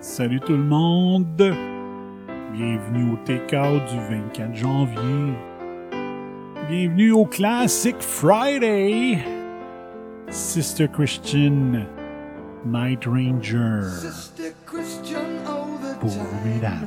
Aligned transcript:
Salut 0.00 0.38
tout 0.38 0.52
le 0.52 0.62
monde! 0.62 1.56
Bienvenue 2.52 3.12
au 3.12 3.16
take-out 3.24 3.82
du 3.90 3.98
24 3.98 4.54
janvier. 4.54 5.34
Bienvenue 6.68 7.10
au 7.10 7.24
Classic 7.24 7.96
Friday! 7.98 9.18
Sister 10.30 10.86
Christian, 10.86 11.84
Night 12.64 13.06
Ranger. 13.06 13.80
Pour 16.00 16.16
mesdames. 16.44 16.86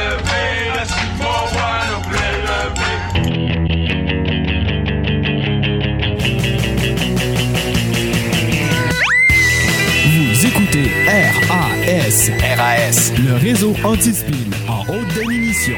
Le 12.61 13.37
réseau 13.37 13.73
anti-spin 13.83 14.51
en 14.67 14.81
haute 14.81 15.07
définition. 15.15 15.73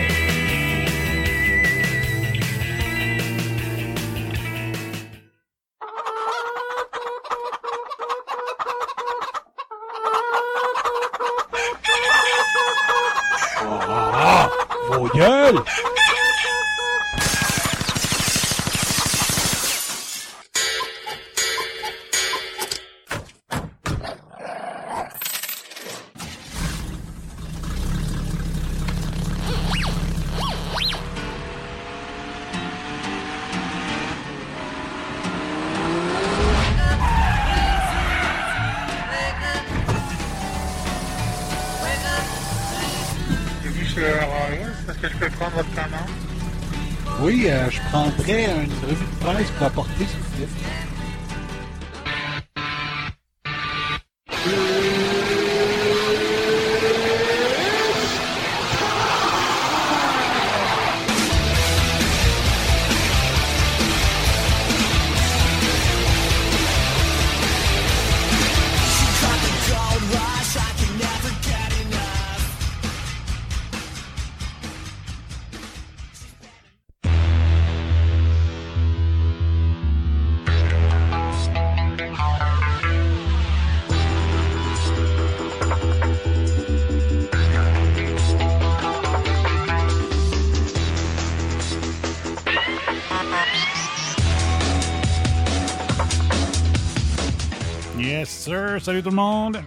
Salut 98.84 99.02
tout 99.02 99.12
le 99.12 99.16
monde. 99.16 99.64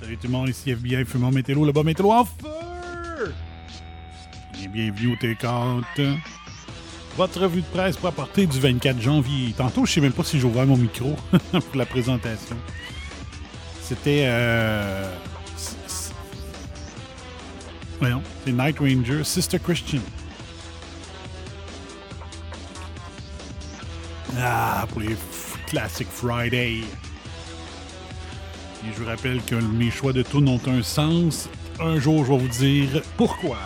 Salut 0.00 0.16
tout 0.16 0.26
le 0.26 0.32
monde, 0.32 0.48
ici 0.48 0.72
FBI 0.72 1.04
Fumant 1.04 1.30
Métélo, 1.30 1.64
le 1.64 1.70
bas 1.70 1.84
Métélo 1.84 2.10
en 2.10 2.24
feu. 2.24 3.32
Et 4.60 4.66
bienvenue 4.66 5.12
au 5.12 5.14
T40. 5.14 5.84
Votre 7.16 7.42
revue 7.42 7.60
de 7.60 7.66
presse 7.66 7.96
pour 7.96 8.08
apporter 8.08 8.46
du 8.46 8.58
24 8.58 9.00
janvier. 9.00 9.54
Tantôt, 9.56 9.86
je 9.86 9.92
sais 9.92 10.00
même 10.00 10.10
pas 10.10 10.24
si 10.24 10.40
j'ai 10.40 10.44
ouvert 10.44 10.66
mon 10.66 10.76
micro 10.76 11.14
pour 11.52 11.76
la 11.76 11.86
présentation. 11.86 12.56
C'était... 13.80 14.24
Euh... 14.26 15.14
Voyons, 18.00 18.22
c'est 18.44 18.50
Night 18.50 18.80
Ranger, 18.80 19.22
Sister 19.22 19.60
Christian. 19.60 20.00
Ah, 24.36 24.84
pour 24.90 25.00
les 25.00 25.14
Classic 25.68 26.08
Friday. 26.08 26.80
Et 28.84 28.92
je 28.92 29.02
vous 29.02 29.08
rappelle 29.08 29.40
que 29.44 29.54
mes 29.54 29.90
choix 29.90 30.12
de 30.12 30.22
tunes 30.22 30.48
ont 30.48 30.60
un 30.66 30.82
sens. 30.82 31.48
Un 31.80 31.98
jour, 32.00 32.24
je 32.24 32.32
vais 32.32 32.38
vous 32.38 32.48
dire 32.48 33.02
pourquoi. 33.16 33.58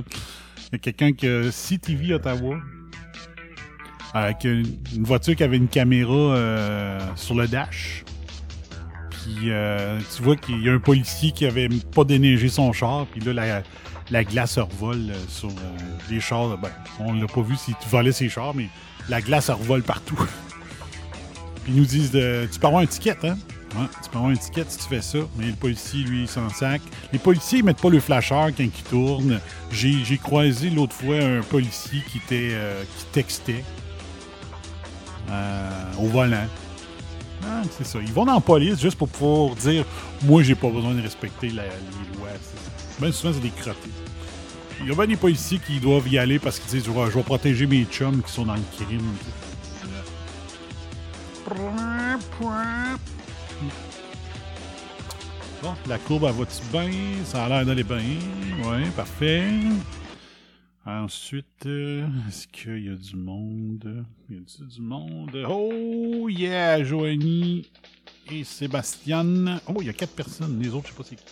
Il 0.00 0.72
y 0.72 0.74
a 0.76 0.78
quelqu'un 0.78 1.12
qui 1.12 1.26
a 1.26 1.50
CTV 1.50 2.14
Ottawa. 2.14 2.56
Avec 4.12 4.44
une 4.44 5.02
voiture 5.02 5.34
qui 5.34 5.42
avait 5.42 5.56
une 5.56 5.68
caméra 5.68 6.12
euh, 6.12 7.00
sur 7.16 7.34
le 7.34 7.48
dash. 7.48 8.04
Puis 9.10 9.50
euh, 9.50 9.98
tu 10.14 10.22
vois 10.22 10.36
qu'il 10.36 10.62
y 10.62 10.68
a 10.68 10.72
un 10.72 10.78
policier 10.78 11.32
qui 11.32 11.46
avait 11.46 11.68
pas 11.68 12.04
déneigé 12.04 12.48
son 12.48 12.72
char. 12.72 13.06
Puis 13.06 13.20
là, 13.20 13.32
la, 13.32 13.62
la 14.10 14.24
glace 14.24 14.58
revole 14.58 15.10
euh, 15.10 15.14
sur 15.28 15.48
euh, 15.48 15.78
les 16.10 16.20
chars. 16.20 16.58
Ben, 16.58 16.70
on 17.00 17.14
l'a 17.14 17.26
pas 17.26 17.42
vu 17.42 17.56
s'il 17.56 17.74
volait 17.90 18.12
ses 18.12 18.28
chars, 18.28 18.54
mais 18.54 18.68
la 19.08 19.20
glace 19.20 19.50
revole 19.50 19.82
partout. 19.82 20.18
Puis 21.64 21.72
ils 21.72 21.78
nous 21.78 21.86
disent 21.86 22.10
de, 22.10 22.46
tu 22.52 22.58
peux 22.58 22.66
avoir 22.66 22.82
un 22.82 22.86
ticket, 22.86 23.16
hein? 23.24 23.36
Tu 24.02 24.10
peux 24.10 24.18
avoir 24.18 24.30
un 24.32 24.36
ticket 24.36 24.64
si 24.68 24.78
tu 24.78 24.84
fais 24.84 25.02
ça. 25.02 25.18
Mais 25.36 25.46
le 25.46 25.52
policier, 25.54 26.04
lui, 26.04 26.22
il 26.22 26.28
s'en 26.28 26.48
sac. 26.48 26.80
Les 27.12 27.18
policiers, 27.18 27.58
ils 27.58 27.64
mettent 27.64 27.80
pas 27.80 27.90
le 27.90 28.00
flasheur 28.00 28.46
quand 28.56 28.62
ils 28.62 28.70
tournent. 28.70 29.40
J'ai, 29.72 30.18
croisé 30.18 30.70
l'autre 30.70 30.94
fois 30.94 31.16
un 31.16 31.40
policier 31.42 32.02
qui 32.10 32.18
était 32.18 32.50
euh, 32.52 32.82
qui 32.96 33.04
textait 33.06 33.64
euh, 35.30 35.70
au 35.98 36.06
volant. 36.06 36.46
Ah, 37.46 37.62
c'est 37.76 37.86
ça. 37.86 37.98
Ils 38.00 38.12
vont 38.12 38.24
dans 38.24 38.34
la 38.34 38.40
police 38.40 38.80
juste 38.80 38.96
pour 38.96 39.08
pouvoir 39.08 39.54
dire 39.56 39.84
Moi, 40.22 40.42
j'ai 40.42 40.54
pas 40.54 40.70
besoin 40.70 40.94
de 40.94 41.02
respecter 41.02 41.48
la- 41.50 41.64
les 41.64 42.18
lois. 42.18 42.28
Ben 43.00 43.12
souvent, 43.12 43.32
c'est 43.34 43.40
des 43.40 43.50
crottés. 43.50 43.90
Il 44.80 44.88
y 44.88 44.92
a 44.92 44.94
bien 44.94 45.06
des 45.06 45.16
policiers 45.16 45.58
qui 45.58 45.78
doivent 45.80 46.08
y 46.08 46.18
aller 46.18 46.38
parce 46.38 46.58
qu'ils 46.58 46.70
disent 46.70 46.84
je 46.86 46.90
vais 47.16 47.22
protéger 47.22 47.66
mes 47.66 47.84
chums 47.84 48.22
qui 48.22 48.32
sont 48.32 48.44
dans 48.44 48.54
le 48.54 48.62
crime. 48.76 49.00
La 55.86 55.98
courbe, 55.98 56.24
elle 56.28 56.34
va-tu 56.34 56.62
bien? 56.70 57.24
Ça 57.24 57.44
a 57.44 57.48
l'air 57.48 57.64
d'aller 57.64 57.84
bien. 57.84 57.96
Ouais, 57.96 58.88
parfait. 58.96 59.48
Ensuite, 60.84 61.64
euh, 61.64 62.06
est-ce 62.28 62.46
qu'il 62.48 62.84
y 62.84 62.90
a 62.90 62.94
du 62.94 63.16
monde? 63.16 64.04
Y 64.28 64.36
a 64.36 64.64
du 64.66 64.80
monde? 64.82 65.46
Oh, 65.48 66.28
yeah! 66.28 66.84
Joanie 66.84 67.70
et 68.30 68.44
Sébastien. 68.44 69.60
Oh, 69.66 69.76
il 69.80 69.86
y 69.86 69.90
a 69.90 69.94
quatre 69.94 70.14
personnes. 70.14 70.60
Les 70.60 70.68
autres, 70.68 70.88
je 70.88 70.92
sais 70.92 70.96
pas 70.96 71.04
c'est 71.08 71.16
qui. 71.16 71.24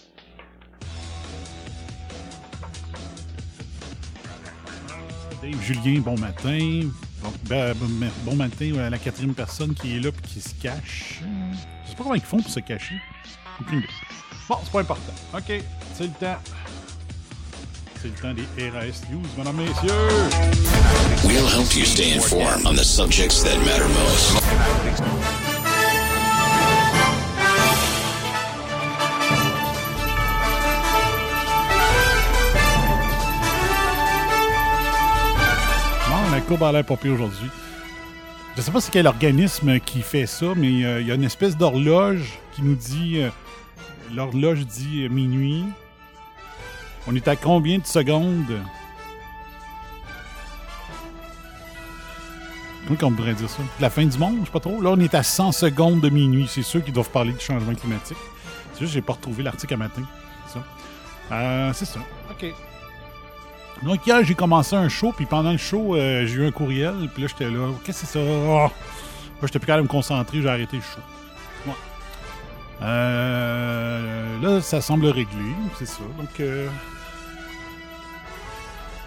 Dave 5.43 5.63
Julien, 5.63 6.01
bon 6.01 6.19
matin. 6.19 6.89
Bon, 7.23 7.33
ben, 7.49 7.75
ben, 7.75 8.11
bon 8.25 8.37
matin 8.37 8.79
à 8.79 8.89
la 8.89 8.99
quatrième 8.99 9.35
personne 9.35 9.75
qui 9.75 9.97
est 9.97 10.01
là 10.01 10.09
et 10.09 10.27
qui 10.27 10.41
se 10.41 10.55
cache. 10.55 11.21
Je 11.85 11.91
sais 11.91 11.97
pas 11.97 12.05
comment 12.05 12.15
ils 12.15 12.23
font 12.23 12.41
pour 12.41 12.51
se 12.51 12.61
cacher. 12.61 12.95
Aucune 13.63 13.79
idée. 13.79 13.89
Bon, 14.49 14.57
c'est 14.65 14.73
pas 14.73 14.81
important. 14.81 15.13
OK, 15.35 15.63
c'est 15.95 16.05
le 16.05 16.11
temps. 16.11 16.39
C'est 18.01 18.09
le 18.09 18.15
temps 18.15 18.35
des 18.35 18.71
RAS 18.71 19.03
News, 19.11 19.23
mesdames, 19.39 19.57
messieurs. 19.57 19.93
We'll 21.25 21.47
help 21.47 21.77
you 21.77 21.85
stay 21.85 22.13
informed 22.13 22.67
on 22.67 22.75
the 22.75 22.85
subjects 22.85 23.43
that 23.45 23.57
matter 23.59 23.89
most. 23.89 24.43
la 36.33 36.41
courbe 36.41 36.63
à 36.63 36.73
l'air 36.73 36.85
pas 36.85 36.95
aujourd'hui. 37.05 37.51
Je 38.55 38.61
ne 38.61 38.65
sais 38.65 38.71
pas 38.71 38.81
c'est 38.81 38.91
quel 38.91 39.07
organisme 39.07 39.79
qui 39.81 40.01
fait 40.01 40.27
ça, 40.27 40.47
mais 40.57 40.85
euh, 40.85 41.01
il 41.01 41.05
euh, 41.05 41.09
y 41.09 41.11
a 41.11 41.15
une 41.15 41.25
espèce 41.25 41.57
d'horloge 41.59 42.39
qui 42.55 42.63
nous 42.63 42.75
dit 42.75 43.19
euh, 43.19 43.29
L'horloge 44.15 44.67
dit 44.67 45.05
euh, 45.05 45.09
minuit. 45.09 45.65
On 47.07 47.15
est 47.15 47.27
à 47.29 47.37
combien 47.37 47.79
de 47.79 47.87
secondes? 47.87 48.61
Comment 52.87 52.99
qu'on 52.99 53.13
pourrait 53.13 53.35
dire 53.35 53.49
ça? 53.49 53.63
La 53.81 53.91
fin 53.91 54.05
du 54.05 54.19
monde, 54.19 54.39
je 54.41 54.47
sais 54.47 54.51
pas 54.51 54.61
trop. 54.61 54.81
Là, 54.81 54.91
on 54.91 55.01
est 55.01 55.15
à 55.15 55.23
100 55.23 55.53
secondes 55.53 56.01
de 56.01 56.11
minuit. 56.11 56.47
C'est 56.49 56.63
sûr 56.63 56.85
qu'ils 56.85 56.93
doivent 56.93 57.11
parler 57.11 57.33
du 57.33 57.41
changement 57.41 57.75
climatique. 57.75 58.17
C'est 58.73 58.81
juste 58.81 58.93
que 58.93 58.95
j'ai 58.95 59.03
pas 59.03 59.15
retrouvé 59.15 59.43
l'article 59.43 59.75
à 59.75 59.77
matin. 59.77 60.03
C'est 60.47 60.55
ça. 60.55 60.65
Euh, 61.33 61.73
c'est 61.73 61.87
ça. 61.87 62.01
OK. 62.31 62.47
Donc, 63.83 64.07
hier, 64.07 64.23
j'ai 64.25 64.35
commencé 64.35 64.77
un 64.77 64.89
show, 64.89 65.13
puis 65.13 65.27
pendant 65.27 65.53
le 65.53 65.59
show, 65.59 65.97
euh, 65.97 66.27
j'ai 66.27 66.35
eu 66.35 66.47
un 66.47 66.53
courriel, 66.53 67.09
puis 67.13 67.23
là, 67.23 67.29
j'étais 67.29 67.51
là. 67.51 67.69
Qu'est-ce 67.85 68.03
que 68.03 68.07
c'est 68.07 68.19
ça? 68.19 68.21
Oh! 68.23 68.69
J'étais 69.43 69.59
plus 69.59 69.67
capable 69.67 69.89
de 69.89 69.89
me 69.89 69.93
concentrer, 69.93 70.41
j'ai 70.41 70.49
arrêté 70.49 70.77
le 70.77 70.83
show. 70.83 71.01
Euh, 72.83 74.41
là, 74.41 74.61
ça 74.61 74.81
semble 74.81 75.07
réglé, 75.07 75.55
c'est 75.79 75.87
ça. 75.87 76.03
Donc, 76.19 76.41
euh, 76.41 76.69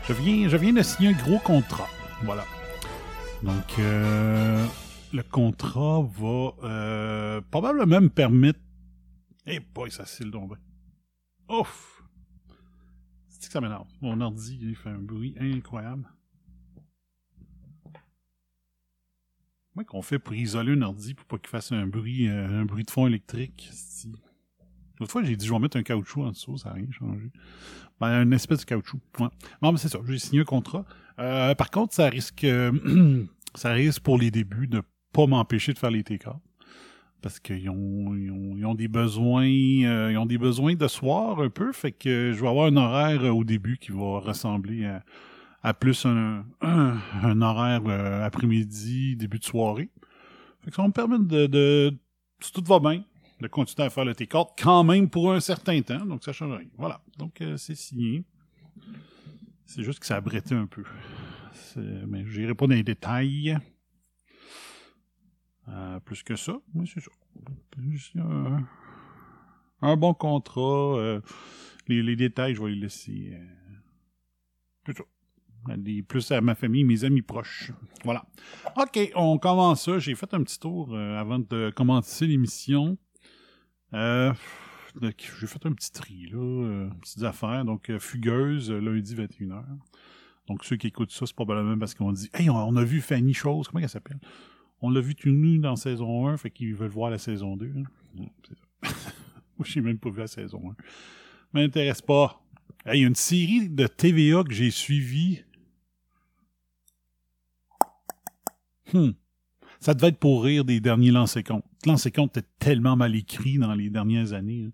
je, 0.08 0.14
viens, 0.14 0.48
je 0.48 0.56
viens 0.56 0.72
de 0.74 0.82
signer 0.82 1.10
un 1.10 1.18
gros 1.24 1.40
contrat. 1.40 1.90
Voilà. 2.24 2.46
Donc, 3.44 3.80
euh, 3.80 4.66
le 5.12 5.24
contrat 5.24 6.02
va 6.02 6.54
euh, 6.64 7.42
probablement 7.52 8.00
me 8.00 8.10
permettre. 8.10 8.60
Eh 9.46 9.60
boy, 9.60 9.92
ça 9.92 10.06
c'est 10.06 10.24
le 10.24 10.32
bien. 10.32 10.58
Ouf! 11.50 12.02
C'est 13.28 13.48
que 13.48 13.52
ça 13.52 13.62
m'énerve. 13.62 13.88
Mon 14.02 14.22
ordi, 14.22 14.58
il 14.62 14.76
fait 14.76 14.90
un 14.90 15.00
bruit 15.00 15.36
incroyable. 15.40 16.10
Comment 19.76 19.86
qu'on 19.86 20.02
fait 20.02 20.20
pour 20.20 20.34
isoler 20.34 20.72
un 20.72 20.82
ordi 20.84 21.14
pour 21.14 21.26
pas 21.26 21.38
qu'il 21.38 21.50
fasse 21.50 21.74
un 21.74 21.86
bruit, 21.86 22.30
euh, 22.30 22.62
un 22.62 22.64
bruit 22.64 22.86
de 22.86 22.92
fond 22.92 23.08
électrique? 23.08 23.70
L'autre 25.00 25.12
fois, 25.12 25.22
j'ai 25.22 25.36
dit, 25.36 25.46
je 25.46 25.52
vais 25.52 25.60
mettre 25.60 25.76
un 25.76 25.84
caoutchouc 25.84 26.24
en 26.24 26.32
dessous, 26.32 26.58
ça 26.58 26.70
n'a 26.70 26.76
rien 26.76 26.88
changé. 26.92 27.30
Ben, 28.00 28.08
un 28.08 28.32
espèce 28.32 28.60
de 28.60 28.66
caoutchouc. 28.66 29.02
Ouais. 29.20 29.28
Non, 29.62 29.74
mais 29.74 29.78
c'est 29.78 29.90
ça, 29.90 30.00
j'ai 30.08 30.18
signé 30.18 30.42
un 30.42 30.46
contrat. 30.46 30.86
Euh, 31.20 31.56
par 31.56 31.72
contre, 31.72 31.94
ça 31.94 32.08
risque, 32.08 32.46
euh, 32.46 32.72
ça 33.56 33.74
risque 33.74 34.02
pour 34.02 34.18
les 34.18 34.32
débuts 34.32 34.68
de 34.68 34.82
pas 35.12 35.28
m'empêcher 35.28 35.74
de 35.74 35.80
faire 35.80 35.92
les 35.92 36.04
take-outs. 36.04 36.42
Parce 37.22 37.40
qu'ils 37.42 37.70
ont, 37.70 38.16
ils 38.16 38.32
ont, 38.32 38.56
ils 38.56 38.66
ont 38.66 38.76
des 38.76 38.88
besoins, 38.88 39.44
euh, 39.44 40.10
ils 40.10 40.18
ont 40.18 40.26
des 40.26 40.38
besoins 40.38 40.76
de 40.76 40.88
soir 40.88 41.42
un 41.42 41.50
peu, 41.50 41.74
fait 41.74 41.92
que 41.92 42.32
je 42.34 42.42
vais 42.42 42.48
avoir 42.48 42.68
un 42.68 42.78
horaire 42.78 43.36
au 43.36 43.44
début 43.44 43.78
qui 43.78 43.92
va 43.92 44.20
ressembler 44.20 44.86
à, 44.86 45.04
à 45.66 45.74
plus 45.74 46.06
un, 46.06 46.46
horaire 47.42 47.82
euh, 47.88 48.24
après-midi, 48.24 49.16
début 49.16 49.40
de 49.40 49.44
soirée. 49.44 49.90
Fait 50.62 50.70
que 50.70 50.76
ça 50.76 50.84
va 50.84 50.88
me 50.88 50.94
permettre 50.94 51.24
de, 51.24 51.92
si 52.40 52.52
tout 52.52 52.64
va 52.66 52.80
bien, 52.80 53.04
de 53.42 53.48
continuer 53.48 53.88
à 53.88 53.90
faire 53.90 54.06
le 54.06 54.14
take-out 54.14 54.50
quand 54.62 54.84
même 54.84 55.10
pour 55.10 55.34
un 55.34 55.40
certain 55.40 55.82
temps, 55.82 56.06
donc 56.06 56.24
ça 56.24 56.34
change 56.34 56.56
rien. 56.56 56.70
Voilà, 56.78 57.02
donc 57.18 57.42
euh, 57.42 57.58
c'est 57.58 57.74
signé. 57.74 58.24
C'est 59.66 59.82
juste 59.82 59.98
que 60.00 60.06
ça 60.06 60.18
a 60.18 60.22
bretté 60.22 60.54
un 60.54 60.68
peu. 60.68 60.84
Mais 61.76 62.24
je 62.28 62.42
n'irai 62.42 62.54
pas 62.54 62.68
dans 62.68 62.76
les 62.76 62.84
détails. 62.84 63.58
Euh, 65.68 66.00
plus 66.02 66.22
que 66.22 66.36
ça, 66.36 66.60
mais 66.76 66.86
c'est 66.86 67.00
ça. 67.00 67.10
Un, 69.82 69.98
bon 69.98 70.14
contrat. 70.14 71.20
les, 71.88 72.16
détails, 72.16 72.54
je 72.54 72.62
vais 72.62 72.70
les 72.70 72.82
laisser. 72.82 73.36
c'est 74.86 74.96
ça. 74.96 75.04
Plus 76.08 76.32
à 76.32 76.42
ma 76.42 76.56
famille, 76.56 76.84
mes 76.84 77.04
amis 77.04 77.22
proches. 77.22 77.72
Voilà. 78.04 78.26
OK, 78.78 79.12
on 79.16 79.38
commence 79.38 79.86
ça. 79.86 80.00
J'ai 80.00 80.16
fait 80.16 80.34
un 80.34 80.44
petit 80.44 80.60
tour 80.60 80.94
euh, 80.94 81.18
avant 81.18 81.40
de 81.40 81.72
commencer 81.76 82.28
l'émission. 82.28 82.98
Euh, 83.94 84.32
J'ai 85.02 85.48
fait 85.48 85.66
un 85.66 85.74
petit 85.74 85.92
tri, 85.92 86.28
là. 86.32 86.38
euh, 86.38 86.90
petites 87.02 87.24
affaires. 87.24 87.66
Donc, 87.66 87.92
Fugueuse, 88.00 88.72
lundi 88.72 89.16
21h. 89.16 89.64
Donc, 90.48 90.64
ceux 90.64 90.76
qui 90.76 90.88
écoutent 90.88 91.12
ça, 91.12 91.26
c'est 91.26 91.36
probablement 91.36 91.78
parce 91.78 91.96
qu'on 91.96 92.12
dit 92.12 92.30
Hey, 92.34 92.50
on, 92.50 92.76
a 92.76 92.84
vu 92.84 93.02
Fanny 93.02 93.34
Chose. 93.34 93.68
Comment 93.68 93.82
elle 93.82 93.90
s'appelle 93.90 94.20
On 94.82 94.90
l'a 94.92 95.02
vu 95.02 95.16
tout 95.16 95.30
nu 95.30 95.58
dans 95.60 95.76
saison 95.76 96.28
1, 96.28 96.38
fait 96.38 96.52
qu'ils 96.52 96.76
veulent 96.76 96.90
voir 96.90 97.10
la 97.10 97.18
saison 97.18 97.58
2. 97.58 97.74
hein. 97.76 98.24
Moi, 99.58 99.66
j'ai 99.66 99.82
même 99.82 99.98
pas 99.98 100.10
vu 100.10 100.20
la 100.20 100.28
saison 100.28 100.62
1. 100.72 100.76
M'intéresse 101.54 102.02
pas. 102.02 102.42
Il 102.94 103.00
y 103.02 103.04
a 103.04 103.08
une 103.08 103.16
série 103.16 103.70
de 103.70 103.88
TVA 103.88 104.44
que 104.44 104.54
j'ai 104.54 104.70
suivie. 104.70 105.44
Hmm. 108.96 109.12
Ça 109.80 109.94
devait 109.94 110.08
être 110.08 110.20
pour 110.20 110.44
rire 110.44 110.64
des 110.66 110.80
derniers 110.80 111.12
lancers 111.12 111.44
comptes. 111.44 111.66
Lancers 111.86 112.12
comptes 112.12 112.38
était 112.38 112.48
tellement 112.60 112.96
mal 112.96 113.16
écrit 113.16 113.58
dans 113.58 113.74
les 113.74 113.90
dernières 113.90 114.34
années. 114.34 114.66
hein. 114.68 114.72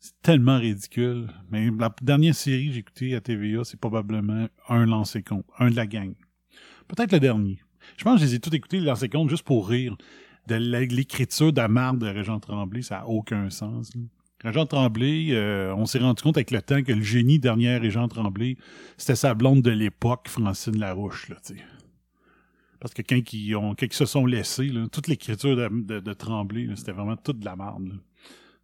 C'est 0.00 0.20
tellement 0.20 0.58
ridicule. 0.58 1.28
Mais 1.50 1.70
la 1.70 1.94
dernière 2.02 2.34
série 2.34 2.66
que 2.66 2.72
j'ai 2.72 2.80
écoutée 2.80 3.14
à 3.14 3.20
TVA, 3.20 3.62
c'est 3.62 3.78
probablement 3.78 4.48
un 4.68 4.84
lancer 4.84 5.22
compte. 5.22 5.46
Un 5.60 5.70
de 5.70 5.76
la 5.76 5.86
gang. 5.86 6.12
Peut-être 6.88 7.12
le 7.12 7.20
dernier. 7.20 7.60
Je 7.96 8.04
pense 8.04 8.14
que 8.20 8.26
je 8.26 8.30
les 8.30 8.34
ai 8.34 8.40
tous 8.40 8.52
écoutés, 8.52 8.80
les 8.80 8.86
lancers 8.86 9.08
comptes, 9.08 9.30
juste 9.30 9.44
pour 9.44 9.68
rire. 9.68 9.96
De 10.48 10.56
l'écriture 10.56 11.52
de 11.52 11.60
la 11.60 11.68
marde 11.68 11.98
de 11.98 12.08
Régent 12.08 12.40
Tremblay, 12.40 12.82
ça 12.82 12.96
n'a 12.96 13.06
aucun 13.06 13.48
sens. 13.48 13.94
là. 13.94 14.02
Régent 14.42 14.66
Tremblay, 14.66 15.28
euh, 15.30 15.72
on 15.76 15.86
s'est 15.86 16.00
rendu 16.00 16.20
compte 16.20 16.36
avec 16.36 16.50
le 16.50 16.60
temps 16.60 16.82
que 16.82 16.92
le 16.92 17.02
génie 17.02 17.38
derrière 17.38 17.80
Régent 17.80 18.08
Tremblay, 18.08 18.56
c'était 18.96 19.14
sa 19.14 19.34
blonde 19.34 19.62
de 19.62 19.70
l'époque, 19.70 20.26
Francine 20.28 20.78
Larouche, 20.80 21.28
là. 21.28 21.36
Parce 22.82 22.94
que 22.94 23.02
quand 23.02 23.32
ils, 23.32 23.54
ont, 23.54 23.76
quand 23.76 23.92
se 23.92 24.06
sont 24.06 24.26
laissés, 24.26 24.66
là, 24.66 24.88
toute 24.88 25.06
l'écriture 25.06 25.54
de, 25.54 25.68
de, 25.68 26.00
de 26.00 26.12
Tremblay, 26.14 26.68
c'était 26.74 26.90
vraiment 26.90 27.16
toute 27.16 27.38
de 27.38 27.44
la 27.44 27.54
merde. 27.54 27.92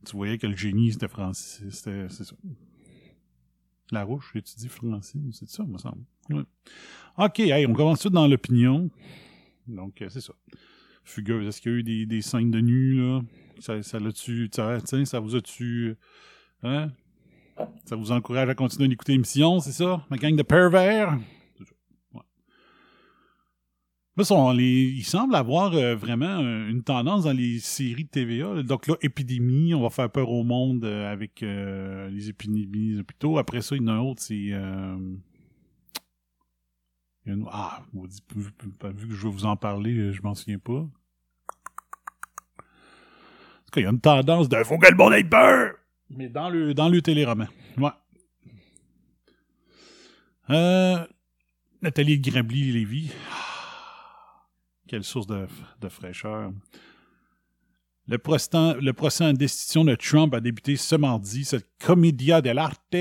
Tu 0.05 0.17
voyais 0.17 0.39
que 0.39 0.49
le 0.49 0.57
génie, 0.57 0.91
c'était 0.91 1.07
Francis. 1.07 1.63
C'était, 1.71 2.09
c'est 2.09 2.25
ça. 2.25 2.35
Larouche, 3.93 4.33
j'ai-tu 4.35 4.57
dit 4.57 4.67
Francine? 4.67 5.31
C'est 5.33 5.49
ça, 5.49 5.63
me 5.63 5.79
semble. 5.79 6.03
OK, 7.17 7.39
hey, 7.39 7.65
on 7.67 7.73
commence 7.73 8.01
tout 8.01 8.11
dans 8.11 8.27
l'opinion. 8.27 8.91
Donc, 9.69 10.03
euh, 10.03 10.09
c'est 10.09 10.21
ça. 10.21 10.33
Fugueuse, 11.05 11.47
est-ce 11.47 11.61
qu'il 11.61 11.71
y 11.71 11.75
a 11.77 11.79
eu 11.79 11.83
des, 11.85 12.07
des 12.07 12.21
scènes 12.21 12.51
de 12.51 12.59
nu, 12.59 12.95
là? 12.95 13.21
Ça, 13.61 14.01
l'a-tu, 14.01 14.51
ça, 14.53 14.81
ça 15.05 15.21
vous 15.21 15.37
a-tu, 15.37 15.95
hein? 16.65 16.91
Ça 17.85 17.95
vous 17.95 18.11
encourage 18.11 18.49
à 18.49 18.57
continuer 18.57 18.89
d'écouter 18.89 19.13
l'émission, 19.13 19.61
c'est 19.61 19.71
ça? 19.71 20.05
Ma 20.11 20.17
gang 20.17 20.35
de 20.35 20.43
pervers? 20.43 21.17
Les, 24.19 24.95
il 24.97 25.05
semble 25.05 25.37
avoir 25.37 25.75
euh, 25.75 25.95
vraiment 25.95 26.41
euh, 26.41 26.69
une 26.69 26.83
tendance 26.83 27.23
dans 27.23 27.33
les 27.33 27.61
séries 27.61 28.03
de 28.03 28.09
TVA. 28.09 28.65
Donc 28.65 28.89
là, 28.89 28.97
épidémie, 29.01 29.75
on 29.75 29.83
va 29.83 29.91
faire 29.91 30.11
peur 30.11 30.29
au 30.31 30.43
monde 30.43 30.85
euh, 30.85 31.13
avec 31.13 31.41
les 31.41 32.29
épidémies 32.29 32.95
des 32.95 32.99
hôpitaux. 32.99 33.39
Après 33.39 33.63
ça, 33.63 33.77
il 33.77 33.83
y 33.83 33.85
en 33.85 33.89
a 33.89 33.93
un 33.93 34.01
autre, 34.01 34.21
c'est... 34.21 34.53
Ah, 37.53 37.83
vu, 37.95 39.09
que 39.09 39.15
je 39.15 39.27
vais 39.27 39.33
vous 39.33 39.45
en 39.45 39.57
parler, 39.57 40.13
je 40.13 40.23
m'en 40.23 40.35
souviens 40.35 40.59
pas. 40.59 40.73
En 40.73 40.89
tout 43.67 43.73
cas, 43.73 43.81
il 43.81 43.85
y 43.85 43.87
a 43.87 43.91
une 43.91 44.01
tendance 44.01 44.49
de 44.49 44.57
«faut 44.65 44.79
que 44.79 44.91
le 44.91 44.97
monde 44.97 45.13
ait 45.13 45.23
peur!» 45.23 45.75
Mais 46.11 46.31
dans 46.31 46.49
le, 46.49 46.73
dans 46.73 46.89
le 46.89 47.03
téléroman. 47.03 47.49
Ouais. 47.77 47.91
Nathalie 51.83 52.19
Grabli-Lévy. 52.19 53.13
Quelle 54.89 55.05
source 55.05 55.27
de, 55.27 55.47
fraîcheur. 55.89 56.51
Le 58.07 58.17
procès, 58.19 59.25
en 59.25 59.33
destitution 59.35 59.85
de 59.85 59.95
Trump 59.95 60.33
a 60.33 60.41
débuté 60.41 60.77
ce 60.77 60.97
mardi. 60.97 61.45
Cette 61.45 61.69
comédia 61.79 62.41
dell'arte 62.41 62.97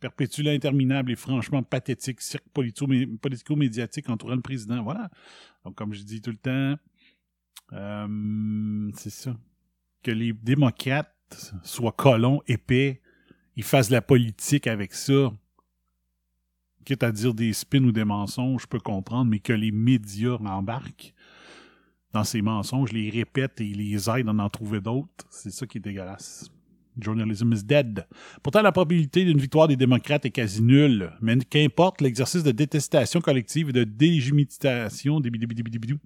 perpétue 0.00 0.40
l'interminable 0.40 1.12
et 1.12 1.16
franchement 1.16 1.62
pathétique 1.62 2.22
cirque 2.22 2.48
politico- 2.54 2.88
politico-médiatique 3.20 4.08
entourant 4.08 4.34
le 4.34 4.40
président. 4.40 4.82
Voilà. 4.82 5.10
Donc, 5.62 5.74
comme 5.74 5.92
je 5.92 6.02
dis 6.02 6.22
tout 6.22 6.30
le 6.30 6.38
temps, 6.38 6.76
euh, 7.74 8.90
c'est 8.96 9.10
ça. 9.10 9.36
Que 10.02 10.10
les 10.10 10.32
démocrates 10.32 11.14
soient 11.62 11.92
colons, 11.92 12.40
épais, 12.48 13.02
ils 13.56 13.62
fassent 13.62 13.90
la 13.90 14.00
politique 14.00 14.66
avec 14.66 14.94
ça. 14.94 15.30
Quitte 16.84 17.02
à 17.02 17.12
dire 17.12 17.34
des 17.34 17.52
spins 17.52 17.84
ou 17.84 17.92
des 17.92 18.04
mensonges, 18.04 18.62
je 18.62 18.66
peux 18.66 18.80
comprendre, 18.80 19.30
mais 19.30 19.38
que 19.38 19.52
les 19.52 19.70
médias 19.70 20.36
embarquent 20.36 21.14
dans 22.12 22.24
ces 22.24 22.42
mensonges, 22.42 22.92
les 22.92 23.10
répètent 23.10 23.60
et 23.60 23.72
les 23.72 24.10
aident 24.10 24.28
à 24.28 24.32
en 24.32 24.48
trouver 24.48 24.80
d'autres, 24.80 25.26
c'est 25.30 25.50
ça 25.50 25.66
qui 25.66 25.78
est 25.78 25.80
dégueulasse. 25.80 26.50
Journalism 26.98 27.52
is 27.52 27.62
dead. 27.62 28.04
Pourtant, 28.42 28.62
la 28.62 28.72
probabilité 28.72 29.24
d'une 29.24 29.38
victoire 29.38 29.68
des 29.68 29.76
démocrates 29.76 30.26
est 30.26 30.30
quasi 30.30 30.60
nulle. 30.60 31.12
Mais 31.20 31.38
qu'importe, 31.38 32.00
l'exercice 32.00 32.42
de 32.42 32.50
détestation 32.50 33.20
collective 33.20 33.70
et 33.70 33.72
de 33.72 33.84
bidibidibidibidou 33.84 35.98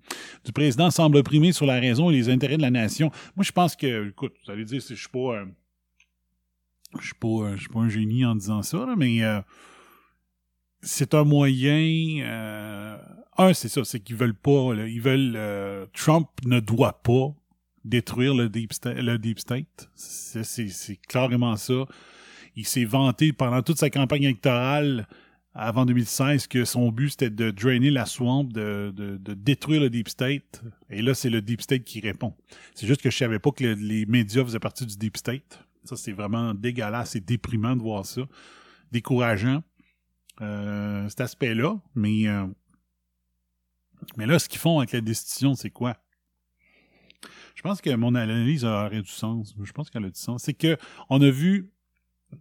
du 0.44 0.52
président 0.52 0.90
semble 0.90 1.22
primer 1.22 1.52
sur 1.52 1.66
la 1.66 1.80
raison 1.80 2.10
et 2.10 2.14
les 2.14 2.28
intérêts 2.28 2.58
de 2.58 2.62
la 2.62 2.70
nation. 2.70 3.10
Moi, 3.34 3.44
je 3.44 3.52
pense 3.52 3.74
que, 3.74 4.08
écoute, 4.08 4.34
vous 4.44 4.52
allez 4.52 4.64
dire, 4.64 4.80
je 4.80 4.94
suis 4.94 5.08
pas, 5.08 5.18
euh, 5.18 5.46
je 7.00 7.06
suis 7.06 7.14
pas, 7.14 7.28
euh, 7.28 7.56
je 7.56 7.62
suis 7.62 7.70
pas 7.70 7.80
un 7.80 7.88
génie 7.88 8.24
en 8.24 8.36
disant 8.36 8.62
ça, 8.62 8.86
mais 8.96 9.24
euh, 9.24 9.40
c'est 10.84 11.14
un 11.14 11.24
moyen. 11.24 12.20
euh, 12.24 12.96
un, 13.38 13.52
c'est 13.54 13.68
ça, 13.68 13.84
c'est 13.84 14.00
qu'ils 14.00 14.16
veulent 14.16 14.34
pas. 14.34 14.74
là, 14.74 14.86
ils 14.86 15.00
veulent. 15.00 15.34
euh, 15.36 15.86
Trump 15.92 16.28
ne 16.44 16.60
doit 16.60 17.02
pas 17.02 17.34
détruire 17.84 18.34
le 18.34 18.48
deep 18.48 18.72
state. 18.72 19.90
C'est, 19.94 20.96
clairement 21.08 21.56
ça. 21.56 21.86
Il 22.56 22.66
s'est 22.66 22.84
vanté 22.84 23.32
pendant 23.32 23.62
toute 23.62 23.78
sa 23.78 23.90
campagne 23.90 24.22
électorale 24.22 25.06
avant 25.56 25.84
2016 25.86 26.46
que 26.48 26.64
son 26.64 26.90
but 26.90 27.10
c'était 27.10 27.30
de 27.30 27.50
drainer 27.50 27.90
la 27.90 28.06
swamp, 28.06 28.44
de, 28.44 28.92
de, 28.96 29.34
détruire 29.34 29.80
le 29.80 29.90
deep 29.90 30.08
state. 30.08 30.62
Et 30.90 31.02
là, 31.02 31.14
c'est 31.14 31.30
le 31.30 31.42
deep 31.42 31.60
state 31.60 31.84
qui 31.84 32.00
répond. 32.00 32.34
C'est 32.74 32.86
juste 32.86 33.02
que 33.02 33.10
je 33.10 33.16
savais 33.16 33.38
pas 33.38 33.50
que 33.50 33.64
le- 33.64 33.74
les 33.74 34.06
médias 34.06 34.44
faisaient 34.44 34.58
partie 34.60 34.86
du 34.86 34.96
deep 34.96 35.16
state. 35.16 35.60
Ça, 35.84 35.96
c'est 35.96 36.12
vraiment 36.12 36.54
dégueulasse 36.54 37.16
et 37.16 37.20
déprimant 37.20 37.76
de 37.76 37.82
voir 37.82 38.06
ça. 38.06 38.22
Décourageant. 38.92 39.62
Euh, 40.40 41.08
cet 41.08 41.20
aspect-là. 41.20 41.76
Mais, 41.94 42.26
euh, 42.26 42.46
mais 44.16 44.26
là, 44.26 44.38
ce 44.38 44.48
qu'ils 44.48 44.60
font 44.60 44.78
avec 44.78 44.92
la 44.92 45.00
destitution, 45.00 45.54
c'est 45.54 45.70
quoi? 45.70 45.96
Je 47.54 47.62
pense 47.62 47.80
que 47.80 47.94
mon 47.94 48.14
analyse 48.14 48.64
aurait 48.64 49.02
du 49.02 49.10
sens. 49.10 49.54
Je 49.62 49.72
pense 49.72 49.90
qu'elle 49.90 50.04
a 50.04 50.10
du 50.10 50.20
sens. 50.20 50.42
C'est 50.42 50.54
que 50.54 50.76
on 51.08 51.22
a 51.22 51.30
vu 51.30 51.70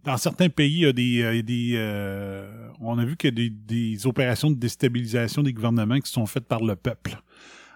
dans 0.02 0.16
certains 0.16 0.48
pays, 0.48 0.80
il 0.80 0.80
y 0.80 1.22
a 1.22 1.42
des, 1.42 1.74
euh, 1.76 2.68
on 2.80 2.98
a 2.98 3.04
vu 3.04 3.16
qu'il 3.16 3.38
y 3.38 3.46
a 3.46 3.48
des, 3.48 4.06
opérations 4.08 4.50
de 4.50 4.56
déstabilisation 4.56 5.44
des 5.44 5.52
gouvernements 5.52 6.00
qui 6.00 6.10
sont 6.10 6.26
faites 6.26 6.46
par 6.46 6.64
le 6.64 6.74
peuple. 6.74 7.22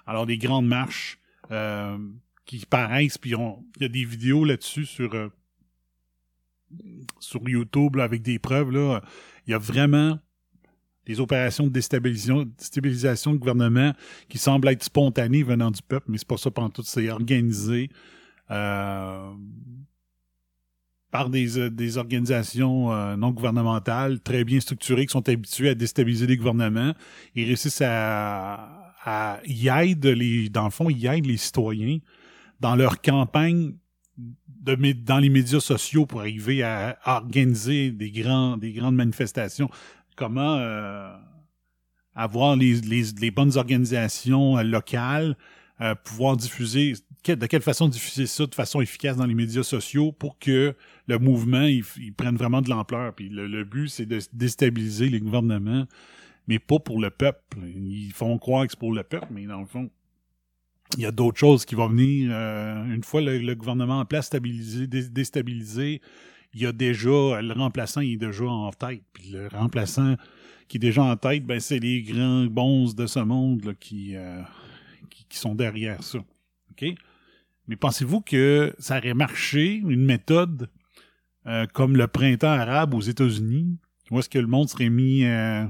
Alors 0.04 0.26
des 0.26 0.36
grandes 0.36 0.66
marches 0.66 1.20
qui 2.44 2.66
paraissent, 2.66 3.18
puis 3.18 3.30
il 3.30 3.82
y 3.82 3.84
a 3.84 3.88
des 3.88 4.04
vidéos 4.04 4.44
là-dessus 4.44 4.84
sur 4.84 5.30
sur 7.20 7.48
YouTube 7.48 7.98
avec 7.98 8.22
des 8.22 8.38
preuves 8.38 8.72
là. 8.72 9.00
Il 9.48 9.52
y 9.52 9.54
a 9.54 9.58
vraiment 9.58 10.18
des 11.06 11.20
opérations 11.20 11.64
de 11.64 11.70
déstabilisation, 11.70 12.44
déstabilisation 12.58 13.32
de 13.32 13.38
gouvernement 13.38 13.94
qui 14.28 14.36
semblent 14.36 14.68
être 14.68 14.84
spontanées 14.84 15.42
venant 15.42 15.70
du 15.70 15.80
peuple, 15.80 16.06
mais 16.10 16.18
c'est 16.18 16.28
pas 16.28 16.36
ça 16.36 16.50
tout. 16.50 16.82
c'est 16.84 17.08
organisé. 17.08 17.88
Euh, 18.50 19.32
par 21.10 21.30
des, 21.30 21.58
euh, 21.58 21.96
organisations 21.96 22.92
euh, 22.92 23.16
non 23.16 23.30
gouvernementales 23.30 24.20
très 24.20 24.44
bien 24.44 24.60
structurées 24.60 25.06
qui 25.06 25.12
sont 25.12 25.26
habituées 25.26 25.70
à 25.70 25.74
déstabiliser 25.74 26.26
les 26.26 26.36
gouvernements. 26.36 26.92
Ils 27.34 27.46
réussissent 27.46 27.82
à, 27.82 29.40
y 29.46 29.68
aident 29.68 30.04
les, 30.04 30.50
dans 30.50 30.64
le 30.64 30.70
fond, 30.70 30.90
ils 30.90 31.06
aident 31.06 31.24
les 31.24 31.38
citoyens 31.38 31.98
dans 32.60 32.76
leur 32.76 33.00
campagne 33.00 33.72
de, 34.76 34.92
dans 34.92 35.18
les 35.18 35.28
médias 35.28 35.60
sociaux 35.60 36.06
pour 36.06 36.20
arriver 36.20 36.62
à, 36.62 36.98
organiser 37.04 37.90
des 37.90 38.10
grands, 38.10 38.56
des 38.56 38.72
grandes 38.72 38.96
manifestations. 38.96 39.70
Comment 40.16 40.56
euh, 40.56 41.16
avoir 42.14 42.56
les, 42.56 42.74
les, 42.80 43.04
les 43.20 43.30
bonnes 43.30 43.56
organisations 43.56 44.58
euh, 44.58 44.62
locales, 44.62 45.36
euh, 45.80 45.94
pouvoir 45.94 46.36
diffuser, 46.36 46.94
de 47.24 47.46
quelle 47.46 47.62
façon 47.62 47.88
diffuser 47.88 48.26
ça 48.26 48.46
de 48.46 48.54
façon 48.54 48.80
efficace 48.80 49.16
dans 49.16 49.26
les 49.26 49.34
médias 49.34 49.62
sociaux 49.62 50.12
pour 50.12 50.38
que 50.38 50.74
le 51.06 51.18
mouvement 51.18 51.62
il, 51.62 51.84
il 51.98 52.12
prenne 52.12 52.36
vraiment 52.36 52.62
de 52.62 52.70
l'ampleur? 52.70 53.14
Puis 53.14 53.28
le, 53.28 53.46
le 53.46 53.64
but, 53.64 53.88
c'est 53.88 54.06
de 54.06 54.18
déstabiliser 54.32 55.08
les 55.08 55.20
gouvernements, 55.20 55.86
mais 56.46 56.58
pas 56.58 56.78
pour 56.78 57.00
le 57.00 57.10
peuple. 57.10 57.58
Ils 57.66 58.12
font 58.12 58.36
croire 58.38 58.66
que 58.66 58.72
c'est 58.72 58.78
pour 58.78 58.92
le 58.92 59.02
peuple, 59.02 59.28
mais 59.30 59.46
dans 59.46 59.60
le 59.60 59.66
fond, 59.66 59.90
il 60.96 61.02
y 61.02 61.06
a 61.06 61.10
d'autres 61.10 61.38
choses 61.38 61.64
qui 61.64 61.74
vont 61.74 61.88
venir. 61.88 62.30
euh, 62.32 62.94
une 62.94 63.02
fois 63.02 63.20
le, 63.20 63.38
le 63.38 63.54
gouvernement 63.54 64.00
en 64.00 64.04
place 64.04 64.26
stabilisé, 64.26 64.86
dé- 64.86 65.08
déstabilisé, 65.08 66.00
il 66.54 66.62
y 66.62 66.66
a 66.66 66.72
déjà, 66.72 67.40
le 67.42 67.52
remplaçant 67.52 68.00
il 68.00 68.14
est 68.14 68.16
déjà 68.16 68.46
en 68.46 68.70
tête. 68.70 69.02
Puis 69.12 69.30
le 69.30 69.48
remplaçant 69.48 70.16
qui 70.66 70.78
est 70.78 70.80
déjà 70.80 71.02
en 71.02 71.16
tête, 71.16 71.44
ben 71.44 71.60
c'est 71.60 71.78
les 71.78 72.02
grands 72.02 72.46
bons 72.46 72.94
de 72.94 73.06
ce 73.06 73.20
monde 73.20 73.64
là, 73.64 73.72
qui, 73.78 74.16
euh, 74.16 74.42
qui, 75.10 75.26
qui 75.28 75.38
sont 75.38 75.54
derrière 75.54 76.02
ça. 76.02 76.18
OK? 76.70 76.86
Mais 77.66 77.76
pensez-vous 77.76 78.22
que 78.22 78.74
ça 78.78 78.98
aurait 78.98 79.14
marché, 79.14 79.74
une 79.74 80.04
méthode 80.04 80.70
euh, 81.46 81.66
comme 81.72 81.96
le 81.96 82.06
printemps 82.06 82.48
arabe 82.48 82.94
aux 82.94 83.00
États-Unis, 83.00 83.78
où 84.10 84.18
est-ce 84.18 84.28
que 84.28 84.38
le 84.38 84.46
monde 84.46 84.68
serait 84.68 84.88
mis 84.88 85.24
euh, 85.24 85.66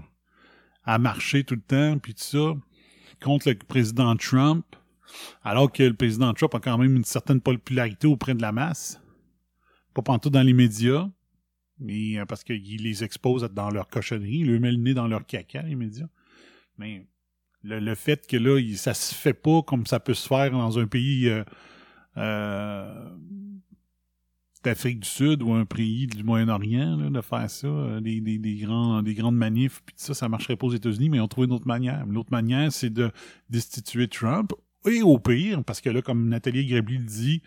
à 0.85 0.99
marcher 0.99 1.43
tout 1.43 1.57
le 1.57 1.61
temps, 1.61 1.99
puis 1.99 2.15
tout 2.15 2.23
ça, 2.23 2.55
contre 3.21 3.49
le 3.49 3.57
président 3.57 4.15
Trump, 4.17 4.65
alors 5.43 5.73
que 5.73 5.83
le 5.83 5.95
président 5.95 6.33
Trump 6.35 6.55
a 6.55 6.61
quand 6.61 6.79
même 6.79 6.97
une 6.97 7.05
certaine 7.05 7.41
popularité 7.41 8.07
auprès 8.07 8.35
de 8.35 8.43
la 8.43 8.53
masse, 8.53 9.01
pas 9.95 10.03
pantoute 10.03 10.33
dans 10.33 10.43
les 10.43 10.53
médias, 10.53 11.09
mais 11.81 12.19
euh, 12.19 12.27
parce 12.27 12.45
qu'il 12.45 12.83
les 12.83 13.05
expose 13.05 13.43
dans 13.53 13.71
leur 13.71 13.89
cochonnerie, 13.89 14.39
il 14.39 14.51
leur 14.51 14.61
met 14.61 14.73
le 14.73 14.79
nez 14.79 14.95
dans 14.95 15.09
leur 15.09 15.27
caca, 15.27 15.63
les 15.63 15.77
médias. 15.77 16.09
Mais 16.77 17.07
le, 17.63 17.95
fait 17.95 18.27
que 18.27 18.37
là, 18.37 18.61
ça 18.77 18.95
se 18.95 19.15
fait 19.15 19.35
pas 19.35 19.63
comme 19.63 19.87
ça 19.87 20.01
peut 20.01 20.15
se 20.15 20.27
faire 20.27 20.51
dans 20.51 20.79
un 20.79 20.87
pays 20.87 21.29
euh, 21.29 21.45
euh, 22.17 23.11
d'Afrique 24.63 25.01
du 25.01 25.09
Sud 25.09 25.43
ou 25.43 25.53
un 25.53 25.65
pays 25.65 26.07
du 26.07 26.23
Moyen-Orient, 26.23 27.11
de 27.11 27.21
faire 27.21 27.51
ça, 27.51 28.01
des, 28.01 28.57
grandes 28.61 29.37
manifs, 29.37 29.83
puis 29.85 29.95
ça, 29.99 30.15
ça 30.15 30.29
marcherait 30.29 30.57
pas 30.57 30.67
aux 30.67 30.75
États-Unis, 30.75 31.09
mais 31.09 31.19
ils 31.19 31.21
ont 31.21 31.29
trouvé 31.29 31.47
une 31.47 31.53
autre 31.53 31.67
manière. 31.67 32.05
L'autre 32.07 32.33
manière, 32.33 32.73
c'est 32.73 32.91
de 32.91 33.11
destituer 33.51 34.09
Trump, 34.09 34.53
et 34.87 35.03
au 35.03 35.19
pire, 35.19 35.65
parce 35.65 35.81
que 35.81 35.91
là, 35.91 36.03
comme 36.03 36.29
Nathalie 36.29 36.67
Grebly 36.67 36.99
le 36.99 37.05
dit, 37.05 37.43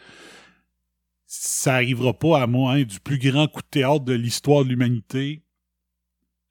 ça 1.26 1.76
arrivera 1.76 2.14
pas 2.14 2.42
à 2.42 2.48
moins 2.48 2.84
du 2.84 3.00
plus 3.00 3.18
grand 3.18 3.48
coup 3.48 3.62
de 3.62 3.68
théâtre 3.68 4.04
de 4.04 4.14
l'histoire 4.14 4.64
de 4.64 4.70
l'humanité, 4.70 5.44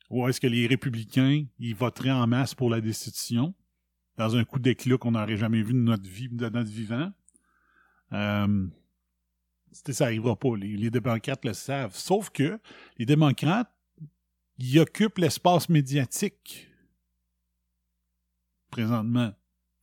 où 0.09 0.27
est-ce 0.27 0.41
que 0.41 0.47
les 0.47 0.67
républicains, 0.67 1.45
ils 1.59 1.75
voteraient 1.75 2.11
en 2.11 2.27
masse 2.27 2.55
pour 2.55 2.71
la 2.71 2.81
destitution, 2.81 3.55
dans 4.17 4.37
un 4.37 4.45
coup 4.45 4.59
d'éclat 4.59 4.97
qu'on 4.97 5.13
n'aurait 5.13 5.37
jamais 5.37 5.63
vu 5.63 5.73
de 5.73 5.79
notre 5.79 6.09
vie, 6.09 6.29
de 6.29 6.49
notre 6.49 6.71
vivant. 6.71 7.13
Euh, 8.13 8.67
ça 9.73 10.05
arrivera 10.05 10.37
pas. 10.37 10.57
Les, 10.57 10.77
les 10.77 10.91
démocrates 10.91 11.45
le 11.45 11.53
savent. 11.53 11.95
Sauf 11.95 12.31
que 12.31 12.59
les 12.99 13.07
démocrates, 13.07 13.73
ils 14.59 14.79
occupent 14.79 15.19
l'espace 15.19 15.69
médiatique 15.69 16.69
présentement. 18.71 19.33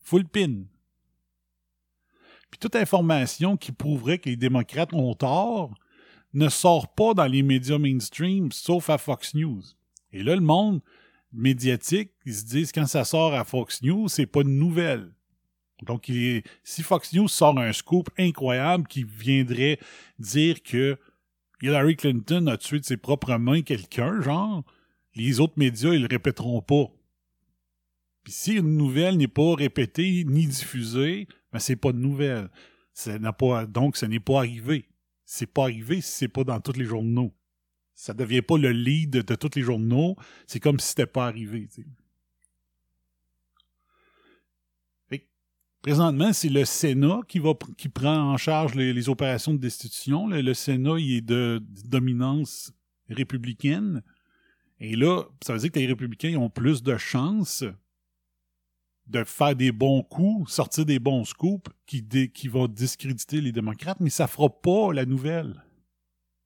Full 0.02 0.26
pin. 0.26 0.66
Puis 2.52 2.60
toute 2.60 2.76
information 2.76 3.58
qui 3.58 3.72
prouverait 3.72 4.20
que 4.20 4.30
les 4.30 4.38
démocrates 4.38 4.94
ont 4.94 5.14
tort 5.14 5.74
ne 6.34 6.50
sort 6.50 6.94
pas 6.94 7.14
dans 7.14 7.26
les 7.26 7.44
médias 7.44 7.78
mainstream, 7.78 8.52
sauf 8.52 8.90
à 8.90 8.98
Fox 8.98 9.34
News. 9.34 9.64
Et 10.12 10.24
là, 10.24 10.36
le 10.36 10.42
monde 10.42 10.82
médiatique, 11.34 12.12
ils 12.26 12.34
se 12.34 12.46
disent 12.46 12.72
quand 12.72 12.86
ça 12.86 13.04
sort 13.04 13.34
à 13.34 13.44
Fox 13.44 13.82
News, 13.82 14.08
c'est 14.08 14.26
pas 14.26 14.42
une 14.42 14.58
nouvelle. 14.58 15.12
Donc, 15.84 16.12
si 16.64 16.84
Fox 16.84 17.14
News 17.14 17.28
sort 17.28 17.58
un 17.60 17.72
scoop 17.72 18.10
incroyable 18.18 18.88
qui 18.88 19.04
viendrait 19.04 19.80
dire 20.18 20.64
que 20.64 20.98
Hillary 21.62 21.96
Clinton 21.96 22.48
a 22.48 22.58
tué 22.58 22.80
de 22.80 22.86
ses 22.86 22.98
propres 22.98 23.36
mains 23.36 23.62
quelqu'un, 23.62 24.22
genre, 24.22 24.64
les 25.16 25.40
autres 25.40 25.58
médias, 25.58 25.94
ils 25.94 26.02
le 26.02 26.08
répéteront 26.10 26.62
pas. 26.62 26.86
Puis 28.24 28.34
si 28.34 28.54
une 28.56 28.78
nouvelle 28.78 29.18
n'est 29.18 29.28
pas 29.28 29.56
répétée 29.56 30.24
ni 30.26 30.48
diffusée, 30.48 31.28
ben 31.58 31.60
c'est 31.60 31.76
pas 31.76 31.92
de 31.92 31.98
nouvelle. 31.98 32.50
Ça 32.94 33.18
pas, 33.34 33.66
donc, 33.66 33.98
ce 33.98 34.06
n'est 34.06 34.20
pas 34.20 34.40
arrivé. 34.40 34.90
C'est 35.26 35.46
pas 35.46 35.64
arrivé 35.64 36.02
si 36.02 36.12
c'est 36.12 36.28
pas 36.28 36.44
dans 36.44 36.60
tous 36.60 36.78
les 36.78 36.86
journaux. 36.86 37.34
Ça 37.94 38.14
devient 38.14 38.42
pas 38.42 38.58
le 38.58 38.72
lead 38.72 39.10
de, 39.10 39.36
tous 39.36 39.56
les 39.56 39.62
journaux. 39.62 40.16
C'est 40.46 40.60
comme 40.60 40.80
si 40.80 40.90
c'était 40.90 41.06
pas 41.06 41.28
arrivé. 41.28 41.68
Présentement, 45.82 46.34
c'est 46.34 46.50
le 46.50 46.66
Sénat 46.66 47.22
qui 47.28 47.40
va 47.40 47.54
qui 47.78 47.88
prend 47.88 48.34
en 48.34 48.38
charge 48.38 48.76
les, 48.76 49.10
opérations 49.10 49.54
de 49.54 49.60
destitution. 49.60 50.28
Le, 50.28 50.54
Sénat, 50.54 51.00
il 51.00 51.18
est 51.18 51.22
de, 51.22 51.64
dominance 51.86 52.72
républicaine. 53.10 54.04
Et 54.80 54.96
là, 54.96 55.24
ça 55.42 55.54
veut 55.54 55.60
dire 55.60 55.72
que 55.72 55.80
les 55.80 55.88
républicains 55.88 56.36
ont 56.36 56.50
plus 56.50 56.84
de 56.84 56.98
chances 56.98 57.64
de 59.08 59.24
faire 59.24 59.56
des 59.56 59.72
bons 59.72 60.04
coups, 60.04 60.52
sortir 60.52 60.86
des 60.86 61.00
bons 61.00 61.24
scoops 61.24 61.72
qui, 61.86 62.06
qui 62.30 62.48
vont 62.48 62.68
discréditer 62.68 63.42
les 63.42 63.52
démocrates, 63.52 64.00
mais 64.00 64.10
ça 64.10 64.28
fera 64.28 64.50
pas 64.50 64.92
la 64.94 65.06
nouvelle. 65.06 65.64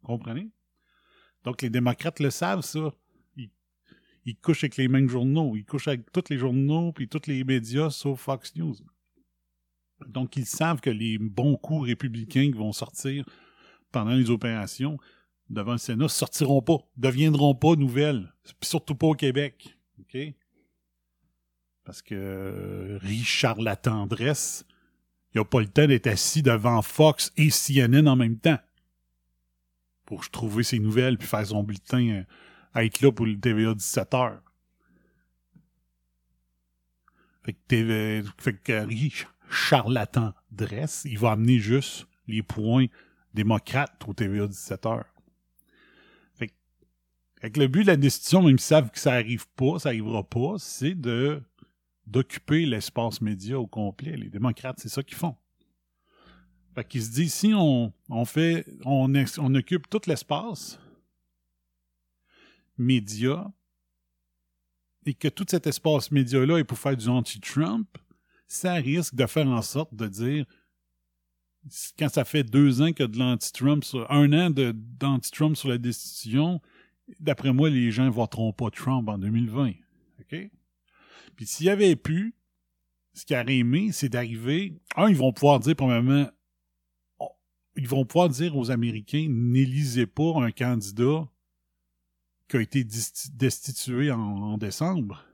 Comprenez? 0.04 0.50
Donc 1.43 1.62
les 1.62 1.69
démocrates 1.69 2.19
le 2.19 2.30
savent, 2.30 2.62
ça. 2.62 2.93
Ils, 3.36 3.50
ils 4.26 4.36
couchent 4.36 4.63
avec 4.63 4.78
les 4.78 4.88
mêmes 4.88 5.10
journaux. 5.10 5.56
Ils 5.56 5.65
couchent 5.65 5.88
avec 5.88 6.12
tous 6.12 6.30
les 6.30 6.38
journaux 6.38 6.91
puis 6.91 7.08
tous 7.08 7.28
les 7.28 7.43
médias 7.43 7.89
sauf 7.89 8.21
Fox 8.21 8.56
News. 8.56 8.76
Donc 10.08 10.36
ils 10.38 10.45
savent 10.45 10.82
que 10.82 10.89
les 10.89 11.17
bons 11.17 11.58
coups 11.58 11.88
républicains 11.88 12.52
qui 12.52 12.58
vont 12.58 12.74
sortir 12.74 13.26
pendant 13.91 14.13
les 14.13 14.30
opérations 14.30 14.97
devant 15.50 15.74
le 15.74 15.78
Sénat 15.78 16.08
sortiront 16.08 16.62
pas, 16.62 16.78
deviendront 16.95 17.56
pas 17.56 17.76
nouvelles. 17.76 18.34
Surtout 18.62 18.95
pas 18.95 19.08
au 19.08 19.15
Québec. 19.15 19.78
Parce 21.91 22.01
que 22.04 22.15
euh, 22.15 22.99
Richard 23.01 23.60
la 23.60 23.75
tendresse, 23.75 24.63
il 25.34 25.39
n'a 25.39 25.43
pas 25.43 25.60
le 25.60 25.67
temps 25.67 25.86
d'être 25.86 26.08
assis 26.08 26.41
devant 26.41 26.82
Fox 26.82 27.34
et 27.36 27.49
CNN 27.49 28.08
en 28.08 28.15
même 28.15 28.38
temps 28.38 28.60
pour 30.06 30.30
trouver 30.30 30.63
ses 30.63 30.80
nouvelles 30.80 31.17
puis 31.17 31.27
faire 31.27 31.45
son 31.45 31.63
bulletin 31.63 32.08
euh, 32.08 32.23
à 32.73 32.86
être 32.86 33.01
là 33.01 33.12
pour 33.12 33.25
le 33.25 33.38
TVA 33.38 33.73
17h. 33.73 34.39
Fait 37.43 37.51
que, 37.51 37.60
TV, 37.67 38.23
que 38.63 38.86
Ri- 38.86 39.25
charlatan 39.49 40.34
dresse, 40.49 41.01
il 41.04 41.19
va 41.19 41.32
amener 41.32 41.60
juste 41.60 42.08
les 42.25 42.41
points 42.41 42.86
démocrates 43.34 44.01
au 44.08 44.13
TVA 44.13 44.45
17h. 44.45 45.04
Fait 46.36 46.47
que, 46.47 46.54
fait 47.41 47.51
que 47.51 47.60
le 47.60 47.67
but 47.67 47.82
de 47.82 47.88
la 47.88 47.97
destitution, 47.97 48.43
même 48.43 48.60
s'ils 48.60 48.67
savent 48.67 48.91
que 48.91 48.99
ça 48.99 49.12
arrive 49.12 49.45
pas, 49.58 49.77
ça 49.80 49.89
arrivera 49.89 50.23
pas, 50.23 50.56
c'est 50.58 50.95
de 50.95 51.43
d'occuper 52.12 52.65
l'espace 52.65 53.21
média 53.21 53.60
au 53.60 53.67
complet. 53.67 54.17
Les 54.17 54.30
démocrates, 54.30 54.80
c'est 54.80 54.89
ça 54.89 55.02
qu'ils 55.02 55.17
font. 55.17 55.36
Fait 56.76 56.86
qu'ils 56.86 57.04
se 57.04 57.12
disent, 57.12 57.34
si 57.34 57.54
on, 57.54 57.93
fait, 58.26 58.65
on, 58.86 59.56
occupe 59.56 59.89
tout 59.89 60.02
l'espace 60.08 60.80
média, 62.78 63.52
et 65.06 65.13
que 65.13 65.28
tout 65.28 65.45
cet 65.50 65.67
espace 65.67 66.12
média-là 66.12 66.60
est 66.60 66.63
pour 66.63 66.78
faire 66.78 66.95
du 66.95 67.08
anti-Trump, 67.08 67.97
ça 68.47 68.74
risque 68.74 69.15
de 69.15 69.26
faire 69.26 69.47
en 69.47 69.62
sorte 69.62 69.93
de 69.95 70.08
dire, 70.08 70.45
quand 71.97 72.10
ça 72.10 72.24
fait 72.24 72.43
deux 72.43 72.82
ans 72.82 72.91
a 73.00 73.08
de 73.08 73.17
l'anti-Trump, 73.17 73.84
un 74.10 74.32
an 74.34 74.50
d'anti-Trump 74.52 75.58
sur 75.58 75.69
la 75.69 75.78
destitution, 75.78 76.62
d'après 77.19 77.52
moi, 77.52 77.69
les 77.69 77.91
gens 77.91 78.10
voteront 78.10 78.54
pas 78.54 78.69
Trump 78.69 79.10
en 79.10 79.17
2020. 79.17 79.74
OK? 80.21 80.52
Puis 81.36 81.46
s'il 81.46 81.67
y 81.67 81.70
avait 81.70 81.96
pu, 81.96 82.36
ce 83.13 83.26
qui 83.26 83.36
aurait 83.36 83.58
aimé, 83.58 83.89
c'est 83.91 84.10
d'arriver. 84.10 84.80
Un, 84.96 85.10
ils 85.10 85.15
vont 85.15 85.34
pouvoir 85.34 85.60
dire, 85.60 85.76
premièrement, 85.76 86.28
oh, 87.20 87.30
ils 87.76 87.88
vont 87.88 88.06
pouvoir 88.06 88.30
dire 88.30 88.56
aux 88.56 88.72
Américains, 88.72 89.28
n'élisez 89.30 90.08
pas 90.08 90.41
un 90.41 90.52
candidat 90.52 91.28
qui 92.48 92.58
a 92.58 92.62
été 92.62 92.84
destitué 92.84 94.12
en, 94.12 94.20
en 94.20 94.58
décembre. 94.58 95.26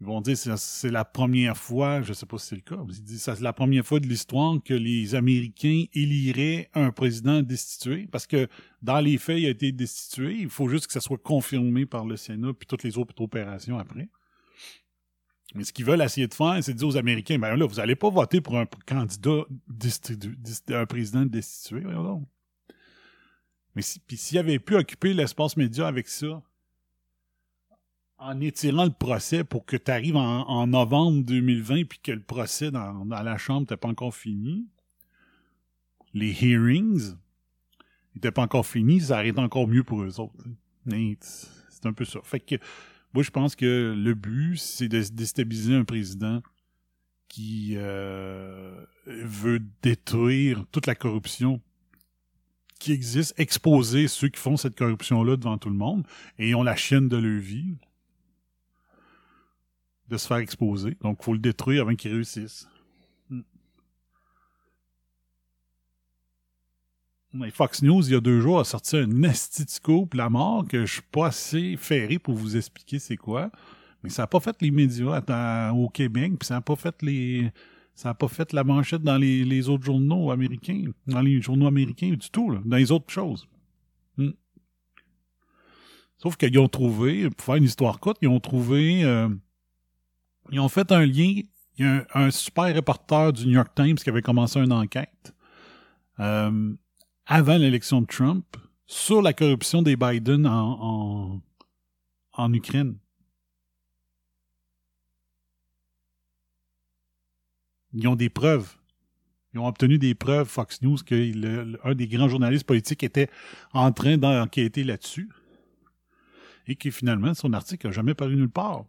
Ils 0.00 0.06
vont 0.06 0.20
dire 0.20 0.36
c'est 0.36 0.90
la 0.90 1.06
première 1.06 1.56
fois, 1.56 2.02
je 2.02 2.12
sais 2.12 2.26
pas 2.26 2.36
si 2.36 2.48
c'est 2.48 2.56
le 2.56 2.60
cas, 2.60 2.76
mais 2.86 2.94
ils 2.94 3.02
disent 3.02 3.22
c'est 3.22 3.40
la 3.40 3.54
première 3.54 3.84
fois 3.84 3.98
de 3.98 4.06
l'histoire 4.06 4.62
que 4.62 4.74
les 4.74 5.14
Américains 5.14 5.84
éliraient 5.94 6.68
un 6.74 6.90
président 6.90 7.40
destitué, 7.40 8.06
parce 8.12 8.26
que 8.26 8.46
dans 8.82 9.00
les 9.00 9.16
faits, 9.16 9.38
il 9.40 9.46
a 9.46 9.50
été 9.50 9.72
destitué. 9.72 10.36
Il 10.40 10.50
faut 10.50 10.68
juste 10.68 10.86
que 10.86 10.92
ça 10.92 11.00
soit 11.00 11.16
confirmé 11.16 11.86
par 11.86 12.04
le 12.04 12.16
Sénat 12.16 12.52
puis 12.52 12.66
toutes 12.66 12.82
les 12.82 12.98
autres 12.98 13.18
opérations 13.22 13.78
après. 13.78 14.10
Mais 15.56 15.64
ce 15.64 15.72
qu'ils 15.72 15.84
veulent 15.84 16.02
essayer 16.02 16.26
de 16.26 16.34
faire, 16.34 16.58
c'est 16.62 16.74
de 16.74 16.78
dire 16.78 16.88
aux 16.88 16.96
Américains, 16.96 17.38
ben 17.38 17.56
là, 17.56 17.66
vous 17.66 17.80
allez 17.80 17.96
pas 17.96 18.10
voter 18.10 18.40
pour 18.40 18.58
un 18.58 18.66
candidat 18.86 19.44
un 20.70 20.86
président 20.86 21.24
destitué. 21.24 21.82
Mais 23.74 23.82
si, 23.82 24.00
puis 24.00 24.38
avait 24.38 24.58
pu 24.58 24.76
occuper 24.76 25.14
l'espace 25.14 25.56
média 25.56 25.86
avec 25.86 26.08
ça, 26.08 26.42
en 28.18 28.40
étirant 28.40 28.84
le 28.84 28.92
procès 28.92 29.44
pour 29.44 29.66
que 29.66 29.76
tu 29.76 29.90
arrives 29.90 30.16
en, 30.16 30.66
novembre 30.66 31.22
2020 31.24 31.84
puis 31.84 31.98
que 32.02 32.12
le 32.12 32.22
procès 32.22 32.70
dans, 32.70 33.04
la 33.04 33.36
Chambre 33.36 33.60
n'était 33.60 33.76
pas 33.76 33.88
encore 33.88 34.14
fini, 34.14 34.66
les 36.14 36.32
hearings 36.42 37.14
n'étaient 38.14 38.30
pas 38.30 38.42
encore 38.42 38.66
finis, 38.66 39.00
ça 39.00 39.14
aurait 39.14 39.28
été 39.28 39.40
encore 39.40 39.68
mieux 39.68 39.84
pour 39.84 40.02
eux 40.02 40.18
autres. 40.18 40.44
C'est 40.88 41.84
un 41.84 41.92
peu 41.92 42.06
ça. 42.06 42.20
Fait 42.22 42.40
que 42.40 42.56
moi, 43.16 43.22
je 43.22 43.30
pense 43.30 43.56
que 43.56 43.94
le 43.96 44.12
but, 44.12 44.58
c'est 44.58 44.88
de 44.88 45.00
déstabiliser 45.00 45.74
un 45.74 45.84
président 45.84 46.42
qui 47.28 47.72
euh, 47.76 48.78
veut 49.06 49.62
détruire 49.80 50.66
toute 50.70 50.86
la 50.86 50.94
corruption 50.94 51.62
qui 52.78 52.92
existe, 52.92 53.32
exposer 53.38 54.06
ceux 54.06 54.28
qui 54.28 54.38
font 54.38 54.58
cette 54.58 54.76
corruption-là 54.76 55.38
devant 55.38 55.56
tout 55.56 55.70
le 55.70 55.76
monde, 55.76 56.06
et 56.38 56.54
ont 56.54 56.62
la 56.62 56.76
chaîne 56.76 57.08
de 57.08 57.16
leur 57.16 57.40
vie 57.40 57.78
de 60.08 60.18
se 60.18 60.26
faire 60.26 60.36
exposer. 60.36 60.98
Donc, 61.00 61.16
il 61.22 61.24
faut 61.24 61.32
le 61.32 61.38
détruire 61.38 61.84
avant 61.84 61.94
qu'ils 61.94 62.12
réussissent. 62.12 62.68
Fox 67.52 67.82
News, 67.82 68.06
il 68.06 68.12
y 68.12 68.16
a 68.16 68.20
deux 68.20 68.40
jours, 68.40 68.60
a 68.60 68.64
sorti 68.64 68.96
un 68.96 69.22
esti 69.22 69.64
la 70.14 70.30
mort 70.30 70.66
que 70.66 70.86
je 70.86 70.94
suis 70.94 71.02
pas 71.02 71.26
assez 71.28 71.76
ferré 71.76 72.18
pour 72.18 72.34
vous 72.34 72.56
expliquer 72.56 72.98
c'est 72.98 73.16
quoi. 73.16 73.50
Mais 74.02 74.10
ça 74.10 74.22
n'a 74.22 74.26
pas 74.26 74.40
fait 74.40 74.56
les 74.60 74.70
médias 74.70 75.72
au 75.72 75.88
Québec, 75.88 76.32
puis 76.38 76.46
ça 76.46 76.54
n'a 76.54 76.60
pas 76.60 76.76
fait 76.76 76.94
les. 77.02 77.50
Ça 77.94 78.10
n'a 78.10 78.14
pas 78.14 78.28
fait 78.28 78.52
la 78.52 78.62
manchette 78.62 79.02
dans 79.02 79.16
les, 79.16 79.68
autres 79.70 79.84
journaux 79.84 80.30
américains, 80.30 80.84
dans 81.06 81.22
les 81.22 81.40
journaux 81.40 81.66
américains 81.66 82.10
du 82.10 82.30
tout, 82.30 82.54
dans 82.62 82.76
les 82.76 82.92
autres 82.92 83.10
choses. 83.10 83.48
Hmm. 84.18 84.32
Sauf 86.18 86.36
qu'ils 86.36 86.58
ont 86.58 86.68
trouvé, 86.68 87.30
pour 87.30 87.46
faire 87.46 87.54
une 87.54 87.64
histoire 87.64 87.98
courte, 87.98 88.18
ils 88.20 88.28
ont 88.28 88.40
trouvé, 88.40 89.02
euh, 89.02 89.30
ils 90.52 90.60
ont 90.60 90.68
fait 90.68 90.92
un 90.92 91.06
lien. 91.06 91.40
Il 91.78 91.84
y 91.84 91.88
a 91.88 92.06
un, 92.14 92.26
un 92.26 92.30
super 92.30 92.74
reporter 92.74 93.32
du 93.32 93.46
New 93.46 93.52
York 93.52 93.72
Times 93.74 93.94
qui 93.94 94.10
avait 94.10 94.22
commencé 94.22 94.58
une 94.58 94.72
enquête 94.72 95.34
euh, 96.20 96.74
avant 97.26 97.58
l'élection 97.58 98.00
de 98.00 98.06
Trump 98.06 98.56
sur 98.86 99.20
la 99.20 99.32
corruption 99.32 99.82
des 99.82 99.96
Biden 99.96 100.46
en, 100.46 100.78
en, 100.80 101.42
en 102.32 102.52
Ukraine. 102.52 102.96
Ils 107.92 108.06
ont 108.08 108.14
des 108.14 108.28
preuves. 108.28 108.76
Ils 109.52 109.58
ont 109.58 109.66
obtenu 109.66 109.98
des 109.98 110.14
preuves, 110.14 110.46
Fox 110.46 110.82
News, 110.82 110.98
que 110.98 111.92
des 111.94 112.08
grands 112.08 112.28
journalistes 112.28 112.66
politiques 112.66 113.02
était 113.02 113.30
en 113.72 113.90
train 113.90 114.18
d'enquêter 114.18 114.84
là-dessus. 114.84 115.30
Et 116.66 116.76
que 116.76 116.90
finalement, 116.90 117.32
son 117.32 117.52
article 117.54 117.86
n'a 117.86 117.92
jamais 117.92 118.14
paru 118.14 118.36
nulle 118.36 118.50
part. 118.50 118.84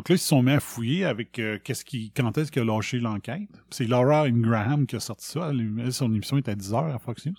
Donc 0.00 0.08
là, 0.08 0.14
ils 0.14 0.18
se 0.18 0.28
sont 0.28 0.42
mis 0.42 0.52
à 0.52 0.60
fouiller 0.60 1.04
avec 1.04 1.38
euh, 1.38 1.58
qu'est-ce 1.62 1.84
qui, 1.84 2.10
quand 2.12 2.38
est-ce 2.38 2.50
qu'il 2.50 2.62
a 2.62 2.64
lâché 2.64 2.98
l'enquête? 3.00 3.50
C'est 3.68 3.84
Laura 3.84 4.22
Ingraham 4.22 4.86
qui 4.86 4.96
a 4.96 5.00
sorti 5.00 5.26
ça. 5.26 5.50
Elle, 5.50 5.92
son 5.92 6.10
émission 6.14 6.38
est 6.38 6.48
à 6.48 6.54
10h 6.54 6.94
à 6.94 6.98
Fox 6.98 7.26
News. 7.26 7.34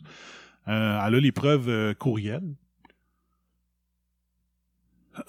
Euh, 0.67 1.02
elle 1.04 1.15
a 1.15 1.19
les 1.19 1.32
preuves 1.32 1.67
euh, 1.69 1.95
courriels. 1.95 2.54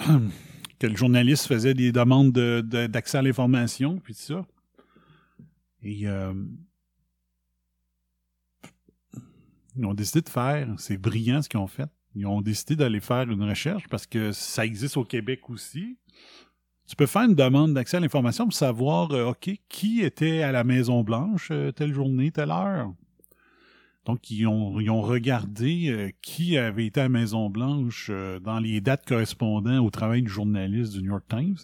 que 0.79 0.87
le 0.87 0.95
journaliste 0.95 1.47
faisait 1.47 1.73
des 1.73 1.91
demandes 1.91 2.33
de- 2.33 2.61
de- 2.63 2.87
d'accès 2.87 3.17
à 3.17 3.23
l'information, 3.23 3.99
puis 3.99 4.13
tout 4.13 4.21
ça. 4.21 4.47
Et 5.83 6.07
euh, 6.07 6.35
ils 9.75 9.87
ont 9.87 9.95
décidé 9.95 10.21
de 10.21 10.29
faire, 10.29 10.69
c'est 10.77 10.99
brillant 10.99 11.41
ce 11.41 11.49
qu'ils 11.49 11.61
ont 11.61 11.67
fait. 11.67 11.89
Ils 12.15 12.27
ont 12.27 12.43
décidé 12.43 12.77
d'aller 12.77 13.01
faire 13.01 13.23
une 13.31 13.43
recherche 13.43 13.89
parce 13.89 14.07
que 14.07 14.33
ça 14.33 14.67
existe 14.67 14.99
au 14.99 15.05
Québec 15.07 15.49
aussi. 15.49 15.97
Tu 16.93 16.97
peux 16.97 17.07
faire 17.07 17.23
une 17.23 17.35
demande 17.35 17.73
d'accès 17.73 17.97
à 17.97 18.01
l'information 18.01 18.45
pour 18.45 18.53
savoir, 18.53 19.13
euh, 19.13 19.31
OK, 19.31 19.51
qui 19.71 20.03
était 20.03 20.43
à 20.43 20.53
la 20.53 20.63
Maison-Blanche 20.63 21.49
euh, 21.51 21.73
telle 21.73 21.95
journée, 21.95 22.31
telle 22.31 22.51
heure? 22.51 22.93
Donc, 24.05 24.31
ils 24.31 24.47
ont, 24.47 25.01
regardé 25.01 25.89
euh, 25.89 26.11
qui 26.21 26.59
avait 26.59 26.85
été 26.85 27.01
à 27.01 27.05
la 27.05 27.09
Maison-Blanche 27.09 28.11
dans 28.45 28.59
les 28.59 28.83
dates 28.83 29.07
correspondant 29.07 29.83
au 29.83 29.89
travail 29.89 30.21
du 30.21 30.29
journaliste 30.29 30.93
du 30.93 31.01
New 31.01 31.13
York 31.13 31.25
Times 31.31 31.57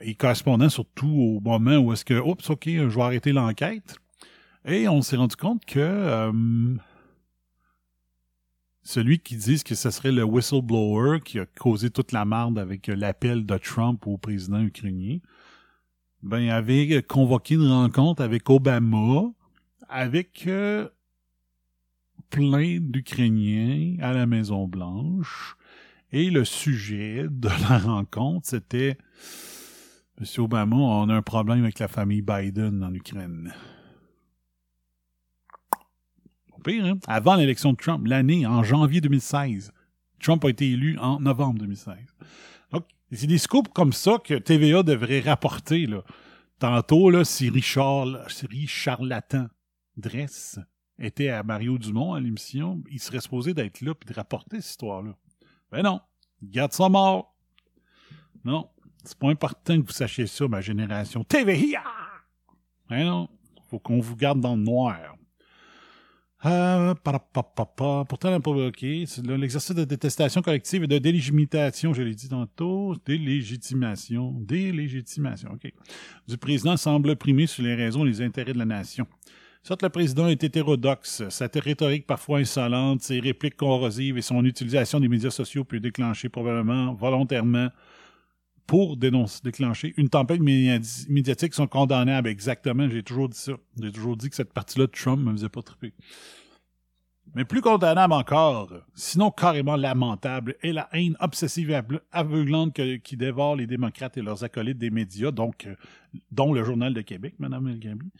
et 0.00 0.14
correspondant 0.14 0.70
surtout 0.70 1.06
au 1.06 1.40
moment 1.40 1.76
où 1.76 1.92
est-ce 1.92 2.06
que, 2.06 2.18
oups, 2.18 2.48
OK, 2.48 2.64
je 2.66 2.86
vais 2.86 3.02
arrêter 3.02 3.32
l'enquête. 3.32 3.98
Et 4.64 4.88
on 4.88 5.02
s'est 5.02 5.16
rendu 5.16 5.36
compte 5.36 5.66
que 5.66 6.32
celui 8.84 9.18
qui 9.18 9.36
dit 9.36 9.62
que 9.64 9.74
ce 9.74 9.90
serait 9.90 10.12
le 10.12 10.24
whistleblower 10.24 11.20
qui 11.24 11.40
a 11.40 11.46
causé 11.46 11.90
toute 11.90 12.12
la 12.12 12.26
marde 12.26 12.58
avec 12.58 12.88
euh, 12.88 12.94
l'appel 12.94 13.46
de 13.46 13.56
Trump 13.56 14.06
au 14.06 14.18
président 14.18 14.60
ukrainien, 14.60 15.18
ben, 16.22 16.48
avait 16.50 17.02
convoqué 17.02 17.54
une 17.54 17.70
rencontre 17.70 18.22
avec 18.22 18.48
Obama, 18.48 19.32
avec 19.88 20.46
euh, 20.46 20.88
plein 22.28 22.78
d'Ukrainiens 22.78 23.96
à 24.00 24.12
la 24.12 24.26
Maison 24.26 24.68
Blanche. 24.68 25.56
Et 26.12 26.30
le 26.30 26.44
sujet 26.44 27.26
de 27.28 27.48
la 27.68 27.78
rencontre, 27.78 28.46
c'était 28.48 28.98
Monsieur 30.20 30.42
Obama, 30.42 30.76
on 30.76 31.08
a 31.08 31.14
un 31.14 31.22
problème 31.22 31.62
avec 31.62 31.78
la 31.78 31.88
famille 31.88 32.22
Biden 32.22 32.84
en 32.84 32.94
Ukraine. 32.94 33.52
Pire, 36.64 36.84
hein? 36.86 36.98
Avant 37.06 37.36
l'élection 37.36 37.72
de 37.72 37.76
Trump, 37.76 38.06
l'année, 38.06 38.46
en 38.46 38.62
janvier 38.64 39.00
2016. 39.00 39.72
Trump 40.20 40.44
a 40.44 40.48
été 40.48 40.70
élu 40.70 40.98
en 40.98 41.20
novembre 41.20 41.60
2016. 41.60 41.94
Donc, 42.72 42.86
c'est 43.12 43.26
des 43.26 43.38
scoops 43.38 43.70
comme 43.74 43.92
ça 43.92 44.18
que 44.24 44.34
TVA 44.34 44.82
devrait 44.82 45.20
rapporter, 45.20 45.86
là. 45.86 46.02
Tantôt, 46.58 47.10
là, 47.10 47.24
si 47.24 47.50
Richard, 47.50 48.30
si 48.30 48.66
Charlatan 48.66 49.48
Dresse 49.96 50.58
était 50.98 51.28
à 51.28 51.42
Mario 51.42 51.76
Dumont 51.76 52.14
à 52.14 52.20
l'émission, 52.20 52.82
il 52.90 53.00
serait 53.00 53.20
supposé 53.20 53.52
d'être 53.52 53.80
là 53.82 53.94
puis 53.94 54.08
de 54.08 54.14
rapporter 54.14 54.60
cette 54.60 54.70
histoire-là. 54.70 55.14
Ben 55.70 55.82
non, 55.82 56.00
garde 56.42 56.72
ça 56.72 56.88
mort. 56.88 57.34
Non, 58.44 58.70
c'est 59.02 59.18
pas 59.18 59.28
important 59.28 59.80
que 59.80 59.86
vous 59.86 59.92
sachiez 59.92 60.26
ça, 60.26 60.48
ma 60.48 60.60
génération. 60.60 61.24
TVA! 61.24 61.82
Ben 62.88 63.04
non, 63.04 63.28
faut 63.68 63.78
qu'on 63.78 64.00
vous 64.00 64.16
garde 64.16 64.40
dans 64.40 64.56
le 64.56 64.62
noir. 64.62 65.16
Euh, 66.46 66.94
parapapapa. 66.94 68.04
Pourtant, 68.06 68.38
L'exercice 69.24 69.74
de 69.74 69.84
détestation 69.84 70.42
collective 70.42 70.84
et 70.84 70.86
de 70.86 70.98
délégitimation, 70.98 71.94
je 71.94 72.02
l'ai 72.02 72.14
dit 72.14 72.28
tantôt. 72.28 72.94
Délégitimation. 73.06 74.32
Délégitimation, 74.40 75.50
OK. 75.52 75.72
Du 76.28 76.36
président 76.36 76.76
semble 76.76 77.16
primer 77.16 77.46
sur 77.46 77.62
les 77.62 77.74
raisons 77.74 78.04
et 78.04 78.08
les 78.08 78.20
intérêts 78.20 78.52
de 78.52 78.58
la 78.58 78.66
nation. 78.66 79.06
Certes, 79.62 79.82
le 79.82 79.88
président 79.88 80.28
est 80.28 80.44
hétérodoxe. 80.44 81.26
Sa 81.30 81.48
rhétorique 81.54 82.06
parfois 82.06 82.40
insolente, 82.40 83.00
ses 83.00 83.20
répliques 83.20 83.56
corrosives 83.56 84.18
et 84.18 84.22
son 84.22 84.44
utilisation 84.44 85.00
des 85.00 85.08
médias 85.08 85.30
sociaux 85.30 85.64
peut 85.64 85.80
déclencher 85.80 86.28
probablement 86.28 86.92
volontairement 86.92 87.70
pour 88.66 88.96
déclencher 88.96 89.92
une 89.96 90.08
tempête 90.08 90.40
médi- 90.40 91.06
médiatique 91.10 91.54
sont 91.54 91.66
condamnables. 91.66 92.28
Exactement, 92.28 92.88
j'ai 92.88 93.02
toujours 93.02 93.28
dit 93.28 93.38
ça. 93.38 93.52
J'ai 93.80 93.92
toujours 93.92 94.16
dit 94.16 94.30
que 94.30 94.36
cette 94.36 94.52
partie-là 94.52 94.86
de 94.86 94.92
Trump 94.92 95.22
me 95.22 95.32
faisait 95.32 95.48
pas 95.48 95.62
triper. 95.62 95.92
Mais 97.34 97.44
plus 97.44 97.62
condamnable 97.62 98.12
encore, 98.12 98.72
sinon 98.94 99.30
carrément 99.30 99.76
lamentable, 99.76 100.54
est 100.62 100.72
la 100.72 100.88
haine 100.92 101.16
obsessive 101.20 101.70
et 101.70 101.74
aveu- 101.74 102.00
aveuglante 102.12 102.78
qui 103.02 103.16
dévore 103.16 103.56
les 103.56 103.66
démocrates 103.66 104.16
et 104.16 104.22
leurs 104.22 104.44
acolytes 104.44 104.78
des 104.78 104.90
médias, 104.90 105.30
donc, 105.30 105.66
euh, 105.66 105.74
dont 106.30 106.52
le 106.52 106.62
Journal 106.62 106.94
de 106.94 107.00
Québec, 107.00 107.34
Mme 107.38 107.68
Elgabi, 107.68 108.10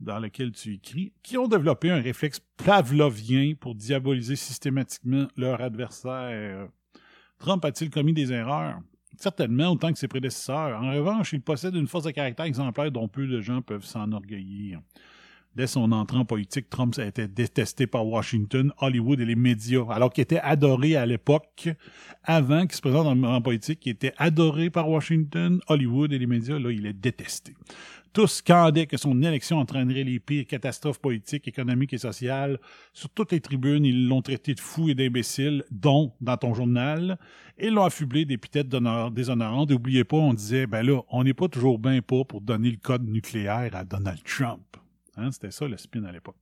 dans 0.00 0.18
lequel 0.18 0.52
tu 0.52 0.74
écris, 0.74 1.12
qui 1.22 1.38
ont 1.38 1.46
développé 1.48 1.90
un 1.90 2.00
réflexe 2.00 2.40
pavlovien 2.64 3.54
pour 3.58 3.74
diaboliser 3.74 4.36
systématiquement 4.36 5.28
leur 5.36 5.60
adversaire. 5.60 6.68
Trump 7.38 7.64
a-t-il 7.64 7.90
commis 7.90 8.14
des 8.14 8.32
erreurs? 8.32 8.80
Certainement, 9.16 9.72
autant 9.72 9.92
que 9.92 9.98
ses 9.98 10.08
prédécesseurs. 10.08 10.80
En 10.80 10.92
revanche, 10.92 11.32
il 11.32 11.40
possède 11.40 11.74
une 11.74 11.86
force 11.86 12.04
de 12.04 12.10
caractère 12.10 12.46
exemplaire 12.46 12.90
dont 12.92 13.08
peu 13.08 13.26
de 13.26 13.40
gens 13.40 13.62
peuvent 13.62 13.84
s'enorgueillir. 13.84 14.80
Dès 15.56 15.66
son 15.66 15.90
entrée 15.92 16.18
en 16.18 16.26
politique, 16.26 16.68
Trump 16.68 16.94
a 16.98 17.06
été 17.06 17.26
détesté 17.28 17.86
par 17.86 18.06
Washington, 18.06 18.70
Hollywood 18.78 19.20
et 19.20 19.24
les 19.24 19.36
médias, 19.36 19.86
alors 19.88 20.12
qu'il 20.12 20.20
était 20.20 20.38
adoré 20.40 20.96
à 20.96 21.06
l'époque, 21.06 21.70
avant 22.24 22.66
qu'il 22.66 22.76
se 22.76 22.82
présente 22.82 23.06
en, 23.06 23.40
politique, 23.40 23.86
il 23.86 23.92
était 23.92 24.12
adoré 24.18 24.68
par 24.68 24.90
Washington, 24.90 25.58
Hollywood 25.68 26.12
et 26.12 26.18
les 26.18 26.26
médias, 26.26 26.58
là, 26.58 26.70
il 26.70 26.84
est 26.84 26.92
détesté. 26.92 27.54
Tous 28.16 28.28
scandaient 28.28 28.86
que 28.86 28.96
son 28.96 29.20
élection 29.20 29.58
entraînerait 29.58 30.02
les 30.02 30.18
pires 30.18 30.46
catastrophes 30.46 30.98
politiques, 30.98 31.48
économiques 31.48 31.92
et 31.92 31.98
sociales. 31.98 32.58
Sur 32.94 33.10
toutes 33.10 33.32
les 33.32 33.40
tribunes, 33.40 33.84
ils 33.84 34.08
l'ont 34.08 34.22
traité 34.22 34.54
de 34.54 34.60
fou 34.60 34.88
et 34.88 34.94
d'imbécile, 34.94 35.64
dont 35.70 36.14
dans 36.22 36.38
ton 36.38 36.54
journal, 36.54 37.18
et 37.58 37.68
l'ont 37.68 37.84
affublé 37.84 38.24
d'épithètes 38.24 38.68
déshonorantes. 38.68 39.68
N'oubliez 39.68 40.04
pas, 40.04 40.16
on 40.16 40.32
disait, 40.32 40.66
ben 40.66 40.82
là, 40.82 41.02
on 41.10 41.24
n'est 41.24 41.34
pas 41.34 41.48
toujours 41.48 41.78
bien 41.78 42.00
pas 42.00 42.24
pour 42.24 42.40
donner 42.40 42.70
le 42.70 42.78
code 42.78 43.06
nucléaire 43.06 43.76
à 43.76 43.84
Donald 43.84 44.22
Trump. 44.24 44.78
Hein, 45.18 45.30
C'était 45.30 45.50
ça 45.50 45.68
le 45.68 45.76
spin 45.76 46.02
à 46.04 46.12
l'époque. 46.12 46.38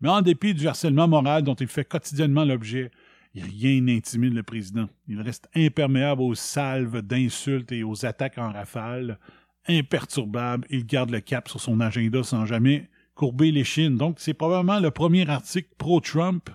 Mais 0.00 0.08
en 0.08 0.22
dépit 0.22 0.54
du 0.54 0.68
harcèlement 0.68 1.08
moral 1.08 1.42
dont 1.42 1.56
il 1.56 1.66
fait 1.66 1.84
quotidiennement 1.84 2.44
l'objet, 2.44 2.92
rien 3.34 3.80
n'intimide 3.80 4.34
le 4.34 4.44
président. 4.44 4.88
Il 5.08 5.20
reste 5.20 5.48
imperméable 5.56 6.22
aux 6.22 6.36
salves 6.36 7.02
d'insultes 7.02 7.72
et 7.72 7.82
aux 7.82 8.06
attaques 8.06 8.38
en 8.38 8.52
rafale. 8.52 9.18
Imperturbable, 9.68 10.66
il 10.70 10.84
garde 10.86 11.10
le 11.10 11.20
cap 11.20 11.48
sur 11.48 11.60
son 11.60 11.80
agenda 11.80 12.22
sans 12.22 12.46
jamais 12.46 12.88
courber 13.14 13.52
les 13.52 13.64
chines. 13.64 13.96
Donc, 13.96 14.16
c'est 14.18 14.34
probablement 14.34 14.80
le 14.80 14.90
premier 14.90 15.28
article 15.28 15.68
pro-Trump 15.78 16.50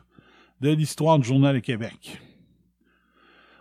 de 0.62 0.72
l'histoire 0.72 1.20
du 1.20 1.28
Journal 1.28 1.56
de 1.56 1.60
Québec. 1.60 2.20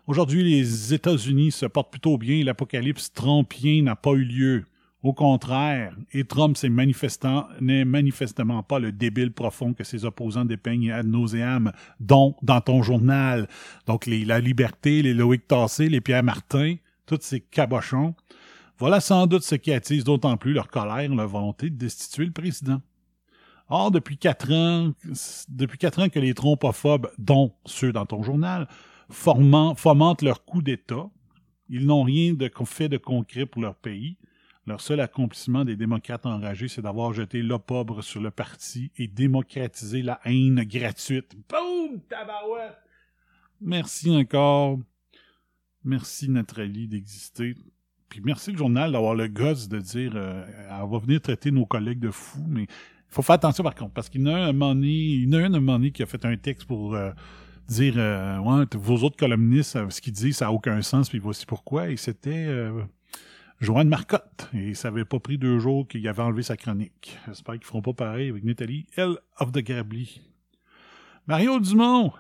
Aujourd'hui, 0.07 0.43
les 0.43 0.95
États-Unis 0.95 1.53
se 1.53 1.67
portent 1.67 1.91
plutôt 1.91 2.17
bien. 2.17 2.45
L'apocalypse 2.45 3.13
trumpien 3.13 3.83
n'a 3.83 3.97
pas 3.97 4.13
eu 4.13 4.25
lieu. 4.25 4.65
Au 5.03 5.13
contraire, 5.13 5.95
et 6.13 6.25
Trump 6.25 6.57
n'est 6.63 7.85
manifestement 7.85 8.63
pas 8.63 8.79
le 8.81 8.91
débile 8.91 9.33
profond 9.33 9.73
que 9.73 9.85
ses 9.85 10.05
opposants 10.05 10.45
dépeignent 10.45 10.91
ad 10.91 11.07
nauseam, 11.07 11.71
dont 12.01 12.35
dans 12.43 12.61
ton 12.61 12.83
journal. 12.83 13.47
Donc 13.87 14.07
les, 14.07 14.25
la 14.25 14.41
liberté, 14.41 15.03
les 15.03 15.15
Loïc 15.15 15.47
Tassé, 15.47 15.89
les 15.89 16.01
Pierre 16.01 16.25
Martin, 16.25 16.77
tous 17.05 17.19
ces 17.21 17.41
cabochons. 17.41 18.15
Voilà 18.79 19.01
sans 19.01 19.27
doute 19.27 19.43
ce 19.43 19.55
qui 19.55 19.73
attise 19.73 20.05
d'autant 20.05 20.37
plus 20.37 20.53
leur 20.53 20.69
colère, 20.69 21.15
leur 21.15 21.29
volonté 21.29 21.71
de 21.71 21.77
destituer 21.77 22.27
le 22.27 22.33
président. 22.33 22.83
Or, 23.69 23.91
depuis 23.91 24.19
quatre 24.19 24.53
ans, 24.53 24.93
depuis 25.49 25.79
quatre 25.79 26.01
ans 26.01 26.09
que 26.09 26.21
les 26.21 26.35
trompophobes, 26.35 27.11
dont 27.19 27.53
ceux 27.65 27.93
dans 27.93 28.07
ton 28.07 28.23
journal, 28.23 28.69
fomentent 29.11 30.23
leur 30.23 30.45
coup 30.45 30.63
d'État, 30.63 31.09
ils 31.69 31.87
n'ont 31.87 32.05
rien 32.05 32.35
de 32.35 32.51
fait 32.65 32.89
de 32.89 32.97
concret 32.97 33.47
pour 33.47 33.63
leur 33.63 33.75
pays. 33.75 34.19
Leur 34.67 34.81
seul 34.81 35.01
accomplissement 35.01 35.65
des 35.65 35.77
démocrates 35.77 36.27
enragés, 36.27 36.69
c'est 36.69 36.83
d'avoir 36.83 37.13
jeté 37.13 37.41
l'opprobre 37.41 38.03
sur 38.03 38.21
le 38.21 38.31
parti 38.31 38.91
et 38.97 39.09
démocratisé 39.09 40.03
la 40.03 40.21
haine 40.25 40.63
gratuite. 40.65 41.37
Boum! 41.49 42.01
Tabarouette! 42.09 42.77
Merci 43.61 44.15
encore. 44.15 44.79
Merci 45.85 46.29
Nathalie 46.29 46.89
d'exister. 46.89 47.55
Puis 48.09 48.21
merci 48.25 48.53
le 48.53 48.59
journal 48.59 48.93
d'avoir 48.93 49.15
le 49.15 49.29
gosse 49.29 49.69
de 49.69 49.79
dire 49.79 50.13
euh, 50.15 50.45
on 50.83 50.87
va 50.87 50.99
venir 50.99 51.21
traiter 51.21 51.51
nos 51.51 51.67
collègues 51.67 52.01
de 52.01 52.11
fous, 52.11 52.45
mais 52.47 52.63
il 52.63 52.69
faut 53.09 53.23
faire 53.23 53.35
attention 53.35 53.65
par 53.65 53.75
contre, 53.75 53.93
parce 53.93 54.09
qu'il 54.09 54.21
y 54.23 54.25
en 54.25 54.35
a 54.35 54.39
un, 54.39 54.53
moment 54.53 54.81
il 54.83 55.35
a 55.35 55.39
un, 55.39 55.61
moment 55.61 55.91
qui 55.91 56.03
a 56.03 56.07
fait 56.07 56.25
un 56.25 56.37
texte 56.37 56.67
pour 56.67 56.95
euh, 56.95 57.11
dire 57.69 57.95
euh, 57.97 58.39
ouais, 58.39 58.65
vos 58.75 58.97
autres 59.05 59.17
columnistes, 59.17 59.77
euh, 59.77 59.91
ce 59.91 60.01
qu'ils 60.01 60.13
disent, 60.13 60.37
ça 60.39 60.47
n'a 60.47 60.53
aucun 60.53 60.81
sens, 60.83 61.09
puis 61.09 61.19
voici 61.19 61.47
pourquoi. 61.47 61.89
Et 61.91 61.97
c'était 61.97 62.47
euh, 62.47 62.83
Joanne 63.61 63.89
Marcotte. 63.89 64.49
Et 64.55 64.75
ça 64.75 64.89
avait 64.89 65.05
pas 65.05 65.19
pris 65.19 65.39
deux 65.39 65.59
jours 65.59 65.87
qu'il 65.89 66.07
avait 66.09 66.23
enlevé 66.23 66.43
sa 66.43 66.57
chronique. 66.57 67.19
J'espère 67.27 67.55
qu'ils 67.55 67.65
feront 67.65 67.83
pas 67.83 67.93
pareil 67.93 68.31
avec 68.31 68.45
Nathalie 68.45 68.87
L. 68.97 69.17
of 69.39 69.53
the 69.53 69.65
Grably. 69.65 70.21
Mario 71.27 71.59
Dumont. 71.59 72.13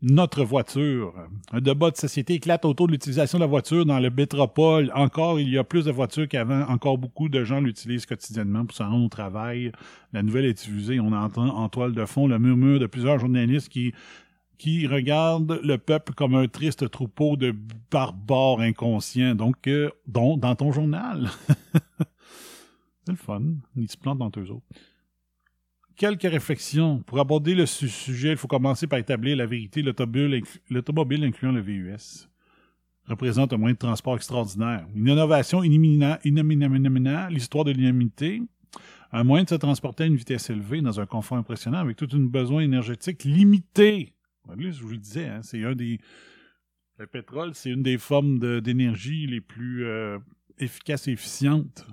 Notre 0.00 0.44
voiture. 0.44 1.12
Un 1.50 1.60
débat 1.60 1.90
de 1.90 1.96
société 1.96 2.34
éclate 2.34 2.64
autour 2.64 2.86
de 2.86 2.92
l'utilisation 2.92 3.38
de 3.38 3.42
la 3.42 3.48
voiture 3.48 3.84
dans 3.84 3.98
le 3.98 4.10
métropole. 4.10 4.92
Encore, 4.94 5.40
il 5.40 5.48
y 5.48 5.58
a 5.58 5.64
plus 5.64 5.86
de 5.86 5.90
voitures 5.90 6.28
qu'avant. 6.28 6.60
Encore 6.68 6.98
beaucoup 6.98 7.28
de 7.28 7.42
gens 7.42 7.60
l'utilisent 7.60 8.06
quotidiennement 8.06 8.64
pour 8.64 8.76
se 8.76 8.84
rendre 8.84 9.04
au 9.04 9.08
travail. 9.08 9.72
La 10.12 10.22
nouvelle 10.22 10.44
est 10.44 10.54
diffusée. 10.54 11.00
On 11.00 11.12
entend 11.12 11.48
en 11.48 11.68
toile 11.68 11.94
de 11.94 12.04
fond 12.04 12.28
le 12.28 12.38
murmure 12.38 12.78
de 12.78 12.86
plusieurs 12.86 13.18
journalistes 13.18 13.70
qui 13.70 14.86
regardent 14.86 15.60
le 15.64 15.78
peuple 15.78 16.14
comme 16.14 16.36
un 16.36 16.46
triste 16.46 16.88
troupeau 16.90 17.36
de 17.36 17.52
barbares 17.90 18.60
inconscients. 18.60 19.34
Donc, 19.34 19.66
euh, 19.66 19.90
dans 20.06 20.54
ton 20.54 20.70
journal. 20.70 21.28
C'est 23.04 23.12
le 23.12 23.16
fun. 23.16 23.42
Ils 23.74 23.90
se 23.90 23.96
plantent 23.96 24.18
dans 24.18 24.30
eux 24.36 24.50
autres. 24.52 24.66
Quelques 25.98 26.22
réflexions. 26.22 27.02
Pour 27.02 27.18
aborder 27.18 27.54
le 27.56 27.66
su- 27.66 27.88
sujet, 27.88 28.30
il 28.30 28.36
faut 28.36 28.46
commencer 28.46 28.86
par 28.86 29.00
établir 29.00 29.36
la 29.36 29.46
vérité. 29.46 29.82
L'automobile, 29.82 30.32
inclu- 30.42 30.60
l'automobile 30.70 31.24
incluant 31.24 31.50
le 31.50 31.60
VUS, 31.60 32.28
représente 33.06 33.52
un 33.52 33.56
moyen 33.56 33.74
de 33.74 33.78
transport 33.78 34.14
extraordinaire. 34.14 34.86
Une 34.94 35.08
innovation 35.08 35.60
inimina- 35.62 36.20
l'histoire 37.30 37.64
de 37.64 37.72
l'humanité. 37.72 38.40
Un 39.10 39.24
moyen 39.24 39.42
de 39.44 39.48
se 39.48 39.54
transporter 39.56 40.04
à 40.04 40.06
une 40.06 40.16
vitesse 40.16 40.50
élevée 40.50 40.82
dans 40.82 41.00
un 41.00 41.06
confort 41.06 41.38
impressionnant 41.38 41.78
avec 41.78 41.96
tout 41.96 42.08
un 42.12 42.18
besoin 42.20 42.60
énergétique 42.62 43.24
limité. 43.24 44.12
Je 44.56 44.80
vous 44.82 44.90
le 44.90 44.98
disais, 44.98 45.26
hein, 45.26 45.40
c'est 45.42 45.64
un 45.64 45.74
des. 45.74 45.98
Le 46.98 47.06
pétrole, 47.06 47.54
c'est 47.54 47.70
une 47.70 47.82
des 47.82 47.98
formes 47.98 48.38
d'énergie 48.60 49.26
les 49.26 49.40
plus 49.40 49.84
euh, 49.84 50.18
efficaces 50.58 51.08
et 51.08 51.12
efficientes 51.12 51.86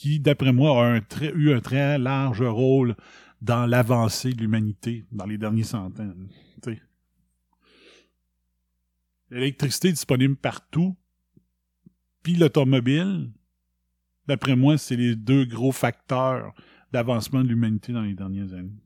qui, 0.00 0.18
d'après 0.18 0.50
moi, 0.50 0.96
a 0.96 1.00
eu 1.34 1.52
un 1.52 1.60
très 1.60 1.98
large 1.98 2.40
rôle 2.40 2.96
dans 3.42 3.66
l'avancée 3.66 4.32
de 4.32 4.40
l'humanité 4.40 5.04
dans 5.12 5.26
les 5.26 5.36
derniers 5.36 5.62
centaines. 5.62 6.26
L'électricité 9.28 9.90
disponible 9.90 10.36
partout, 10.36 10.96
puis 12.22 12.34
l'automobile, 12.34 13.30
d'après 14.26 14.56
moi, 14.56 14.78
c'est 14.78 14.96
les 14.96 15.16
deux 15.16 15.44
gros 15.44 15.70
facteurs 15.70 16.54
d'avancement 16.92 17.44
de 17.44 17.48
l'humanité 17.48 17.92
dans 17.92 18.02
les 18.02 18.14
dernières 18.14 18.54
années. 18.54 18.80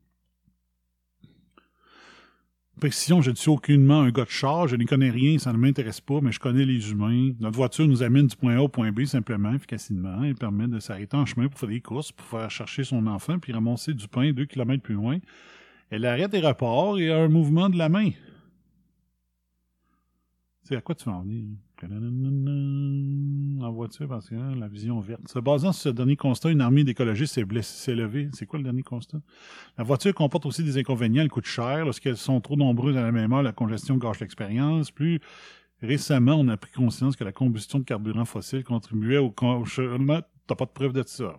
Précision, 2.79 3.21
je 3.21 3.31
ne 3.31 3.35
suis 3.35 3.49
aucunement 3.49 4.01
un 4.01 4.11
gars 4.11 4.25
de 4.25 4.29
char, 4.29 4.67
je 4.67 4.75
n'y 4.75 4.85
connais 4.85 5.09
rien, 5.09 5.39
ça 5.39 5.53
ne 5.53 5.57
m'intéresse 5.57 6.01
pas, 6.01 6.19
mais 6.21 6.33
je 6.33 6.39
connais 6.39 6.65
les 6.65 6.91
humains. 6.91 7.31
Notre 7.39 7.55
voiture 7.55 7.87
nous 7.87 8.03
amène 8.03 8.27
du 8.27 8.35
point 8.35 8.57
A 8.57 8.61
au 8.61 8.67
point 8.67 8.91
B 8.91 9.05
simplement, 9.05 9.53
efficacement. 9.53 10.23
Elle 10.23 10.35
permet 10.35 10.67
de 10.67 10.79
s'arrêter 10.79 11.15
en 11.15 11.25
chemin 11.25 11.47
pour 11.47 11.57
faire 11.57 11.69
des 11.69 11.79
courses, 11.79 12.11
pour 12.11 12.25
faire 12.25 12.51
chercher 12.51 12.83
son 12.83 13.07
enfant, 13.07 13.39
puis 13.39 13.53
ramasser 13.53 13.93
du 13.93 14.09
pain 14.09 14.33
deux 14.33 14.45
kilomètres 14.45 14.83
plus 14.83 14.95
loin. 14.95 15.19
Elle 15.89 16.05
arrête 16.05 16.33
et 16.33 16.41
repart 16.41 16.99
et 16.99 17.11
a 17.11 17.19
un 17.19 17.29
mouvement 17.29 17.69
de 17.69 17.77
la 17.77 17.87
main. 17.87 18.09
C'est 20.63 20.75
à 20.75 20.81
quoi 20.81 20.95
tu 20.95 21.05
vas 21.05 21.13
en 21.13 21.21
venir? 21.21 21.45
En 21.83 23.71
voiture, 23.71 24.07
parce 24.07 24.29
que 24.29 24.35
hein, 24.35 24.55
la 24.55 24.67
vision 24.67 24.99
verte. 24.99 25.27
Se 25.27 25.39
basant 25.39 25.71
sur 25.71 25.83
ce 25.83 25.89
dernier 25.89 26.15
constat, 26.15 26.51
une 26.51 26.61
armée 26.61 26.83
d'écologistes 26.83 27.33
s'est 27.61 27.95
levée. 27.95 28.29
C'est 28.33 28.45
quoi 28.45 28.59
le 28.59 28.63
dernier 28.63 28.83
constat? 28.83 29.19
La 29.77 29.83
voiture 29.83 30.13
comporte 30.13 30.45
aussi 30.45 30.63
des 30.63 30.77
inconvénients. 30.77 31.23
Elle 31.23 31.29
coûte 31.29 31.45
cher. 31.45 31.85
Lorsqu'elles 31.85 32.17
sont 32.17 32.39
trop 32.41 32.55
nombreuses 32.55 32.97
à 32.97 33.01
la 33.01 33.11
même 33.11 33.33
heure, 33.33 33.43
la 33.43 33.51
congestion 33.51 33.97
gâche 33.97 34.19
l'expérience. 34.19 34.91
Plus 34.91 35.19
récemment, 35.81 36.35
on 36.35 36.47
a 36.47 36.57
pris 36.57 36.71
conscience 36.71 37.15
que 37.15 37.23
la 37.23 37.31
combustion 37.31 37.79
de 37.79 37.83
carburant 37.83 38.25
fossile 38.25 38.63
contribuait 38.63 39.17
au 39.17 39.33
changement. 39.65 40.21
T'as 40.47 40.55
pas 40.55 40.65
de 40.65 40.71
preuve 40.71 40.93
de 40.93 41.03
ça. 41.05 41.37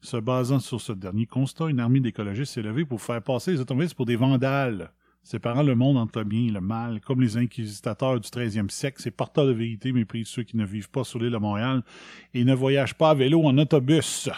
Se 0.00 0.16
basant 0.16 0.58
sur 0.58 0.80
ce 0.80 0.92
dernier 0.92 1.26
constat, 1.26 1.68
une 1.68 1.78
armée 1.78 2.00
d'écologistes 2.00 2.54
s'est 2.54 2.62
levée 2.62 2.84
pour 2.84 3.00
faire 3.00 3.22
passer 3.22 3.52
les 3.52 3.60
automobilistes 3.60 3.94
pour 3.94 4.06
des 4.06 4.16
vandales, 4.16 4.90
séparant 5.22 5.62
le 5.62 5.74
monde 5.74 5.96
entre 5.96 6.20
le 6.20 6.24
bien 6.24 6.46
et 6.48 6.50
le 6.50 6.60
mal, 6.60 7.00
comme 7.00 7.20
les 7.20 7.36
inquisitateurs 7.36 8.18
du 8.18 8.28
13e 8.28 8.70
siècle. 8.70 9.00
Ces 9.02 9.10
porteurs 9.10 9.46
de 9.46 9.52
vérité 9.52 9.92
méprisent 9.92 10.28
ceux 10.28 10.42
qui 10.42 10.56
ne 10.56 10.64
vivent 10.64 10.90
pas 10.90 11.04
sur 11.04 11.18
l'île 11.18 11.32
de 11.32 11.38
Montréal 11.38 11.82
et 12.34 12.44
ne 12.44 12.54
voyagent 12.54 12.94
pas 12.94 13.10
à 13.10 13.14
vélo 13.14 13.42
en 13.44 13.56
autobus. 13.58 14.28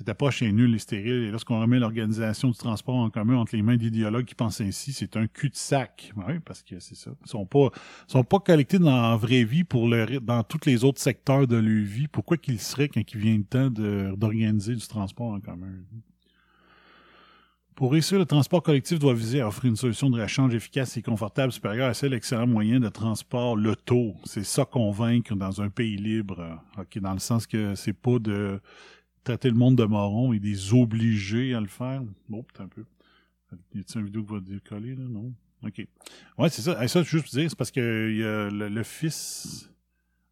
Cette 0.00 0.08
approche 0.08 0.40
est 0.40 0.50
nulle 0.50 0.74
et 0.74 0.78
stérile, 0.78 1.24
et 1.24 1.30
lorsqu'on 1.30 1.60
remet 1.60 1.78
l'organisation 1.78 2.48
du 2.48 2.56
transport 2.56 2.94
en 2.94 3.10
commun 3.10 3.36
entre 3.36 3.54
les 3.54 3.60
mains 3.60 3.76
d'idéologues 3.76 4.24
qui 4.24 4.34
pensent 4.34 4.62
ainsi, 4.62 4.94
c'est 4.94 5.14
un 5.18 5.26
cul-de-sac. 5.26 6.14
Oui, 6.16 6.38
parce 6.42 6.62
que 6.62 6.80
c'est 6.80 6.94
ça. 6.94 7.10
Ils 7.22 7.28
sont 7.28 7.44
pas, 7.44 7.68
sont 8.06 8.24
pas 8.24 8.38
collectés 8.38 8.78
dans 8.78 8.96
la 8.96 9.16
vraie 9.16 9.44
vie 9.44 9.62
pour 9.62 9.88
le, 9.88 10.18
dans 10.20 10.42
tous 10.42 10.64
les 10.64 10.84
autres 10.84 11.02
secteurs 11.02 11.46
de 11.46 11.56
leur 11.56 11.84
vie. 11.84 12.08
Pourquoi 12.08 12.38
qu'ils 12.38 12.60
seraient 12.60 12.88
quand 12.88 13.02
il 13.12 13.20
vient 13.20 13.36
le 13.36 13.44
temps 13.44 13.68
d'organiser 13.68 14.74
du 14.74 14.86
transport 14.88 15.32
en 15.32 15.40
commun? 15.40 15.66
Pour 17.80 17.92
réussir, 17.92 18.18
le 18.18 18.26
transport 18.26 18.62
collectif 18.62 18.98
doit 18.98 19.14
viser 19.14 19.40
à 19.40 19.48
offrir 19.48 19.70
une 19.70 19.76
solution 19.76 20.10
de 20.10 20.20
rechange 20.20 20.54
efficace 20.54 20.98
et 20.98 21.02
confortable 21.02 21.50
supérieure 21.50 21.88
à 21.88 21.94
celle 21.94 22.12
excellent 22.12 22.46
moyen 22.46 22.78
de 22.78 22.90
transport, 22.90 23.56
l'auto. 23.56 24.16
C'est 24.24 24.44
ça 24.44 24.66
convaincre 24.66 25.34
dans 25.34 25.62
un 25.62 25.70
pays 25.70 25.96
libre. 25.96 26.62
OK, 26.76 26.98
dans 26.98 27.14
le 27.14 27.18
sens 27.18 27.46
que 27.46 27.74
c'est 27.74 27.94
pas 27.94 28.18
de 28.18 28.60
traiter 29.24 29.48
le 29.48 29.56
monde 29.56 29.76
de 29.76 29.84
moron 29.84 30.34
et 30.34 30.38
des 30.38 30.74
obliger 30.74 31.54
à 31.54 31.60
le 31.62 31.68
faire. 31.68 32.02
Bon, 32.28 32.42
peut 32.42 32.62
un 32.62 32.68
peu. 32.68 32.84
Y 33.74 33.80
a-t-il 33.80 34.00
une 34.00 34.04
vidéo 34.04 34.24
qui 34.24 34.32
va 34.34 34.40
décoller, 34.40 34.94
là? 34.94 35.04
Non? 35.08 35.32
OK. 35.66 35.86
Ouais, 36.36 36.50
c'est 36.50 36.60
ça. 36.60 36.84
Et 36.84 36.86
ça, 36.86 37.02
juste 37.02 37.34
dire, 37.34 37.48
c'est 37.48 37.56
parce 37.56 37.70
que 37.70 38.14
y 38.14 38.22
a 38.22 38.50
le, 38.50 38.68
le 38.68 38.82
fils 38.82 39.72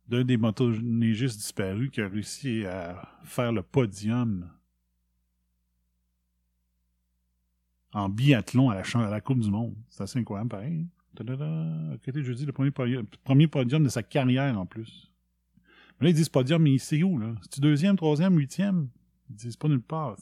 d'un 0.07 0.23
des 0.23 0.37
motoneigistes 0.37 1.39
disparus 1.39 1.89
qui 1.89 2.03
a 2.03 2.09
réussi 2.09 2.67
à 2.67 3.09
faire 3.25 3.53
le 3.53 3.63
podium 3.63 4.51
en 7.99 8.09
biathlon 8.09 8.71
à 8.71 8.75
la, 8.75 8.83
à 8.83 9.11
la 9.11 9.21
Coupe 9.21 9.41
du 9.41 9.51
Monde. 9.51 9.75
C'est 9.89 10.03
assez 10.03 10.19
incroyable, 10.19 10.49
pareil. 10.51 10.87
Ok, 11.21 12.21
jeudi, 12.21 12.47
le 12.47 12.53
premier 12.53 12.71
podium, 12.71 13.05
premier 13.25 13.49
podium 13.49 13.83
de 13.83 13.89
sa 13.89 14.03
carrière, 14.03 14.59
en 14.59 14.67
plus. 14.67 15.11
Mais 15.99 16.07
là, 16.07 16.11
ils 16.11 16.15
disent 16.15 16.29
podium, 16.29 16.63
mais 16.63 16.79
c'est 16.79 17.03
où, 17.03 17.19
là? 17.19 17.35
C'est-tu 17.43 17.61
deuxième, 17.61 17.97
troisième, 17.97 18.37
huitième? 18.37 18.89
Ils 19.31 19.37
disent 19.37 19.57
pas 19.57 19.69
nulle 19.69 19.83
part? 19.83 20.17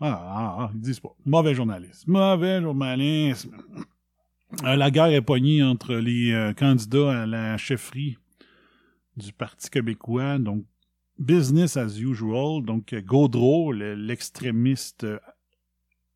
Ah, 0.00 0.06
ah, 0.22 0.56
ah, 0.60 0.70
ils 0.74 0.80
disent 0.80 1.00
pas. 1.00 1.14
Mauvais 1.24 1.54
journalisme. 1.54 2.10
Mauvais 2.10 2.60
journalisme. 2.60 3.56
Euh, 4.64 4.76
la 4.76 4.90
guerre 4.90 5.06
est 5.06 5.22
pognée 5.22 5.62
entre 5.62 5.94
les 5.94 6.32
euh, 6.32 6.52
candidats 6.52 7.22
à 7.22 7.26
la 7.26 7.56
chefferie 7.56 8.18
du 9.16 9.32
Parti 9.32 9.70
québécois, 9.70 10.38
donc 10.38 10.64
business 11.18 11.76
as 11.76 11.98
usual, 11.98 12.62
donc 12.64 12.94
Gaudreau, 12.94 13.72
le- 13.72 13.94
l'extrémiste 13.94 15.04
euh, 15.04 15.18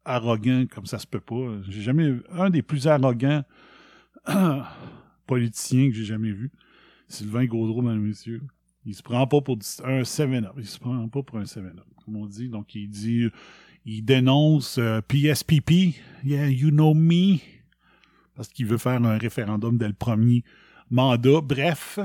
arrogant 0.05 0.67
comme 0.71 0.87
ça 0.87 0.99
se 0.99 1.07
peut 1.07 1.21
pas. 1.21 1.61
J'ai 1.69 1.83
jamais 1.83 2.11
vu 2.11 2.23
un 2.31 2.51
des 2.51 2.63
plus 2.63 2.87
arrogants 2.87 3.45
politiciens 5.27 5.89
que 5.89 5.95
j'ai 5.95 6.05
jamais 6.05 6.33
vu. 6.33 6.51
Sylvain 7.09 7.45
Gaudreau, 7.45 7.83
mesdames 7.83 8.01
messieurs. 8.01 8.43
Il 8.87 8.95
se 8.95 9.03
prend 9.03 9.27
pas 9.27 9.41
pour 9.41 9.57
un 9.85 10.03
7-up. 10.03 10.53
Il 10.59 10.67
se 10.67 10.79
prend 10.79 11.09
pas 11.09 11.23
pour 11.23 11.39
un 11.39 11.45
7-up, 11.45 11.87
comme 12.05 12.17
on 12.17 12.27
dit. 12.27 12.49
Donc, 12.49 12.75
il 12.75 12.89
dit, 12.89 13.29
il 13.87 14.05
dénonce 14.05 14.79
euh, 14.79 15.01
PSPP. 15.01 15.97
Yeah, 16.25 16.51
you 16.51 16.71
know 16.71 16.95
me. 16.95 17.39
Parce 18.35 18.49
qu'il 18.49 18.67
veut 18.67 18.79
faire 18.79 19.03
un 19.03 19.17
référendum 19.17 19.79
dès 19.79 19.89
le 19.89 19.95
premier 19.95 20.45
mandat. 20.91 21.41
Bref. 21.43 21.99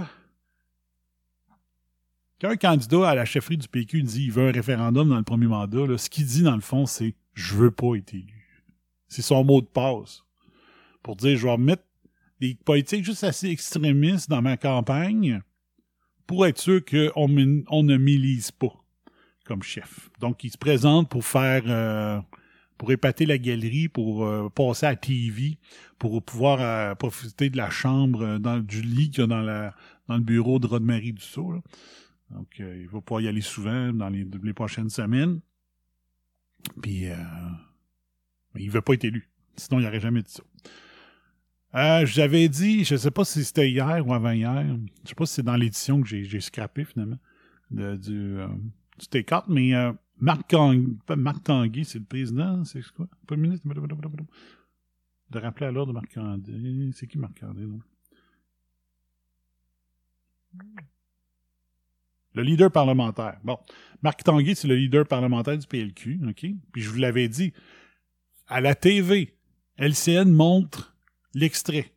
Quand 2.39 2.49
un 2.49 2.55
candidat 2.55 3.09
à 3.09 3.15
la 3.15 3.25
chefferie 3.25 3.57
du 3.57 3.67
PQ 3.67 4.03
dit 4.03 4.23
qu'il 4.23 4.31
veut 4.31 4.47
un 4.47 4.51
référendum 4.51 5.09
dans 5.09 5.17
le 5.17 5.23
premier 5.23 5.47
mandat, 5.47 5.97
ce 5.97 6.09
qu'il 6.09 6.25
dit 6.25 6.43
dans 6.43 6.55
le 6.55 6.61
fond, 6.61 6.85
c'est 6.85 7.13
je 7.39 7.55
veux 7.55 7.71
pas 7.71 7.95
être 7.95 8.13
élu. 8.13 8.65
C'est 9.07 9.21
son 9.21 9.43
mot 9.43 9.61
de 9.61 9.67
passe. 9.67 10.23
Pour 11.01 11.15
dire 11.15 11.37
je 11.37 11.47
vais 11.47 11.57
mettre 11.57 11.83
des 12.41 12.55
politiques 12.55 13.05
juste 13.05 13.23
assez 13.23 13.49
extrémistes 13.49 14.29
dans 14.29 14.41
ma 14.41 14.57
campagne 14.57 15.41
pour 16.27 16.45
être 16.45 16.59
sûr 16.59 16.83
qu'on 16.83 17.27
ne 17.27 17.97
m'élise 17.97 18.51
pas 18.51 18.73
comme 19.45 19.63
chef. 19.63 20.09
Donc, 20.19 20.43
il 20.43 20.51
se 20.51 20.57
présente 20.57 21.09
pour 21.09 21.25
faire, 21.25 21.63
euh, 21.65 22.19
pour 22.77 22.91
épater 22.91 23.25
la 23.25 23.39
galerie, 23.39 23.87
pour 23.87 24.25
euh, 24.25 24.47
passer 24.49 24.85
à 24.85 24.95
TV, 24.95 25.57
pour 25.97 26.21
pouvoir 26.21 26.61
euh, 26.61 26.93
profiter 26.93 27.49
de 27.49 27.57
la 27.57 27.71
chambre, 27.71 28.37
dans, 28.37 28.59
du 28.59 28.81
lit 28.81 29.09
qu'il 29.09 29.21
y 29.21 29.23
a 29.23 29.27
dans, 29.27 29.41
le 29.41 30.19
bureau 30.19 30.59
de 30.59 30.67
Rodemarie 30.67 31.13
Dussault. 31.13 31.63
Donc, 32.29 32.59
il 32.59 32.87
va 32.89 33.01
pouvoir 33.01 33.21
y 33.21 33.27
aller 33.27 33.41
souvent 33.41 33.91
dans 33.91 34.09
les 34.09 34.53
prochaines 34.53 34.89
semaines. 34.89 35.41
Puis, 36.81 37.07
euh, 37.07 37.15
il 38.55 38.69
veut 38.69 38.81
pas 38.81 38.93
être 38.93 39.03
élu. 39.05 39.29
Sinon, 39.55 39.79
il 39.79 39.83
n'aurait 39.83 39.99
jamais 39.99 40.21
dit 40.23 40.31
ça. 40.31 40.43
Euh, 41.75 42.05
J'avais 42.05 42.49
dit, 42.49 42.83
je 42.83 42.95
sais 42.95 43.11
pas 43.11 43.23
si 43.25 43.43
c'était 43.43 43.69
hier 43.69 44.05
ou 44.07 44.13
avant-hier, 44.13 44.65
je 45.03 45.09
sais 45.09 45.15
pas 45.15 45.25
si 45.25 45.35
c'est 45.35 45.43
dans 45.43 45.55
l'édition 45.55 46.01
que 46.01 46.07
j'ai 46.07 46.39
scrappé 46.39 46.83
finalement, 46.83 47.19
de- 47.69 47.95
du, 47.95 48.39
euh, 48.39 48.47
du 48.97 49.05
T4, 49.05 49.45
mais 49.49 49.75
euh, 49.75 49.93
Marc, 50.17 50.47
Tang- 50.47 50.97
pas 51.05 51.15
Marc 51.15 51.43
Tanguay, 51.43 51.83
c'est 51.83 51.99
le 51.99 52.05
président, 52.05 52.63
c'est 52.65 52.81
quoi? 52.93 53.07
Pas 53.27 53.35
le 53.35 53.41
ministre? 53.41 53.67
De 55.29 55.37
rappeler 55.39 55.67
à 55.67 55.71
l'ordre 55.71 55.93
Marc 55.93 56.17
André. 56.17 56.89
C'est 56.93 57.05
qui 57.07 57.19
Marc 57.19 57.41
non? 57.43 57.79
Le 62.35 62.43
leader 62.43 62.71
parlementaire. 62.71 63.39
Bon, 63.43 63.57
Marc 64.01 64.23
Tanguay, 64.23 64.55
c'est 64.55 64.67
le 64.67 64.75
leader 64.75 65.07
parlementaire 65.07 65.57
du 65.57 65.67
PLQ, 65.67 66.19
OK? 66.29 66.45
Puis 66.71 66.81
je 66.81 66.89
vous 66.89 66.97
l'avais 66.97 67.27
dit, 67.27 67.53
à 68.47 68.61
la 68.61 68.75
TV, 68.75 69.35
LCN 69.77 70.31
montre 70.31 70.95
l'extrait. 71.33 71.91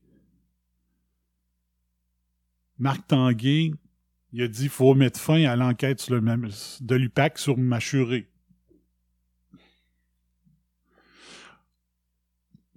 Marc 2.78 3.06
Tanguay, 3.06 3.72
il 4.32 4.42
a 4.42 4.48
dit 4.48 4.62
qu'il 4.62 4.68
faut 4.70 4.94
mettre 4.94 5.20
fin 5.20 5.44
à 5.44 5.56
l'enquête 5.56 6.10
de 6.10 6.94
l'UPAC 6.94 7.38
sur 7.38 7.58
Machuré. 7.58 8.28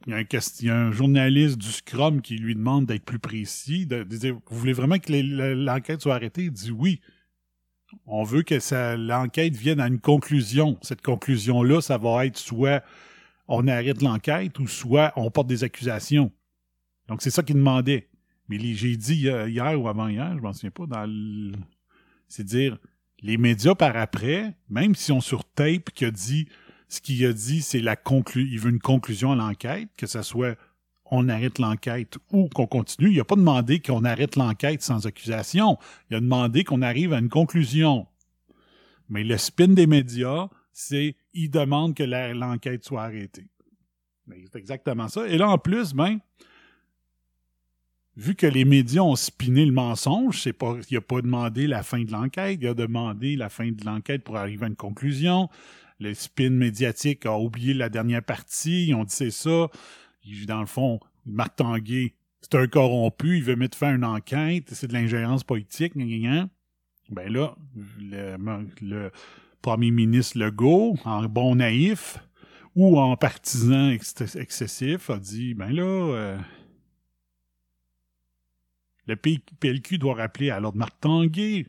Il 0.07 0.13
y, 0.61 0.69
a 0.69 0.77
un, 0.77 0.91
journaliste 0.91 1.57
du 1.57 1.71
Scrum 1.71 2.21
qui 2.21 2.35
lui 2.35 2.53
demande 2.53 2.85
d'être 2.85 3.05
plus 3.05 3.17
précis, 3.17 3.87
de, 3.87 4.03
dire 4.03 4.37
Vous 4.51 4.59
voulez 4.59 4.73
vraiment 4.73 4.99
que 4.99 5.11
l'enquête 5.11 6.01
soit 6.01 6.13
arrêtée? 6.13 6.43
Il 6.43 6.51
dit 6.51 6.69
oui. 6.69 7.01
On 8.07 8.23
veut 8.23 8.43
que 8.43 8.95
l'enquête 8.95 9.55
vienne 9.55 9.79
à 9.79 9.87
une 9.87 9.99
conclusion. 9.99 10.77
Cette 10.81 11.01
conclusion-là, 11.01 11.81
ça 11.81 11.97
va 11.97 12.25
être 12.25 12.37
soit 12.37 12.83
on 13.47 13.67
arrête 13.67 14.01
l'enquête 14.01 14.57
ou 14.59 14.67
soit 14.67 15.13
on 15.15 15.29
porte 15.29 15.47
des 15.47 15.63
accusations. 15.63 16.31
Donc, 17.07 17.21
c'est 17.21 17.29
ça 17.29 17.43
qu'il 17.43 17.55
demandait. 17.55 18.09
Mais 18.47 18.59
j'ai 18.59 18.95
dit 18.97 19.15
hier, 19.15 19.47
hier 19.47 19.81
ou 19.81 19.87
avant-hier, 19.87 20.33
je 20.35 20.41
m'en 20.41 20.53
souviens 20.53 20.71
pas, 20.71 20.85
dans 20.85 21.05
le... 21.07 21.53
C'est 22.27 22.43
dire, 22.43 22.77
les 23.21 23.37
médias 23.37 23.75
par 23.75 23.95
après, 23.97 24.55
même 24.69 24.95
si 24.95 25.11
on 25.11 25.21
sur 25.21 25.43
tape 25.43 25.91
qui 25.91 26.05
a 26.05 26.11
dit, 26.11 26.47
ce 26.89 27.01
qu'il 27.01 27.23
a 27.25 27.33
dit, 27.33 27.61
c'est 27.61 27.81
la 27.81 27.95
conclu, 27.95 28.47
il 28.51 28.59
veut 28.59 28.71
une 28.71 28.79
conclusion 28.79 29.31
à 29.31 29.35
l'enquête, 29.35 29.89
que 29.97 30.07
ce 30.07 30.21
soit 30.21 30.57
on 31.05 31.29
arrête 31.29 31.59
l'enquête 31.59 32.17
ou 32.31 32.49
qu'on 32.49 32.67
continue. 32.67 33.11
Il 33.11 33.17
n'a 33.17 33.23
pas 33.23 33.35
demandé 33.35 33.79
qu'on 33.79 34.03
arrête 34.03 34.35
l'enquête 34.35 34.81
sans 34.81 35.05
accusation. 35.05 35.77
Il 36.09 36.17
a 36.17 36.19
demandé 36.19 36.63
qu'on 36.63 36.81
arrive 36.81 37.13
à 37.13 37.19
une 37.19 37.29
conclusion. 37.29 38.07
Mais 39.09 39.23
le 39.23 39.37
spin 39.37 39.67
des 39.67 39.87
médias, 39.87 40.47
c'est 40.73 41.15
ils 41.33 41.49
demandent 41.49 41.95
que 41.95 42.03
l'enquête 42.03 42.83
soit 42.83 43.03
arrêtée. 43.03 43.47
C'est 44.51 44.57
exactement 44.57 45.07
ça. 45.07 45.27
Et 45.27 45.37
là, 45.37 45.49
en 45.49 45.59
plus, 45.59 45.93
ben, 45.93 46.17
vu 48.17 48.33
que 48.33 48.47
les 48.47 48.65
médias 48.65 49.01
ont 49.01 49.15
spiné 49.15 49.65
le 49.65 49.71
mensonge, 49.71 50.41
c'est 50.41 50.53
pas, 50.53 50.75
il 50.89 50.97
a 50.97 51.01
pas 51.01 51.21
demandé 51.21 51.67
la 51.67 51.83
fin 51.83 52.01
de 52.01 52.11
l'enquête, 52.11 52.57
il 52.59 52.67
a 52.67 52.73
demandé 52.73 53.35
la 53.35 53.49
fin 53.49 53.71
de 53.71 53.85
l'enquête 53.85 54.23
pour 54.23 54.37
arriver 54.37 54.65
à 54.65 54.69
une 54.69 54.75
conclusion. 54.75 55.49
Le 55.99 56.13
spin 56.13 56.49
médiatique 56.49 57.25
a 57.25 57.37
oublié 57.37 57.73
la 57.73 57.89
dernière 57.89 58.23
partie, 58.23 58.87
ils 58.87 58.95
ont 58.95 59.03
dit 59.03 59.13
c'est 59.13 59.31
ça. 59.31 59.69
Dans 60.47 60.59
le 60.59 60.65
fond, 60.65 60.99
Marc 61.25 61.57
Tanguay, 61.57 62.13
c'est 62.41 62.55
un 62.55 62.67
corrompu, 62.67 63.37
il 63.37 63.43
veut 63.43 63.55
mettre 63.55 63.77
fin 63.77 63.89
à 63.89 63.95
une 63.95 64.05
enquête, 64.05 64.73
c'est 64.73 64.87
de 64.87 64.93
l'ingérence 64.93 65.43
politique, 65.43 65.95
gna, 65.95 66.05
gna. 66.05 66.49
Ben 67.09 67.31
là, 67.31 67.55
le, 67.99 69.11
premier 69.61 69.91
ministre 69.91 70.37
Legault, 70.39 70.97
en 71.05 71.23
bon 71.23 71.55
naïf, 71.55 72.17
ou 72.75 72.99
en 72.99 73.15
partisan 73.15 73.89
ex- 73.89 74.35
excessif, 74.35 75.09
a 75.09 75.17
dit, 75.17 75.53
ben 75.53 75.71
là, 75.71 75.83
euh, 75.83 76.37
le 79.07 79.15
PLQ 79.15 79.97
doit 79.97 80.15
rappeler 80.15 80.49
à 80.49 80.59
l'ordre 80.59 80.77
Marc 80.77 80.99
Tanguay. 80.99 81.67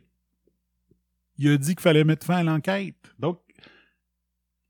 Il 1.37 1.49
a 1.49 1.57
dit 1.57 1.75
qu'il 1.75 1.81
fallait 1.81 2.03
mettre 2.03 2.25
fin 2.25 2.37
à 2.37 2.43
l'enquête. 2.43 2.95
Donc, 3.19 3.39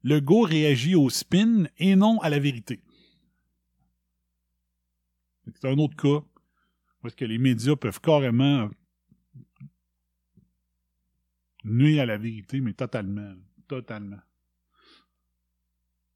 Legault 0.03 0.41
réagit 0.41 0.95
au 0.95 1.09
spin 1.09 1.65
et 1.77 1.95
non 1.95 2.19
à 2.21 2.29
la 2.29 2.39
vérité. 2.39 2.81
C'est 5.55 5.67
un 5.67 5.77
autre 5.77 5.95
cas 5.95 6.25
où 7.03 7.09
que 7.15 7.25
les 7.25 7.37
médias 7.37 7.75
peuvent 7.75 8.01
carrément 8.01 8.69
nuit 11.63 11.99
à 11.99 12.05
la 12.05 12.17
vérité, 12.17 12.61
mais 12.61 12.73
totalement. 12.73 13.33
Totalement. 13.67 14.19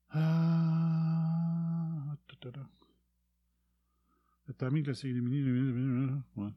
Ah... 0.10 0.62
Le 4.48 4.54
timing 4.54 4.84
de 4.84 4.90
la 4.90 4.94
série 4.94 5.14
éliminée. 5.14 6.12
Ouais. 6.36 6.50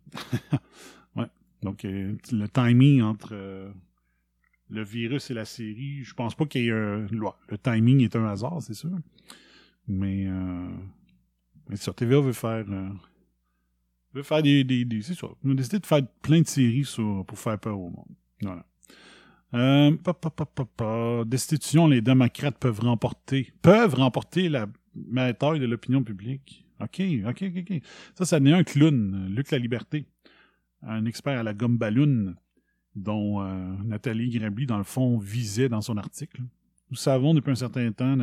ouais. 1.17 1.27
Donc, 1.63 1.85
euh, 1.85 2.17
le 2.33 2.49
timing 2.49 3.03
entre 3.03 3.31
euh, 3.33 3.71
le 4.69 4.83
virus 4.83 5.31
et 5.31 5.35
la 5.35 5.45
série, 5.45 6.03
je 6.03 6.13
pense 6.15 6.35
pas 6.35 6.47
qu'il 6.47 6.65
y 6.65 6.69
ait 6.69 6.73
un. 6.73 7.07
Le 7.49 7.59
timing 7.59 8.01
est 8.01 8.17
un 8.17 8.27
hasard, 8.27 8.61
c'est 8.63 8.75
sûr. 8.75 8.91
Mais, 9.87 10.27
euh, 10.27 10.69
mais 11.69 11.77
sur 11.77 11.95
TVA 11.95 12.21
veut 12.21 12.33
faire. 12.33 12.65
euh, 12.69 12.89
veut 14.13 14.23
faire 14.23 14.43
des. 14.43 14.65
des, 14.65 14.85
des 14.85 15.03
c'est 15.03 15.15
ça. 15.15 15.29
On 15.45 15.51
a 15.51 15.55
décidé 15.55 15.79
de 15.79 15.87
faire 15.87 16.07
plein 16.23 16.41
de 16.41 16.47
séries 16.47 16.89
pour 17.27 17.39
faire 17.39 17.59
peur 17.59 17.79
au 17.79 17.91
monde. 17.91 18.15
Voilà. 18.43 18.67
Euh. 19.55 21.25
Destitution, 21.25 21.87
les 21.87 22.01
démocrates 22.01 22.59
peuvent 22.59 22.81
remporter. 22.81 23.53
Peuvent 23.63 23.95
remporter 23.95 24.49
la 24.49 24.67
bataille 24.95 25.61
de 25.61 25.67
l'opinion 25.67 26.03
publique. 26.03 26.67
OK, 26.81 27.01
OK, 27.27 27.43
OK, 27.43 27.65
OK. 27.71 27.83
Ça, 28.15 28.25
ça 28.25 28.41
n'est 28.41 28.53
un 28.53 28.65
clown, 28.65 29.29
Luc 29.29 29.51
La 29.51 29.59
Liberté. 29.59 30.07
Un 30.83 31.07
expert 31.07 31.39
à 31.39 31.43
la 31.43 31.55
gomme 31.55 31.79
ballon 31.79 32.35
dont 32.95 33.43
euh, 33.43 33.75
Nathalie 33.85 34.29
Grabli, 34.31 34.67
dans 34.67 34.79
le 34.79 34.85
fond, 34.85 35.19
visait 35.19 35.69
dans 35.69 35.81
son 35.81 35.97
article. 35.97 36.43
Nous 36.95 36.99
savons 36.99 37.35
depuis 37.35 37.51
un 37.51 37.57
certain 37.57 37.91
temps, 37.91 38.17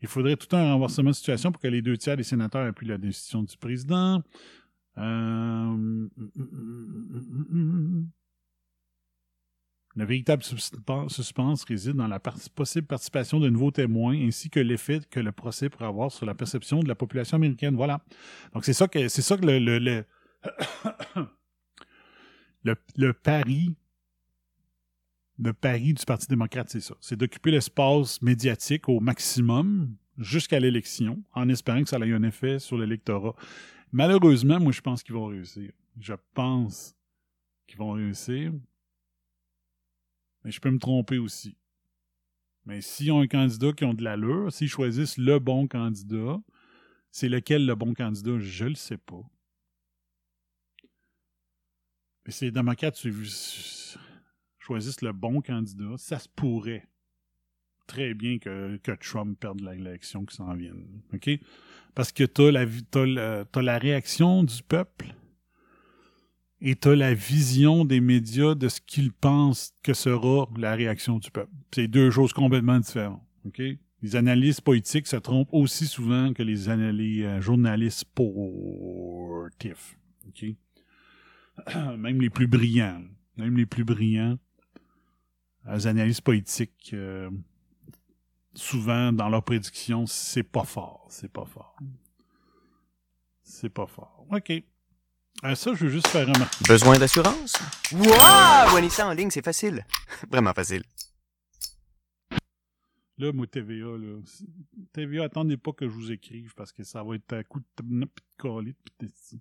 il 0.00 0.08
faudrait 0.08 0.34
tout 0.34 0.56
un 0.56 0.72
renversement 0.72 1.10
de 1.10 1.14
situation 1.14 1.52
pour 1.52 1.62
que 1.62 1.68
les 1.68 1.82
deux 1.82 1.96
tiers 1.96 2.16
des 2.16 2.24
sénateurs 2.24 2.66
appuient 2.66 2.88
la 2.88 2.98
décision 2.98 3.44
du 3.44 3.56
président. 3.56 4.20
Euh, 4.98 6.08
La 9.94 10.04
véritable 10.04 10.42
suspen- 10.42 11.08
suspense 11.08 11.62
réside 11.64 11.92
dans 11.94 12.08
la 12.08 12.18
possible 12.18 12.88
participation 12.88 13.38
de 13.38 13.48
nouveaux 13.48 13.70
témoins 13.70 14.16
ainsi 14.26 14.50
que 14.50 14.58
l'effet 14.58 14.98
que 15.08 15.20
le 15.20 15.30
procès 15.30 15.68
pourrait 15.68 15.86
avoir 15.86 16.10
sur 16.10 16.26
la 16.26 16.34
perception 16.34 16.80
de 16.80 16.88
la 16.88 16.96
population 16.96 17.36
américaine. 17.36 17.76
Voilà. 17.76 18.00
Donc 18.52 18.64
c'est 18.64 18.72
ça 18.72 18.88
que 18.88 19.06
c'est 19.06 19.22
ça 19.22 19.36
que 19.36 19.46
le, 19.46 19.58
le, 19.60 20.04
le 22.96 23.12
pari 23.22 23.76
le 25.42 25.52
pari 25.52 25.94
du 25.94 26.04
Parti 26.04 26.26
démocrate, 26.28 26.70
c'est 26.70 26.80
ça. 26.80 26.94
C'est 27.00 27.16
d'occuper 27.16 27.50
l'espace 27.50 28.22
médiatique 28.22 28.88
au 28.88 29.00
maximum 29.00 29.96
jusqu'à 30.18 30.60
l'élection, 30.60 31.22
en 31.32 31.48
espérant 31.48 31.82
que 31.82 31.88
ça 31.88 31.98
ait 31.98 32.12
un 32.12 32.22
effet 32.22 32.58
sur 32.58 32.78
l'électorat. 32.78 33.34
Malheureusement, 33.90 34.60
moi, 34.60 34.72
je 34.72 34.80
pense 34.80 35.02
qu'ils 35.02 35.14
vont 35.14 35.26
réussir. 35.26 35.72
Je 35.98 36.14
pense 36.34 36.94
qu'ils 37.66 37.78
vont 37.78 37.92
réussir. 37.92 38.52
Mais 40.44 40.50
je 40.50 40.60
peux 40.60 40.70
me 40.70 40.78
tromper 40.78 41.18
aussi. 41.18 41.56
Mais 42.64 42.80
s'ils 42.80 43.10
ont 43.10 43.20
un 43.20 43.26
candidat 43.26 43.72
qui 43.72 43.84
ont 43.84 43.94
de 43.94 44.04
l'allure, 44.04 44.52
s'ils 44.52 44.68
choisissent 44.68 45.18
le 45.18 45.38
bon 45.38 45.66
candidat, 45.66 46.40
c'est 47.10 47.28
lequel 47.28 47.66
le 47.66 47.74
bon 47.74 47.94
candidat, 47.94 48.38
je 48.38 48.64
le 48.66 48.74
sais 48.74 48.96
pas. 48.96 49.22
Mais 52.24 52.32
si 52.32 52.44
les 52.44 52.52
démocrates 52.52 52.96
choisissent 54.62 55.02
le 55.02 55.12
bon 55.12 55.40
candidat, 55.40 55.94
ça 55.96 56.18
se 56.18 56.28
pourrait 56.28 56.86
très 57.86 58.14
bien 58.14 58.38
que, 58.38 58.78
Trump 59.00 59.38
perde 59.38 59.60
l'élection 59.60 60.24
qui 60.24 60.36
s'en 60.36 60.54
vienne. 60.54 60.86
Parce 61.94 62.12
que 62.12 62.24
vi- 62.64 62.84
t'as 62.90 63.62
la, 63.62 63.78
réaction 63.78 64.44
du 64.44 64.62
peuple 64.62 65.14
et 66.60 66.76
t'as 66.76 66.94
la 66.94 67.12
vision 67.12 67.84
des 67.84 68.00
médias 68.00 68.54
de 68.54 68.68
ce 68.68 68.80
qu'ils 68.80 69.12
pensent 69.12 69.74
que 69.82 69.94
sera 69.94 70.48
la 70.56 70.74
réaction 70.74 71.18
du 71.18 71.30
peuple. 71.30 71.52
C'est 71.74 71.88
deux 71.88 72.10
choses 72.10 72.32
complètement 72.32 72.78
différentes. 72.78 73.22
Les 74.02 74.16
analystes 74.16 74.62
politiques 74.62 75.06
se 75.06 75.16
trompent 75.16 75.52
aussi 75.52 75.86
souvent 75.86 76.32
que 76.32 76.42
les, 76.42 76.68
euh, 76.68 77.40
journalistes 77.40 78.00
sportifs. 78.00 79.96
Même 81.98 82.20
les 82.20 82.30
plus 82.30 82.46
brillants. 82.46 83.02
Même 83.36 83.56
les 83.56 83.66
plus 83.66 83.84
brillants. 83.84 84.38
Les 85.70 85.86
analystes 85.86 86.22
politiques, 86.22 86.90
euh, 86.92 87.30
souvent, 88.54 89.12
dans 89.12 89.28
leurs 89.28 89.44
prédictions, 89.44 90.06
c'est 90.06 90.42
pas 90.42 90.64
fort. 90.64 91.06
C'est 91.08 91.30
pas 91.32 91.44
fort. 91.44 91.76
C'est 93.42 93.68
pas 93.70 93.86
fort. 93.86 94.26
OK. 94.30 94.50
Euh, 95.44 95.54
ça, 95.54 95.74
je 95.74 95.84
veux 95.84 95.90
juste 95.90 96.08
faire 96.08 96.26
remarquer. 96.26 96.64
Besoin 96.68 96.98
d'assurance? 96.98 97.54
Wow! 97.92 98.68
Voyez 98.70 98.90
ça 98.90 99.06
en 99.08 99.12
ligne, 99.12 99.30
c'est 99.30 99.44
facile. 99.44 99.84
Vraiment 100.30 100.52
facile. 100.52 100.82
Là, 103.18 103.32
moi, 103.32 103.46
TVA, 103.46 103.96
là. 103.98 104.18
TVA, 104.92 105.24
attendez 105.24 105.56
pas 105.56 105.72
que 105.72 105.86
je 105.88 105.92
vous 105.94 106.10
écrive 106.10 106.54
parce 106.54 106.72
que 106.72 106.82
ça 106.82 107.02
va 107.04 107.14
être 107.14 107.32
un 107.34 107.42
coup 107.44 107.60
de 107.60 107.66
tablette 107.76 108.10
pis 108.14 108.22
de 108.22 108.36
colis 108.42 108.72
pis 108.72 108.92
de 109.00 109.06
sti- 109.08 109.40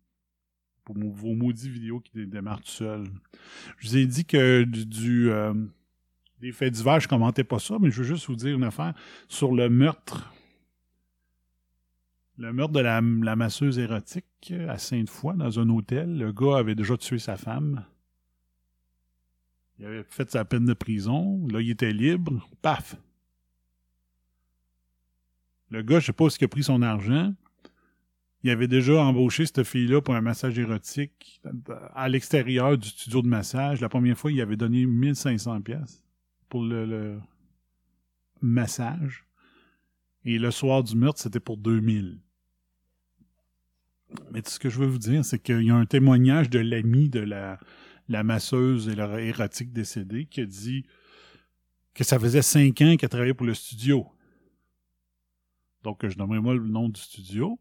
pour 0.83 0.95
vos 0.97 1.33
maudits 1.33 1.69
vidéos 1.69 1.99
qui 1.99 2.11
dé- 2.13 2.25
démarrent 2.25 2.61
tout 2.61 2.67
seuls. 2.71 3.07
Je 3.77 3.87
vous 3.87 3.97
ai 3.97 4.05
dit 4.05 4.25
que 4.25 4.63
du, 4.63 4.85
du, 4.85 5.31
euh, 5.31 5.53
des 6.41 6.51
faits 6.51 6.73
divers, 6.73 6.99
je 6.99 7.07
commentais 7.07 7.43
pas 7.43 7.59
ça, 7.59 7.77
mais 7.79 7.91
je 7.91 8.01
veux 8.01 8.07
juste 8.07 8.27
vous 8.27 8.35
dire 8.35 8.55
une 8.55 8.63
affaire 8.63 8.93
sur 9.29 9.53
le 9.53 9.69
meurtre. 9.69 10.33
Le 12.37 12.51
meurtre 12.51 12.73
de 12.73 12.79
la, 12.79 13.01
masseuse 13.01 13.77
érotique 13.77 14.51
à 14.67 14.79
Sainte-Foy, 14.79 15.37
dans 15.37 15.59
un 15.59 15.69
hôtel. 15.69 16.17
Le 16.17 16.31
gars 16.31 16.57
avait 16.57 16.73
déjà 16.73 16.97
tué 16.97 17.19
sa 17.19 17.37
femme. 17.37 17.85
Il 19.77 19.85
avait 19.85 20.03
fait 20.03 20.31
sa 20.31 20.43
peine 20.43 20.65
de 20.65 20.73
prison. 20.73 21.45
Là, 21.47 21.61
il 21.61 21.69
était 21.69 21.93
libre. 21.93 22.49
Paf! 22.63 22.95
Le 25.69 25.83
gars, 25.83 25.99
je 25.99 26.07
sais 26.07 26.13
pas 26.13 26.25
où 26.25 26.29
il 26.29 26.43
a 26.43 26.47
pris 26.47 26.63
son 26.63 26.81
argent. 26.81 27.33
Il 28.43 28.49
avait 28.49 28.67
déjà 28.67 29.03
embauché 29.03 29.45
cette 29.45 29.63
fille-là 29.63 30.01
pour 30.01 30.15
un 30.15 30.21
massage 30.21 30.57
érotique 30.57 31.39
à 31.93 32.09
l'extérieur 32.09 32.75
du 32.79 32.89
studio 32.89 33.21
de 33.21 33.27
massage. 33.27 33.79
La 33.81 33.89
première 33.89 34.17
fois, 34.17 34.31
il 34.31 34.41
avait 34.41 34.57
donné 34.57 34.87
1500 34.87 35.61
pièces 35.61 36.03
pour 36.51 36.61
le, 36.61 37.19
massage. 38.41 39.25
Et 40.25 40.37
le 40.37 40.51
soir 40.51 40.83
du 40.83 40.95
meurtre, 40.95 41.19
c'était 41.19 41.39
pour 41.39 41.57
2000. 41.57 42.19
Mais 44.31 44.41
ce 44.45 44.59
que 44.59 44.69
je 44.69 44.77
veux 44.77 44.87
vous 44.87 44.99
dire, 44.99 45.23
c'est 45.23 45.39
qu'il 45.39 45.63
y 45.63 45.71
a 45.71 45.75
un 45.75 45.85
témoignage 45.85 46.49
de 46.49 46.59
l'ami 46.59 47.09
de 47.09 47.21
la, 47.21 47.59
la 48.09 48.23
masseuse 48.23 48.89
et 48.89 48.95
la 48.95 49.21
érotique 49.21 49.71
décédée 49.71 50.25
qui 50.25 50.41
a 50.41 50.45
dit 50.45 50.85
que 51.93 52.03
ça 52.03 52.19
faisait 52.19 52.41
cinq 52.41 52.81
ans 52.81 52.95
qu'elle 52.97 53.09
travaillait 53.09 53.33
pour 53.33 53.47
le 53.47 53.53
studio. 53.53 54.07
Donc, 55.83 56.05
je 56.05 56.17
nommerai 56.17 56.39
moi 56.39 56.53
le 56.53 56.67
nom 56.67 56.89
du 56.89 56.99
studio. 56.99 57.59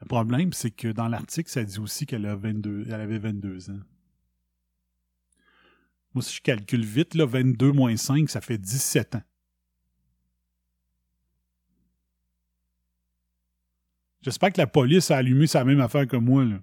Le 0.00 0.06
problème, 0.06 0.52
c'est 0.52 0.72
que 0.72 0.88
dans 0.88 1.08
l'article, 1.08 1.50
ça 1.50 1.64
dit 1.64 1.78
aussi 1.78 2.04
qu'elle 2.06 2.26
a 2.26 2.34
22, 2.34 2.86
elle 2.88 3.00
avait 3.00 3.18
22 3.18 3.70
ans. 3.70 3.80
Moi, 6.14 6.22
si 6.22 6.36
je 6.36 6.40
calcule 6.42 6.84
vite, 6.84 7.14
là, 7.14 7.26
22 7.26 7.72
moins 7.72 7.96
5, 7.96 8.30
ça 8.30 8.40
fait 8.40 8.58
17 8.58 9.16
ans. 9.16 9.22
J'espère 14.22 14.52
que 14.52 14.58
la 14.58 14.66
police 14.66 15.10
a 15.10 15.18
allumé 15.18 15.46
sa 15.46 15.64
même 15.64 15.80
affaire 15.80 16.06
que 16.06 16.16
moi, 16.16 16.44
là. 16.44 16.60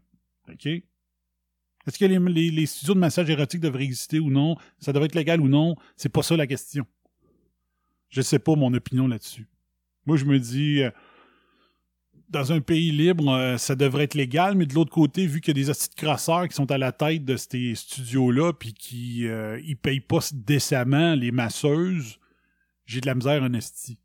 OK? 0.49 0.65
Est-ce 0.65 1.97
que 1.97 2.05
les, 2.05 2.65
studios 2.65 2.93
de 2.93 2.99
massage 2.99 3.29
érotique 3.29 3.61
devraient 3.61 3.83
exister 3.83 4.19
ou 4.19 4.29
non? 4.29 4.55
Ça 4.79 4.93
devrait 4.93 5.07
être 5.07 5.15
légal 5.15 5.41
ou 5.41 5.47
non? 5.47 5.75
C'est 5.95 6.09
pas 6.09 6.23
ça 6.23 6.37
la 6.37 6.47
question. 6.47 6.85
Je 8.09 8.21
sais 8.21 8.39
pas 8.39 8.55
mon 8.55 8.73
opinion 8.73 9.07
là-dessus. 9.07 9.47
Moi, 10.05 10.17
je 10.17 10.25
me 10.25 10.39
dis, 10.39 10.81
euh, 10.81 10.91
dans 12.31 12.53
un 12.53 12.61
pays 12.61 12.91
libre, 12.91 13.29
euh, 13.29 13.57
ça 13.57 13.75
devrait 13.75 14.05
être 14.05 14.15
légal, 14.15 14.55
mais 14.55 14.65
de 14.65 14.73
l'autre 14.73 14.91
côté, 14.91 15.27
vu 15.27 15.41
qu'il 15.41 15.57
y 15.57 15.61
a 15.61 15.65
des 15.65 15.71
de 15.71 15.95
crasseurs 15.95 16.47
qui 16.47 16.55
sont 16.55 16.71
à 16.71 16.77
la 16.77 16.91
tête 16.91 17.25
de 17.25 17.35
ces 17.35 17.75
studios-là, 17.75 18.53
puis 18.53 18.73
qui 18.73 19.27
euh, 19.27 19.59
ils 19.65 19.75
payent 19.75 19.99
pas 19.99 20.19
décemment 20.33 21.13
les 21.13 21.31
masseuses, 21.31 22.19
j'ai 22.85 23.01
de 23.01 23.07
la 23.07 23.15
misère 23.15 23.43
en 23.43 23.53
esti. 23.53 23.97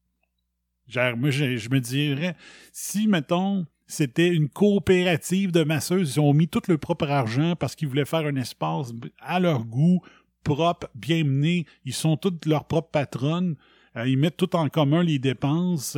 Moi, 0.95 1.31
je, 1.31 1.69
me 1.69 1.81
dirais, 1.81 2.37
si, 2.73 3.09
mettons, 3.09 3.67
c'était 3.87 4.29
une 4.29 4.49
coopérative 4.49 5.51
de 5.51 5.65
masseuses, 5.65 6.17
ils 6.17 6.21
ont 6.21 6.33
mis 6.33 6.49
tout 6.49 6.63
leur 6.69 6.79
propre 6.79 7.09
argent 7.09 7.57
parce 7.57 7.75
qu'ils 7.75 7.89
voulaient 7.89 8.05
faire 8.05 8.27
un 8.27 8.37
espace 8.37 8.93
à 9.21 9.41
leur 9.41 9.65
goût, 9.65 10.01
propre, 10.45 10.89
bien 10.95 11.25
mené, 11.25 11.67
ils 11.85 11.95
sont 11.95 12.17
toutes 12.17 12.47
leurs 12.47 12.67
propres 12.67 12.91
patronnes, 12.91 13.57
euh, 13.97 14.09
ils 14.09 14.19
mettent 14.19 14.37
tout 14.37 14.55
en 14.55 14.69
commun 14.69 15.03
les 15.03 15.19
dépenses 15.19 15.97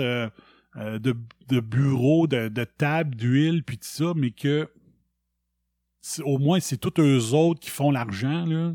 euh, 0.79 0.95
euh, 0.95 0.99
de, 0.99 1.17
de 1.49 1.61
bureaux, 1.61 2.27
de, 2.27 2.49
de 2.49 2.65
tables, 2.65 3.15
d'huile, 3.15 3.63
puis 3.65 3.79
tout 3.79 3.89
ça, 3.89 4.13
mais 4.15 4.31
que 4.31 4.69
au 6.23 6.39
moins 6.39 6.61
c'est 6.61 6.79
tous 6.79 7.01
eux 7.01 7.35
autres 7.35 7.61
qui 7.61 7.71
font 7.71 7.91
l'argent, 7.91 8.47
là. 8.47 8.75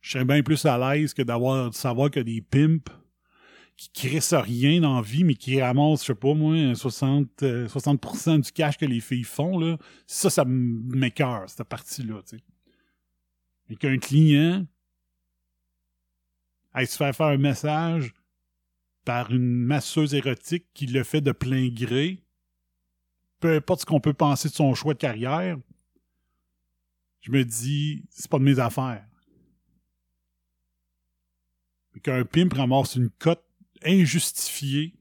Je 0.00 0.12
serais 0.12 0.24
bien 0.24 0.42
plus 0.42 0.64
à 0.64 0.78
l'aise 0.78 1.12
que 1.12 1.22
d'avoir 1.22 1.70
de 1.70 1.74
savoir 1.74 2.10
que 2.10 2.20
des 2.20 2.40
pimps 2.40 2.90
qui 3.76 3.90
crissent 3.90 4.34
rien 4.34 4.80
dans 4.80 4.96
la 4.96 5.02
vie, 5.02 5.24
mais 5.24 5.34
qui 5.34 5.60
ramassent, 5.60 6.02
je 6.02 6.06
sais 6.06 6.14
pas 6.14 6.34
moi, 6.34 6.74
60, 6.74 7.42
euh, 7.42 7.68
60% 7.68 8.40
du 8.40 8.52
cash 8.52 8.76
que 8.76 8.86
les 8.86 9.00
filles 9.00 9.24
font, 9.24 9.58
là. 9.58 9.76
Ça, 10.06 10.30
ça 10.30 10.44
m'écœure, 10.46 11.48
cette 11.48 11.64
partie-là, 11.64 12.20
tu 12.28 12.38
et 13.70 13.76
qu'un 13.76 13.98
client 13.98 14.66
aille 16.74 16.86
se 16.86 16.96
faire 16.96 17.14
faire 17.14 17.26
un 17.26 17.38
message 17.38 18.12
par 19.04 19.32
une 19.32 19.64
masseuse 19.64 20.14
érotique 20.14 20.66
qui 20.74 20.86
le 20.86 21.02
fait 21.04 21.20
de 21.20 21.32
plein 21.32 21.68
gré, 21.68 22.22
peu 23.40 23.54
importe 23.56 23.80
ce 23.80 23.86
qu'on 23.86 24.00
peut 24.00 24.12
penser 24.12 24.48
de 24.48 24.54
son 24.54 24.74
choix 24.74 24.94
de 24.94 24.98
carrière, 24.98 25.56
je 27.20 27.32
me 27.32 27.44
dis, 27.44 28.04
c'est 28.10 28.30
pas 28.30 28.38
de 28.38 28.44
mes 28.44 28.58
affaires. 28.58 29.04
Qu'un 32.02 32.24
pimp 32.24 32.52
ramasse 32.54 32.96
une 32.96 33.10
cote 33.10 33.44
injustifiée 33.84 34.94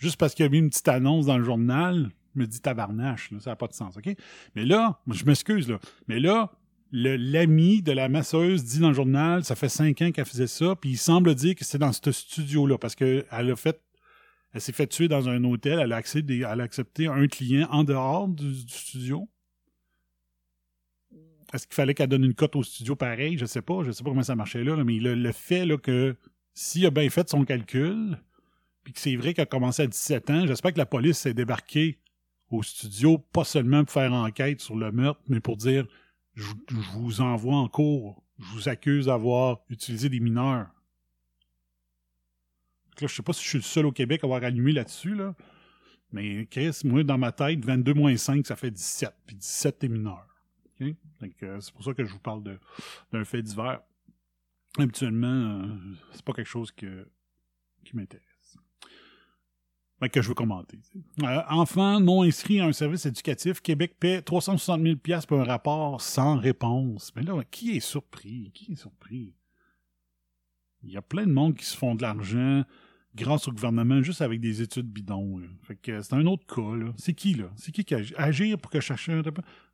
juste 0.00 0.16
parce 0.16 0.34
qu'il 0.34 0.44
a 0.44 0.48
mis 0.48 0.58
une 0.58 0.70
petite 0.70 0.88
annonce 0.88 1.26
dans 1.26 1.38
le 1.38 1.44
journal, 1.44 2.10
je 2.34 2.40
me 2.40 2.46
dis 2.46 2.60
tabarnache, 2.60 3.30
là, 3.30 3.38
ça 3.40 3.50
n'a 3.50 3.56
pas 3.56 3.68
de 3.68 3.74
sens, 3.74 3.96
OK? 3.96 4.16
Mais 4.56 4.64
là, 4.64 5.00
je 5.08 5.24
m'excuse, 5.24 5.68
là, 5.68 5.78
mais 6.08 6.18
là, 6.18 6.50
l'ami 6.92 7.82
de 7.82 7.92
la 7.92 8.08
masseuse 8.08 8.64
dit 8.64 8.80
dans 8.80 8.88
le 8.88 8.94
journal, 8.94 9.44
ça 9.44 9.54
fait 9.54 9.68
cinq 9.68 10.02
ans 10.02 10.10
qu'elle 10.10 10.24
faisait 10.24 10.46
ça, 10.46 10.74
puis 10.76 10.90
il 10.90 10.98
semble 10.98 11.34
dire 11.34 11.54
que 11.54 11.64
c'est 11.64 11.78
dans 11.78 11.92
ce 11.92 12.10
studio-là, 12.10 12.78
parce 12.78 12.94
qu'elle 12.94 13.26
a 13.30 13.56
fait, 13.56 13.80
elle 14.52 14.60
s'est 14.60 14.72
fait 14.72 14.86
tuer 14.86 15.08
dans 15.08 15.28
un 15.28 15.42
hôtel, 15.44 15.78
elle 15.78 15.92
a, 15.92 15.96
accepté 15.96 17.06
un 17.06 17.26
client 17.28 17.68
en 17.70 17.84
dehors 17.84 18.28
du, 18.28 18.54
studio. 18.66 19.28
Est-ce 21.52 21.66
qu'il 21.66 21.74
fallait 21.74 21.94
qu'elle 21.94 22.08
donne 22.08 22.24
une 22.24 22.34
cote 22.34 22.54
au 22.56 22.62
studio 22.62 22.94
pareil? 22.94 23.36
Je 23.38 23.46
sais 23.46 23.62
pas, 23.62 23.82
je 23.84 23.90
sais 23.90 24.04
pas 24.04 24.10
comment 24.10 24.22
ça 24.22 24.36
marchait 24.36 24.64
là, 24.64 24.76
là, 24.76 24.84
mais 24.84 24.98
le, 24.98 25.14
le 25.14 25.32
fait 25.32 25.66
là, 25.66 25.76
que 25.76 26.16
s'il 26.54 26.86
a 26.86 26.90
bien 26.90 27.08
fait 27.10 27.28
son 27.28 27.44
calcul, 27.44 28.18
puis 28.84 28.92
que 28.92 29.00
c'est 29.00 29.16
vrai 29.16 29.34
qu'il 29.34 29.42
a 29.42 29.46
commencé 29.46 29.82
à 29.82 29.86
17 29.86 30.30
ans, 30.30 30.46
j'espère 30.46 30.72
que 30.72 30.78
la 30.78 30.86
police 30.86 31.18
s'est 31.18 31.34
débarquée 31.34 31.98
au 32.50 32.62
studio, 32.62 33.18
pas 33.18 33.44
seulement 33.44 33.84
pour 33.84 33.92
faire 33.92 34.12
enquête 34.12 34.60
sur 34.60 34.76
le 34.76 34.90
meurtre, 34.90 35.20
mais 35.28 35.40
pour 35.40 35.56
dire 35.56 35.86
je, 36.34 36.46
vous 36.94 37.20
envoie 37.20 37.56
en 37.56 37.68
cours, 37.68 38.22
je 38.38 38.46
vous 38.52 38.68
accuse 38.68 39.06
d'avoir 39.06 39.60
utilisé 39.68 40.08
des 40.08 40.20
mineurs. 40.20 40.68
Là, 43.00 43.06
je 43.06 43.14
sais 43.14 43.22
pas 43.22 43.32
si 43.32 43.42
je 43.42 43.48
suis 43.48 43.58
le 43.58 43.64
seul 43.64 43.86
au 43.86 43.92
Québec 43.92 44.20
à 44.22 44.26
avoir 44.26 44.42
allumé 44.44 44.72
là-dessus, 44.72 45.14
là. 45.14 45.34
Mais 46.12 46.46
Chris, 46.46 46.80
moi, 46.84 47.04
dans 47.04 47.18
ma 47.18 47.32
tête, 47.32 47.64
22 47.64 47.94
moins 47.94 48.16
5, 48.16 48.46
ça 48.46 48.56
fait 48.56 48.70
17. 48.70 49.14
Puis 49.26 49.36
17, 49.36 49.78
t'es 49.78 49.88
mineur. 49.88 50.26
Euh, 50.82 51.60
c'est 51.60 51.72
pour 51.72 51.84
ça 51.84 51.94
que 51.94 52.04
je 52.04 52.12
vous 52.12 52.18
parle 52.18 52.42
d'un 53.12 53.24
fait 53.24 53.42
divers. 53.42 53.80
Habituellement, 54.78 55.26
euh, 55.26 55.76
c'est 56.12 56.24
pas 56.24 56.32
quelque 56.32 56.48
chose 56.48 56.72
que, 56.72 57.06
qui 57.84 57.96
m'intéresse. 57.96 58.29
Ben, 60.00 60.08
que 60.08 60.22
je 60.22 60.28
veux 60.28 60.34
commenter. 60.34 60.78
Euh, 61.22 62.00
non 62.00 62.22
inscrit 62.22 62.60
à 62.60 62.66
un 62.66 62.72
service 62.72 63.04
éducatif, 63.04 63.60
Québec 63.60 63.96
paie 64.00 64.22
360 64.22 64.80
000 64.82 64.96
piastres 64.96 65.28
pour 65.28 65.40
un 65.40 65.44
rapport 65.44 66.00
sans 66.00 66.38
réponse. 66.38 67.12
Mais 67.14 67.22
là, 67.22 67.42
qui 67.50 67.76
est 67.76 67.80
surpris? 67.80 68.50
Qui 68.54 68.72
est 68.72 68.76
surpris? 68.76 69.34
Il 70.82 70.90
y 70.90 70.96
a 70.96 71.02
plein 71.02 71.26
de 71.26 71.32
monde 71.32 71.54
qui 71.54 71.66
se 71.66 71.76
font 71.76 71.94
de 71.94 72.02
l'argent 72.02 72.64
grâce 73.14 73.48
au 73.48 73.52
gouvernement 73.52 74.02
juste 74.02 74.22
avec 74.22 74.40
des 74.40 74.62
études 74.62 74.86
bidons. 74.86 75.42
Fait 75.62 75.76
que 75.76 76.00
c'est 76.00 76.14
un 76.14 76.24
autre 76.24 76.46
cas. 76.46 76.92
C'est 76.96 77.12
qui, 77.12 77.34
là? 77.34 77.50
C'est 77.56 77.72
qui 77.72 77.84
qui 77.84 77.94
agit? 77.94 78.14
Agir 78.16 78.58
pour 78.58 78.70
que 78.70 78.80
chacun... 78.80 79.22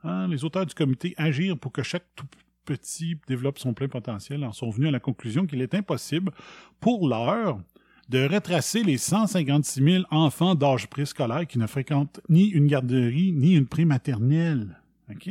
Hein, 0.03 0.27
les 0.29 0.45
auteurs 0.45 0.67
du 0.67 0.75
comité 0.75 1.15
agir 1.17 1.57
pour 1.57 1.71
que 1.71 1.83
chaque 1.83 2.07
tout 2.17 2.27
petit 2.65 3.17
développe 3.29 3.59
son 3.59 3.75
plein 3.75 3.89
potentiel 3.89 4.43
en 4.45 4.53
sont 4.53 4.71
venus 4.71 4.89
à 4.89 4.93
la 4.93 5.01
conclusion 5.01 5.47
qu'il 5.47 5.63
est 5.63 5.75
impossible, 5.75 6.33
pour 6.81 7.09
l'heure, 7.09 7.61
de 8.09 8.27
retracer 8.27 8.83
les 8.83 8.99
156 8.99 9.83
000 9.83 10.05
enfants 10.11 10.55
d'âge 10.55 10.89
préscolaire 10.89 11.47
qui 11.47 11.59
ne 11.59 11.67
fréquentent 11.67 12.21
ni 12.29 12.47
une 12.47 12.67
garderie 12.67 13.33
ni 13.33 13.55
une 13.55 13.67
prématernelle. 13.67 14.81
OK? 15.11 15.31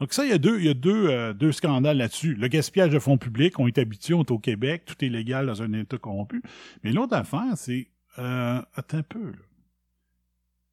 Donc 0.00 0.14
ça, 0.14 0.24
il 0.24 0.30
y 0.30 0.32
a 0.32 0.38
deux, 0.38 0.58
il 0.58 0.66
y 0.66 0.70
a 0.70 0.74
deux, 0.74 1.08
euh, 1.08 1.32
deux 1.34 1.52
scandales 1.52 1.98
là-dessus. 1.98 2.34
Le 2.34 2.48
gaspillage 2.48 2.90
de 2.90 2.98
fonds 2.98 3.18
publics, 3.18 3.58
on 3.58 3.66
est 3.66 3.76
habitué, 3.76 4.14
on 4.14 4.20
est 4.20 4.30
au 4.30 4.38
Québec, 4.38 4.84
tout 4.86 5.04
est 5.04 5.10
légal 5.10 5.46
dans 5.46 5.62
un 5.62 5.72
État 5.74 5.98
corrompu. 5.98 6.42
Mais 6.82 6.92
l'autre 6.92 7.14
affaire, 7.14 7.52
c'est... 7.56 7.88
Euh, 8.18 8.62
attends 8.74 8.98
un 8.98 9.02
peu. 9.02 9.32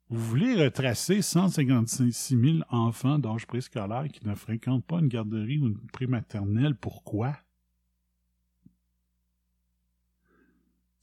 Vous 0.09 0.23
voulez 0.23 0.55
retracer 0.55 1.21
156 1.21 2.37
000 2.39 2.57
enfants 2.69 3.19
d'âge 3.19 3.45
préscolaire 3.45 4.07
qui 4.07 4.25
ne 4.25 4.33
fréquentent 4.35 4.85
pas 4.85 4.99
une 4.99 5.09
garderie 5.09 5.59
ou 5.59 5.67
une 5.67 5.77
prématernelle. 5.91 6.75
Pourquoi? 6.75 7.35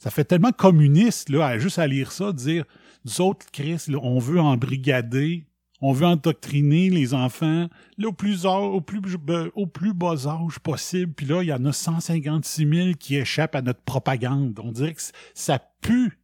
Ça 0.05 0.11
fait 0.11 0.27
tellement 0.27 0.53
communiste, 0.53 1.31
là, 1.31 1.47
à 1.47 1.59
juste 1.59 1.79
à 1.79 1.87
lire 1.87 2.13
ça, 2.13 2.31
dire, 2.31 2.67
nous 3.07 3.23
autres, 3.23 3.47
Chris, 3.51 3.87
on 4.03 4.19
veut 4.19 4.39
embrigader, 4.39 5.47
on 5.81 5.93
veut 5.93 6.05
endoctriner 6.05 6.91
les 6.91 7.15
enfants, 7.15 7.71
là, 7.97 8.09
au 8.09 8.13
plus, 8.13 8.43
plus, 8.85 9.17
ben, 9.17 9.51
au 9.55 9.67
plus 9.67 9.95
bas 9.95 10.27
âge 10.27 10.59
possible, 10.59 11.15
puis 11.15 11.25
là, 11.25 11.43
il 11.43 11.47
y 11.47 11.55
en 11.55 11.65
a 11.65 11.73
156 11.73 12.69
000 12.69 12.89
qui 13.01 13.17
échappent 13.17 13.55
à 13.55 13.63
notre 13.63 13.81
propagande. 13.81 14.61
On 14.63 14.73
dirait 14.73 14.93
que 14.93 15.01
ça 15.33 15.59
pue 15.81 16.19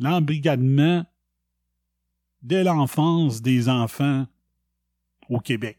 l'embrigadement 0.00 1.06
dès 2.42 2.64
l'enfance 2.64 3.42
des 3.42 3.68
enfants 3.68 4.26
au 5.30 5.38
Québec. 5.38 5.78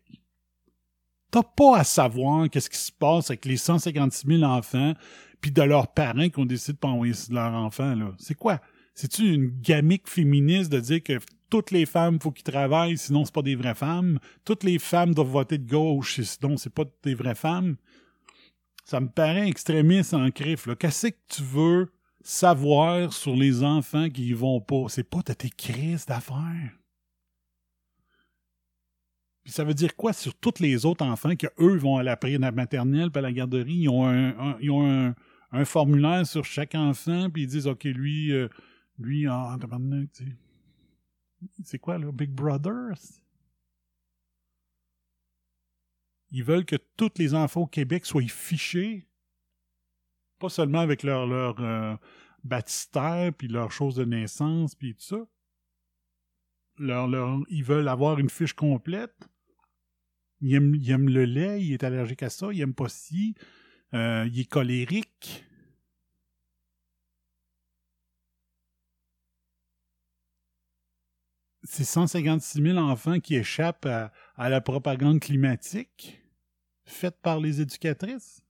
T'as 1.32 1.44
pas 1.44 1.80
à 1.80 1.84
savoir 1.84 2.50
qu'est-ce 2.50 2.70
qui 2.70 2.78
se 2.78 2.94
passe 2.94 3.30
avec 3.30 3.44
les 3.44 3.58
156 3.58 4.26
000 4.26 4.44
enfants 4.44 4.94
puis 5.42 5.52
de 5.52 5.62
leurs 5.62 5.94
parents 5.94 6.30
qui 6.30 6.40
ont 6.40 6.46
décidé 6.46 6.74
de 6.74 6.78
pas 6.78 6.88
envoyer 6.90 7.14
leurs 7.30 7.54
enfants, 7.54 7.96
là. 7.96 8.14
C'est 8.18 8.36
quoi? 8.36 8.60
C'est-tu 8.94 9.34
une 9.34 9.50
gamique 9.62 10.10
féministe 10.10 10.72
de 10.72 10.80
dire 10.80 11.02
que 11.02 11.20
toutes 11.50 11.72
les 11.72 11.86
femmes, 11.86 12.20
faut 12.20 12.32
qu'ils 12.32 12.44
travaillent, 12.44 12.98
sinon 12.98 13.26
c'est 13.26 13.34
pas 13.34 13.42
des 13.42 13.56
vraies 13.56 13.76
femmes? 13.76 14.20
Toutes 14.46 14.64
les 14.64 14.78
femmes 14.78 15.14
doivent 15.14 15.30
voter 15.30 15.58
de 15.58 15.70
gauche, 15.70 16.22
sinon 16.22 16.58
c'est 16.58 16.74
pas 16.74 16.84
des 17.04 17.16
vraies 17.16 17.36
femmes? 17.36 17.78
Ça 18.84 19.00
me 19.00 19.08
paraît 19.08 19.48
extrémiste 19.48 20.14
en 20.14 20.30
crif, 20.32 20.66
là. 20.66 20.76
Qu'est-ce 20.76 21.08
que 21.08 21.18
tu 21.30 21.44
veux 21.44 21.92
savoir 22.22 23.14
sur 23.14 23.36
les 23.36 23.64
enfants 23.64 24.10
qui 24.10 24.28
y 24.28 24.34
vont 24.34 24.60
pas? 24.60 24.86
C'est 24.90 25.10
pas 25.10 25.22
de 25.26 25.34
tes 25.34 25.50
crises 25.50 26.06
d'affaires. 26.06 26.76
Puis 29.44 29.54
ça 29.54 29.64
veut 29.64 29.74
dire 29.74 29.96
quoi 29.96 30.14
sur 30.14 30.36
tous 30.36 30.60
les 30.60 30.86
autres 30.86 31.06
enfants 31.06 31.36
que 31.36 31.48
eux 31.60 31.78
vont 31.78 31.98
à 31.98 32.04
la 32.04 32.18
primaire 32.18 32.54
maternelle 32.54 33.10
puis 33.10 33.20
à 33.20 33.22
la 33.22 33.32
garderie, 33.32 33.74
ils 33.74 33.90
ont 33.90 34.06
un- 34.06 34.58
ils 34.60 34.70
ont 34.70 34.86
un, 34.86 35.16
un 35.52 35.66
formulaire 35.66 36.26
sur 36.26 36.46
chaque 36.46 36.76
enfant 36.76 37.30
puis 37.30 37.44
ils 37.44 37.48
disent 37.48 37.68
OK 37.68 37.84
lui 37.86 38.32
euh, 38.32 38.48
lui 38.98 39.28
ah 39.28 39.58
tabarnak, 39.60 40.12
tu 40.12 40.26
sais. 40.26 41.52
c'est 41.64 41.80
quoi 41.80 41.98
là 41.98 42.12
Big 42.12 42.32
Brother? 42.32 42.94
Ils 46.32 46.44
veulent 46.44 46.66
que 46.66 46.76
tous 46.96 47.12
les 47.18 47.34
enfants 47.34 47.62
au 47.62 47.68
Québec 47.68 48.06
soient 48.06 48.22
fichés 48.28 49.08
pas 50.40 50.50
seulement 50.50 50.80
avec 50.80 51.04
leur 51.04 51.28
leur 51.28 51.60
euh, 51.60 51.96
baptistère 52.44 53.34
puis 53.34 53.48
leur 53.48 53.72
chose 53.72 53.96
de 53.96 54.06
naissance 54.06 54.76
puis 54.76 54.96
tout 54.96 55.02
ça. 55.02 55.28
Leur, 56.78 57.08
leur, 57.08 57.40
ils 57.50 57.64
veulent 57.64 57.90
avoir 57.90 58.20
une 58.20 58.30
fiche 58.30 58.54
complète. 58.54 59.28
Il 60.40 60.54
aime, 60.56 60.74
il 60.76 60.90
aime 60.90 61.10
le 61.10 61.26
lait, 61.26 61.62
il 61.62 61.74
est 61.74 61.84
allergique 61.84 62.24
à 62.24 62.30
ça, 62.30 62.48
il 62.54 62.62
aime 62.62 62.74
pas 62.74 62.88
ci, 62.88 63.36
euh, 63.94 64.28
il 64.32 64.40
est 64.40 64.46
colérique. 64.46 65.46
C'est 71.64 71.84
156 71.84 72.62
000 72.62 72.78
enfants 72.78 73.20
qui 73.20 73.36
échappent 73.36 73.86
à, 73.86 74.12
à 74.36 74.50
la 74.50 74.62
propagande 74.62 75.20
climatique 75.20 76.22
faite 76.86 77.18
par 77.22 77.40
les 77.40 77.62
éducatrices. 77.62 78.44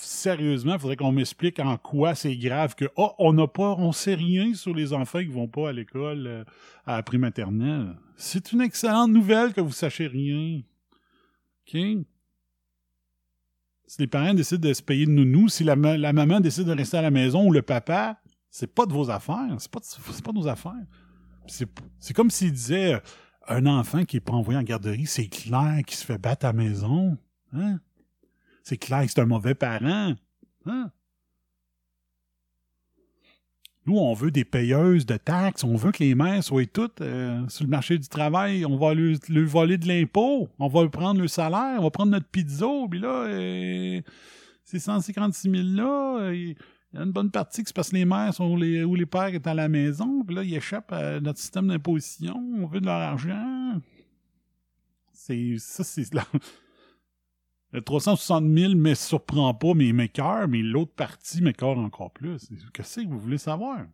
Sérieusement, 0.00 0.74
il 0.74 0.78
faudrait 0.80 0.96
qu'on 0.96 1.12
m'explique 1.12 1.58
en 1.60 1.76
quoi 1.76 2.14
c'est 2.14 2.36
grave 2.36 2.74
que 2.74 2.86
oh, 2.96 3.12
on 3.18 3.34
n'a 3.34 3.46
pas, 3.46 3.74
on 3.76 3.92
sait 3.92 4.14
rien 4.14 4.54
sur 4.54 4.74
les 4.74 4.94
enfants 4.94 5.18
qui 5.20 5.26
vont 5.26 5.46
pas 5.48 5.68
à 5.68 5.72
l'école 5.72 6.26
euh, 6.26 6.44
à 6.86 7.02
la 7.02 7.18
maternelle. 7.18 7.94
C'est 8.16 8.52
une 8.52 8.62
excellente 8.62 9.10
nouvelle 9.10 9.52
que 9.52 9.60
vous 9.60 9.72
sachiez 9.72 10.06
rien. 10.06 10.62
OK? 11.66 11.80
Si 13.86 14.00
les 14.00 14.06
parents 14.06 14.34
décident 14.34 14.68
de 14.68 14.72
se 14.72 14.82
payer 14.82 15.04
de 15.04 15.10
nounou, 15.10 15.48
si 15.48 15.64
la, 15.64 15.76
ma- 15.76 15.96
la 15.98 16.12
maman 16.14 16.40
décide 16.40 16.64
de 16.64 16.72
rester 16.72 16.96
à 16.96 17.02
la 17.02 17.10
maison 17.10 17.46
ou 17.46 17.52
le 17.52 17.62
papa, 17.62 18.20
c'est 18.50 18.72
pas 18.74 18.86
de 18.86 18.92
vos 18.92 19.10
affaires. 19.10 19.54
C'est 19.58 19.70
pas, 19.70 19.80
de- 19.80 20.22
pas 20.22 20.32
de 20.32 20.38
nos 20.38 20.48
affaires. 20.48 20.72
C'est, 21.46 22.14
comme 22.14 22.30
s'il 22.30 22.52
disait 22.52 22.94
euh, 22.94 23.00
un 23.48 23.66
enfant 23.66 24.04
qui 24.04 24.16
est 24.18 24.20
pas 24.20 24.32
envoyé 24.32 24.58
en 24.58 24.62
garderie, 24.62 25.06
c'est 25.06 25.28
clair 25.28 25.82
qu'il 25.86 25.96
se 25.96 26.04
fait 26.04 26.18
battre 26.18 26.46
à 26.46 26.50
la 26.50 26.52
maison. 26.54 27.18
Hein? 27.52 27.80
C'est 28.68 28.76
clair 28.76 29.06
que 29.06 29.10
c'est 29.10 29.20
un 29.22 29.24
mauvais 29.24 29.54
parent. 29.54 30.14
Hein? 30.66 30.90
Nous, 33.86 33.96
on 33.96 34.12
veut 34.12 34.30
des 34.30 34.44
payeuses 34.44 35.06
de 35.06 35.16
taxes. 35.16 35.64
On 35.64 35.74
veut 35.74 35.90
que 35.90 36.04
les 36.04 36.14
mères 36.14 36.44
soient 36.44 36.66
toutes 36.66 37.00
euh, 37.00 37.48
sur 37.48 37.64
le 37.64 37.70
marché 37.70 37.96
du 37.96 38.08
travail. 38.08 38.66
On 38.66 38.76
va 38.76 38.92
lui, 38.92 39.18
voler 39.46 39.78
de 39.78 39.88
l'impôt. 39.88 40.50
On 40.58 40.68
va 40.68 40.82
lui 40.82 40.90
prendre 40.90 41.18
le 41.18 41.28
salaire. 41.28 41.76
On 41.78 41.84
va 41.84 41.90
prendre 41.90 42.12
notre 42.12 42.28
pizza. 42.28 42.66
Puis 42.90 43.00
là, 43.00 43.24
euh, 43.28 44.02
ces 44.64 44.78
156 44.78 45.50
000 45.50 45.62
là, 45.68 46.18
euh, 46.24 46.34
Il 46.36 46.54
y 46.92 46.98
a 46.98 47.04
une 47.04 47.12
bonne 47.12 47.30
partie 47.30 47.62
que 47.62 47.70
c'est 47.70 47.74
parce 47.74 47.88
que 47.88 47.96
les 47.96 48.04
mères 48.04 48.34
sont 48.34 48.54
les, 48.54 48.84
les 48.84 49.06
pères 49.06 49.32
sont 49.32 49.48
à 49.48 49.54
la 49.54 49.70
maison, 49.70 50.22
puis 50.26 50.36
là, 50.36 50.42
ils 50.42 50.54
échappent 50.54 50.92
à 50.92 51.20
notre 51.20 51.38
système 51.38 51.68
d'imposition, 51.68 52.36
on 52.58 52.66
veut 52.66 52.80
de 52.80 52.86
leur 52.86 53.00
argent. 53.00 53.80
C'est, 55.14 55.54
ça, 55.56 55.84
c'est. 55.84 56.10
Le 57.72 57.82
360 57.82 58.44
000 58.44 58.74
me 58.76 58.94
surprend 58.94 59.52
pas, 59.52 59.74
mais 59.74 59.88
il 59.88 59.94
mais 59.94 60.62
l'autre 60.62 60.94
partie 60.94 61.42
m'écœure 61.42 61.78
encore 61.78 62.12
plus. 62.12 62.50
Qu'est-ce 62.72 63.00
que 63.00 63.08
vous 63.08 63.18
voulez 63.18 63.38
savoir? 63.38 63.86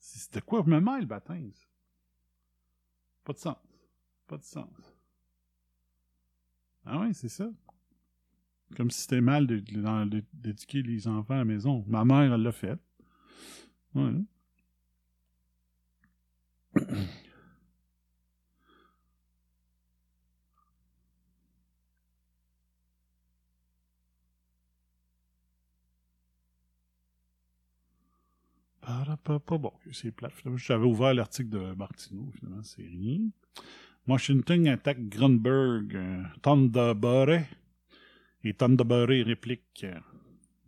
C'était 0.00 0.40
quoi 0.40 0.64
me 0.64 0.80
mêle, 0.80 1.06
baptême? 1.06 1.52
Pas 3.24 3.32
de 3.32 3.38
sens. 3.38 3.56
Pas 4.26 4.36
de 4.36 4.42
sens. 4.42 4.68
Ah 6.84 6.98
oui, 6.98 7.14
c'est 7.14 7.28
ça. 7.28 7.48
Comme 8.76 8.90
si 8.90 9.02
c'était 9.02 9.20
mal 9.20 9.46
d'éduquer 9.46 10.82
les 10.82 11.06
enfants 11.06 11.34
à 11.34 11.38
la 11.38 11.44
maison. 11.44 11.84
Ma 11.86 12.04
mère, 12.04 12.34
elle 12.34 12.42
l'a 12.42 12.52
fait. 12.52 12.78
Ouais. 13.94 14.12
Parapapa. 28.94 29.58
Bon, 29.58 29.72
c'est. 29.92 30.14
Finalement, 30.30 30.56
J'avais 30.56 30.84
ouvert 30.84 31.14
l'article 31.14 31.48
de 31.48 31.74
Martineau, 31.74 32.30
finalement, 32.38 32.62
c'est 32.62 32.82
rien. 32.82 33.20
Washington 34.06 34.68
attaque 34.68 35.08
Grunberg, 35.08 35.94
euh, 35.94 36.22
Thunderbury, 36.42 37.40
et 38.44 38.54
Thunderbury 38.54 39.22
réplique, 39.22 39.84
euh, 39.84 39.98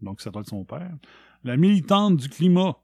donc 0.00 0.22
ça 0.22 0.30
doit 0.30 0.40
être 0.40 0.48
son 0.48 0.64
père, 0.64 0.96
la 1.44 1.56
militante 1.56 2.16
du 2.16 2.28
climat. 2.28 2.76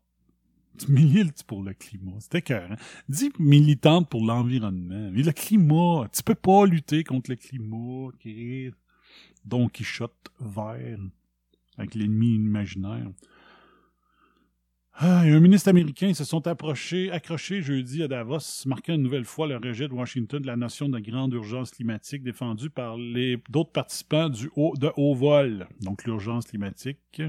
Tu 0.79 0.91
milites 0.91 1.43
pour 1.45 1.63
le 1.63 1.75
climat, 1.75 2.19
c'était 2.21 2.43
cœur. 2.43 2.77
Dis 3.09 3.31
militante 3.39 4.09
pour 4.09 4.25
l'environnement. 4.25 5.11
Mais 5.13 5.23
le 5.23 5.33
climat, 5.33 6.09
tu 6.13 6.23
peux 6.23 6.35
pas 6.35 6.65
lutter 6.67 7.05
contre 7.05 7.31
le 7.31 7.37
climat, 7.37 8.09
ok? 8.09 8.29
Don 9.45 9.69
Quichotte 9.69 10.31
vert, 10.41 10.99
avec 11.77 11.95
l'ennemi 11.95 12.37
imaginaire. 12.37 13.11
Ah, 14.95 15.21
un 15.21 15.41
ministre 15.41 15.71
américain 15.71 16.13
se 16.13 16.23
sont 16.23 16.47
approchés, 16.47 17.11
accrochés 17.11 17.63
jeudi 17.63 18.03
à 18.03 18.09
Davos, 18.09 18.67
marquant 18.67 18.93
une 18.93 19.03
nouvelle 19.03 19.25
fois 19.25 19.47
le 19.47 19.57
rejet 19.57 19.89
de 19.89 19.95
Washington 19.95 20.41
de 20.41 20.47
la 20.47 20.57
notion 20.57 20.89
de 20.89 20.99
grande 20.99 21.33
urgence 21.33 21.71
climatique 21.71 22.23
défendue 22.23 22.69
par 22.69 22.97
d'autres 23.49 23.73
participants 23.73 24.29
du 24.29 24.51
haut, 24.55 24.75
de 24.77 24.93
haut 24.97 25.15
vol. 25.15 25.67
Donc 25.81 26.05
l'urgence 26.05 26.45
climatique, 26.45 27.23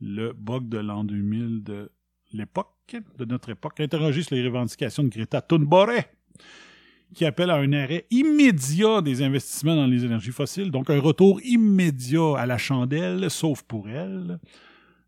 le 0.00 0.32
bug 0.32 0.68
de 0.68 0.78
l'an 0.78 1.02
2000 1.02 1.64
de 1.64 1.90
l'époque, 2.32 2.96
de 3.18 3.24
notre 3.24 3.50
époque, 3.50 3.80
interrogé 3.80 4.22
sur 4.22 4.36
les 4.36 4.46
revendications 4.46 5.02
de 5.02 5.08
Greta 5.08 5.40
Thunberg, 5.40 6.04
qui 7.14 7.24
appelle 7.24 7.50
à 7.50 7.56
un 7.56 7.72
arrêt 7.72 8.06
immédiat 8.12 9.02
des 9.02 9.22
investissements 9.22 9.74
dans 9.74 9.86
les 9.88 10.04
énergies 10.04 10.30
fossiles, 10.30 10.70
donc 10.70 10.88
un 10.88 11.00
retour 11.00 11.40
immédiat 11.42 12.38
à 12.38 12.46
la 12.46 12.58
chandelle, 12.58 13.28
sauf 13.28 13.64
pour 13.64 13.88
elle. 13.88 14.38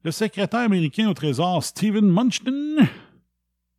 Le 0.05 0.11
secrétaire 0.11 0.61
américain 0.61 1.09
au 1.09 1.15
Trésor, 1.15 1.63
Stephen 1.65 2.07
Munchton, 2.07 2.87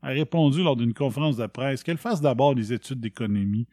a 0.01 0.09
répondu 0.09 0.63
lors 0.63 0.75
d'une 0.75 0.93
conférence 0.93 1.37
de 1.37 1.45
presse 1.47 1.83
qu'elle 1.83 1.97
fasse 1.97 2.21
d'abord 2.21 2.55
des 2.55 2.73
études 2.73 2.99
d'économie 2.99 3.67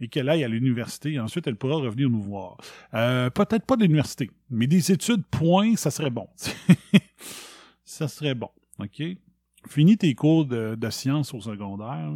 et 0.00 0.08
qu'elle 0.08 0.28
aille 0.28 0.44
à 0.44 0.48
l'université. 0.48 1.18
Ensuite, 1.20 1.46
elle 1.46 1.56
pourra 1.56 1.76
revenir 1.76 2.08
nous 2.08 2.22
voir. 2.22 2.56
Euh, 2.94 3.28
Peut-être 3.30 3.66
pas 3.66 3.76
d'université, 3.76 4.30
mais 4.48 4.66
des 4.66 4.92
études, 4.92 5.24
point, 5.30 5.76
ça 5.76 5.90
serait 5.90 6.10
bon. 6.10 6.26
ça 7.84 8.08
serait 8.08 8.34
bon, 8.34 8.50
OK? 8.78 9.02
Finis 9.68 9.98
tes 9.98 10.14
cours 10.14 10.46
de, 10.46 10.90
sciences 10.90 11.34
au 11.34 11.40
secondaire. 11.40 12.10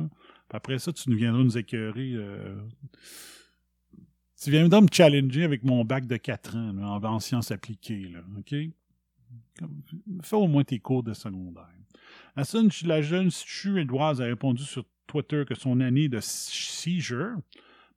après 0.51 0.79
ça, 0.79 0.93
tu 0.93 1.11
nous 1.11 1.17
viendras 1.17 1.43
nous 1.43 1.59
écœurer. 1.59 2.13
euh, 2.15 2.57
Tu 4.43 4.51
viendras 4.51 4.81
me 4.81 4.89
challenger 4.91 5.45
avec 5.45 5.63
mon 5.63 5.85
bac 5.85 6.07
de 6.07 6.17
4 6.17 6.57
ans 6.57 7.03
en 7.03 7.21
sciences 7.21 7.51
appliquées, 7.51 8.09
là, 8.09 8.21
OK? 8.39 8.55
Fais 10.23 10.37
au 10.37 10.47
moins 10.47 10.65
tes 10.65 10.79
cours 10.79 11.03
de 11.03 11.15
secondaire. 11.15 11.69
Jeune- 12.37 12.71
la 12.85 13.03
jeune 13.03 13.31
Suédoise 13.31 14.21
a 14.21 14.25
répondu 14.25 14.65
sur 14.65 14.85
Twitter 15.07 15.45
que 15.47 15.55
son 15.55 15.81
année 15.81 16.09
de 16.09 16.21
seizure, 16.21 17.37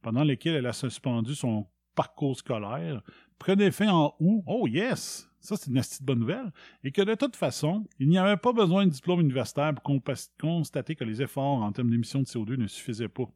pendant 0.02 0.24
laquelle 0.24 0.56
elle 0.56 0.66
a 0.68 0.74
suspendu 0.74 1.34
son 1.36 1.68
parcours 1.96 2.38
scolaire, 2.38 3.02
prenait 3.40 3.72
fin 3.72 3.90
en 3.90 4.16
août. 4.20 4.44
Oh 4.46 4.68
yes! 4.68 5.28
Ça, 5.40 5.56
c'est 5.56 5.70
une 5.70 5.80
petite 5.80 6.04
bonne 6.04 6.20
nouvelle. 6.20 6.52
Et 6.84 6.92
que 6.92 7.02
de 7.02 7.16
toute 7.16 7.36
façon, 7.36 7.88
il 8.00 8.10
n'y 8.10 8.18
avait 8.18 8.38
pas 8.38 8.52
besoin 8.54 8.86
de 8.86 8.92
diplôme 8.92 9.22
universitaire 9.22 9.74
pour 9.74 10.02
constater 10.40 10.96
que 10.96 11.04
les 11.04 11.22
efforts 11.22 11.64
en 11.64 11.72
termes 11.72 11.90
d'émissions 11.90 12.20
de 12.22 12.26
CO2 12.26 12.58
ne 12.58 12.68
suffisaient 12.68 13.08
pas. 13.08 13.30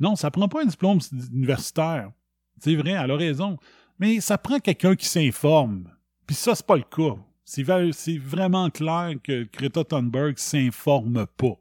Non, 0.00 0.16
ça 0.16 0.30
prend 0.30 0.48
pas 0.48 0.62
un 0.62 0.66
diplôme 0.66 0.98
universitaire. 1.32 2.10
C'est 2.58 2.74
vrai, 2.74 2.90
elle 2.90 3.10
a 3.10 3.16
raison. 3.16 3.58
Mais 3.98 4.20
ça 4.20 4.36
prend 4.38 4.58
quelqu'un 4.58 4.94
qui 4.96 5.06
s'informe. 5.06 5.90
Puis 6.26 6.34
ça, 6.36 6.54
c'est 6.54 6.66
pas 6.66 6.76
le 6.76 6.82
cas. 6.82 7.16
C'est 7.44 8.18
vraiment 8.18 8.70
clair 8.70 9.14
que 9.22 9.44
Greta 9.52 9.84
Thunberg 9.84 10.36
s'informe 10.36 11.26
pas. 11.36 11.54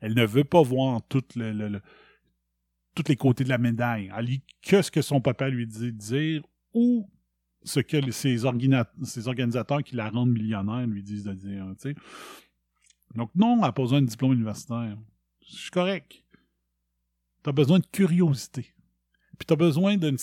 Elle 0.00 0.14
ne 0.14 0.26
veut 0.26 0.44
pas 0.44 0.62
voir 0.62 1.00
tout 1.08 1.22
tous 2.94 3.08
les 3.08 3.16
côtés 3.16 3.44
de 3.44 3.48
la 3.48 3.58
médaille. 3.58 4.10
Elle 4.16 4.24
lit 4.24 4.42
que 4.62 4.82
ce 4.82 4.90
que 4.90 5.02
son 5.02 5.20
papa 5.20 5.48
lui 5.48 5.66
dit 5.66 5.92
de 5.92 5.98
dire 5.98 6.42
ou 6.74 7.08
ce 7.62 7.78
que 7.80 8.10
ses, 8.10 8.44
organisateurs 8.44 9.84
qui 9.84 9.94
la 9.94 10.10
rendent 10.10 10.30
millionnaire 10.30 10.86
lui 10.86 11.02
disent 11.02 11.24
de 11.24 11.34
dire. 11.34 11.64
Donc 13.14 13.30
non, 13.36 13.54
elle 13.54 13.60
n'a 13.60 13.72
pas 13.72 13.82
besoin 13.82 14.02
de 14.02 14.06
diplôme 14.06 14.32
universitaire. 14.32 14.96
Je 15.46 15.56
suis 15.56 15.70
correct. 15.70 16.24
Tu 17.44 17.50
as 17.50 17.52
besoin 17.52 17.78
de 17.78 17.86
curiosité. 17.86 18.74
Puis 19.38 19.46
tu 19.46 19.52
as 19.52 19.56
besoin 19.56 19.96
de 19.96 20.16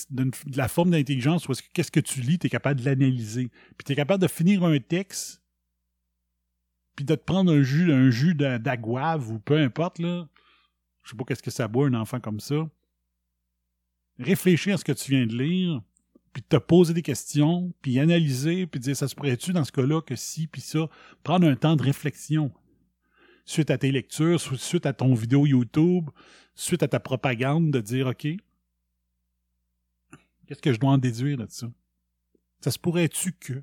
la 0.54 0.68
forme 0.68 0.90
d'intelligence 0.90 1.48
où 1.48 1.52
est-ce 1.52 1.62
que 1.62 1.68
qu'est-ce 1.72 1.90
que 1.90 2.00
tu 2.00 2.20
lis, 2.20 2.38
tu 2.38 2.46
es 2.48 2.50
capable 2.50 2.80
de 2.80 2.84
l'analyser. 2.84 3.50
Puis 3.78 3.84
tu 3.86 3.92
es 3.92 3.96
capable 3.96 4.22
de 4.22 4.28
finir 4.28 4.62
un 4.64 4.78
texte, 4.78 5.42
puis 6.94 7.04
de 7.04 7.14
te 7.14 7.24
prendre 7.24 7.52
un 7.52 7.62
jus, 7.62 7.92
un 7.92 8.10
jus 8.10 8.34
d'a- 8.34 8.58
d'agouave 8.58 9.30
ou 9.30 9.38
peu 9.38 9.56
importe, 9.58 9.98
là. 9.98 10.28
Je 11.02 11.10
sais 11.10 11.16
pas 11.16 11.24
qu'est-ce 11.24 11.42
que 11.42 11.50
ça 11.50 11.68
boit 11.68 11.86
un 11.86 11.94
enfant 11.94 12.20
comme 12.20 12.40
ça. 12.40 12.68
Réfléchir 14.18 14.74
à 14.74 14.78
ce 14.78 14.84
que 14.84 14.92
tu 14.92 15.10
viens 15.12 15.26
de 15.26 15.36
lire, 15.36 15.82
puis 16.32 16.42
te 16.42 16.56
poser 16.56 16.94
des 16.94 17.02
questions, 17.02 17.72
puis 17.82 17.98
analyser, 17.98 18.66
puis 18.66 18.80
dire 18.80 18.96
ça 18.96 19.08
se 19.08 19.14
pourrait-tu 19.14 19.52
dans 19.52 19.64
ce 19.64 19.72
cas-là 19.72 20.00
que 20.02 20.16
si, 20.16 20.46
puis 20.46 20.60
ça? 20.60 20.88
Prendre 21.22 21.46
un 21.46 21.54
temps 21.56 21.76
de 21.76 21.82
réflexion. 21.82 22.50
Suite 23.44 23.70
à 23.70 23.78
tes 23.78 23.92
lectures, 23.92 24.40
su- 24.40 24.56
suite 24.56 24.86
à 24.86 24.92
ton 24.92 25.14
vidéo 25.14 25.46
YouTube, 25.46 26.10
suite 26.54 26.82
à 26.82 26.88
ta 26.88 26.98
propagande, 26.98 27.70
de 27.70 27.80
dire 27.80 28.06
OK, 28.08 28.26
Qu'est-ce 30.46 30.62
que 30.62 30.72
je 30.72 30.78
dois 30.78 30.90
en 30.90 30.98
déduire 30.98 31.36
de 31.38 31.46
ça? 31.48 31.66
Ça 32.60 32.70
se 32.70 32.78
pourrait-tu 32.78 33.32
que? 33.32 33.62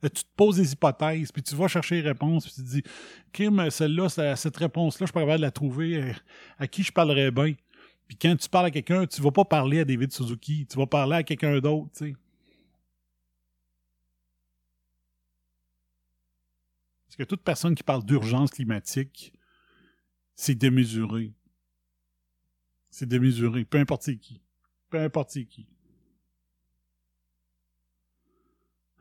Tu 0.00 0.10
te 0.10 0.30
poses 0.36 0.56
des 0.56 0.72
hypothèses, 0.72 1.32
puis 1.32 1.42
tu 1.42 1.56
vas 1.56 1.66
chercher 1.66 1.96
les 1.96 2.08
réponses, 2.08 2.44
puis 2.46 2.54
tu 2.54 2.62
te 2.62 2.68
dis, 2.68 3.50
mais 3.50 3.70
celle-là, 3.70 4.36
cette 4.36 4.56
réponse-là, 4.56 5.06
je 5.06 5.12
capable 5.12 5.38
de 5.38 5.42
la 5.42 5.50
trouver. 5.50 6.02
euh, 6.02 6.12
À 6.58 6.68
qui 6.68 6.84
je 6.84 6.92
parlerais 6.92 7.32
bien? 7.32 7.54
Puis 8.06 8.16
quand 8.16 8.36
tu 8.36 8.48
parles 8.48 8.66
à 8.66 8.70
quelqu'un, 8.70 9.06
tu 9.06 9.20
vas 9.20 9.32
pas 9.32 9.44
parler 9.44 9.80
à 9.80 9.84
David 9.84 10.12
Suzuki, 10.12 10.66
tu 10.66 10.78
vas 10.78 10.86
parler 10.86 11.16
à 11.16 11.22
quelqu'un 11.22 11.58
d'autre, 11.58 11.90
tu 11.92 12.10
sais. 12.10 12.16
Parce 17.06 17.16
que 17.16 17.22
toute 17.24 17.42
personne 17.42 17.74
qui 17.74 17.82
parle 17.82 18.04
d'urgence 18.04 18.50
climatique, 18.50 19.32
c'est 20.36 20.54
démesuré. 20.54 21.34
C'est 22.90 23.06
démesuré, 23.06 23.64
peu 23.64 23.78
importe 23.78 24.16
qui. 24.16 24.40
Peu 24.88 25.00
importe 25.00 25.32
qui. 25.44 25.66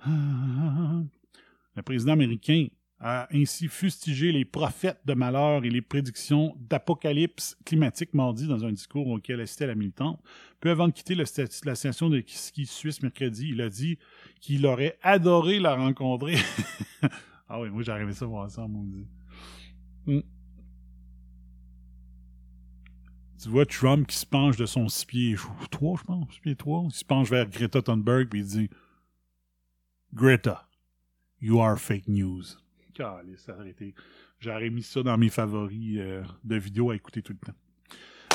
Le 0.06 1.82
président 1.84 2.14
américain 2.14 2.68
a 3.00 3.28
ainsi 3.32 3.68
fustigé 3.68 4.32
les 4.32 4.46
prophètes 4.46 5.00
de 5.06 5.14
malheur 5.14 5.64
et 5.64 5.70
les 5.70 5.82
prédictions 5.82 6.58
d'apocalypse 6.60 7.56
climatique 7.64 8.14
mardi 8.14 8.48
dans 8.48 8.66
un 8.66 8.72
discours 8.72 9.08
auquel 9.08 9.40
assistait 9.40 9.68
la 9.68 9.76
militante. 9.76 10.20
Peu 10.60 10.72
avant 10.72 10.88
de 10.88 10.94
quitter 10.94 11.14
le 11.14 11.26
la 11.66 11.76
station 11.76 12.10
de 12.10 12.24
ski 12.26 12.66
suisse 12.66 13.04
mercredi, 13.04 13.50
il 13.52 13.62
a 13.62 13.70
dit 13.70 14.00
qu'il 14.42 14.66
aurait 14.66 14.98
adoré 15.04 15.60
la 15.60 15.76
rencontrer. 15.76 16.38
ah 17.50 17.62
oui, 17.62 17.70
moi 17.70 17.84
j'arrivais 17.84 18.14
ça 18.14 18.26
voir 18.26 18.50
ça, 18.50 18.68
maudit. 18.68 19.06
Hmm. 20.08 20.22
Tu 23.40 23.50
vois 23.50 23.68
Trump 23.68 24.08
qui 24.08 24.18
se 24.18 24.26
penche 24.26 24.58
de 24.58 24.66
son 24.66 24.90
6 24.90 25.06
pieds 25.06 25.36
3, 25.70 26.00
je 26.00 26.04
pense, 26.04 26.34
6 26.34 26.40
pieds 26.40 26.56
3, 26.56 26.86
il 26.86 26.92
se 26.92 27.06
penche 27.06 27.30
vers 27.30 27.48
Greta 27.48 27.84
Thunberg 27.84 28.34
et 28.34 28.40
il 28.40 28.46
dit 28.46 28.70
Greta, 30.14 30.68
you 31.40 31.60
are 31.60 31.78
fake 31.80 32.08
news. 32.08 32.44
Aurait 33.00 33.70
été- 33.70 33.94
J'aurais 34.40 34.70
mis 34.72 34.82
ça 34.84 35.04
dans 35.04 35.18
mes 35.18 35.30
favoris 35.30 35.98
euh, 36.00 36.24
de 36.44 36.56
vidéos 36.56 36.90
à 36.92 36.96
écouter 36.96 37.22
tout 37.22 37.34
le 37.34 37.40
temps. 37.40 37.58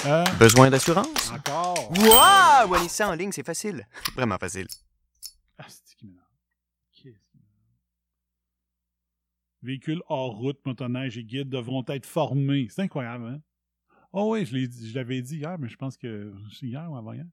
Euh, 0.07 0.25
Besoin 0.39 0.71
d'assurance? 0.71 1.31
encore. 1.33 1.91
Wow! 1.91 2.71
Wanner 2.71 2.89
ça 2.89 3.09
en 3.09 3.15
ligne, 3.15 3.33
c'est 3.33 3.45
facile. 3.47 3.87
Vraiment 4.15 4.39
facile. 4.39 4.67
Ah, 5.59 5.67
c'est 5.69 5.97
qui 5.97 6.07
m'énerve? 6.07 6.27
Véhicules 9.63 10.03
hors 10.09 10.37
route, 10.37 10.59
motoneige 10.67 11.19
et 11.19 11.25
guides 11.25 11.49
devront 11.49 11.85
être 11.87 12.07
formés. 12.07 12.67
C'est 12.69 12.83
incroyable, 12.83 13.27
hein? 13.27 13.41
Oh 14.13 14.33
oui, 14.33 14.45
je 14.45 14.95
l'avais 14.95 15.23
dit 15.23 15.37
hier, 15.37 15.57
mais 15.59 15.69
je 15.69 15.77
pense 15.77 15.97
que 15.97 16.35
c'est 16.53 16.67
hier 16.67 16.91
ou 16.91 16.97
avant-hier. 16.97 17.25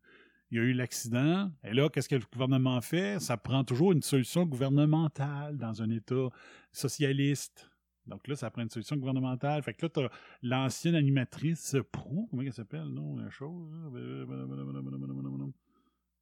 Il 0.51 0.57
y 0.57 0.59
a 0.59 0.63
eu 0.63 0.73
l'accident. 0.73 1.51
Et 1.63 1.73
là, 1.73 1.89
qu'est-ce 1.89 2.09
que 2.09 2.15
le 2.15 2.23
gouvernement 2.31 2.81
fait? 2.81 3.19
Ça 3.19 3.37
prend 3.37 3.63
toujours 3.63 3.91
une 3.91 4.01
solution 4.01 4.45
gouvernementale 4.45 5.57
dans 5.57 5.81
un 5.81 5.89
État 5.91 6.29
socialiste. 6.71 7.69
Donc 8.07 8.27
là, 8.27 8.35
ça 8.35 8.49
prend 8.49 8.63
une 8.63 8.69
solution 8.69 8.97
gouvernementale. 8.97 9.61
Fait 9.61 9.75
que 9.75 9.85
là, 9.85 9.89
t'as 9.89 10.09
l'ancienne 10.41 10.95
animatrice 10.95 11.75
Prou, 11.91 12.27
comment 12.29 12.41
elle 12.41 12.51
s'appelle, 12.51 12.87
non? 12.87 13.15
La 13.17 13.29
chose. 13.29 13.69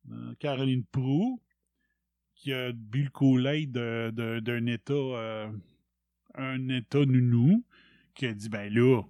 Euh, 0.09 0.33
Caroline 0.39 0.83
Prou, 0.83 1.41
qui 2.35 2.51
a 2.53 2.71
bu 2.73 3.09
le 3.21 3.65
de- 3.65 4.39
d'un 4.41 4.65
État, 4.65 4.93
euh, 4.93 5.49
un 6.35 6.69
État 6.69 7.05
nounou, 7.05 7.63
qui 8.13 8.25
a 8.25 8.33
dit, 8.33 8.49
ben 8.49 8.71
là, 8.73 9.01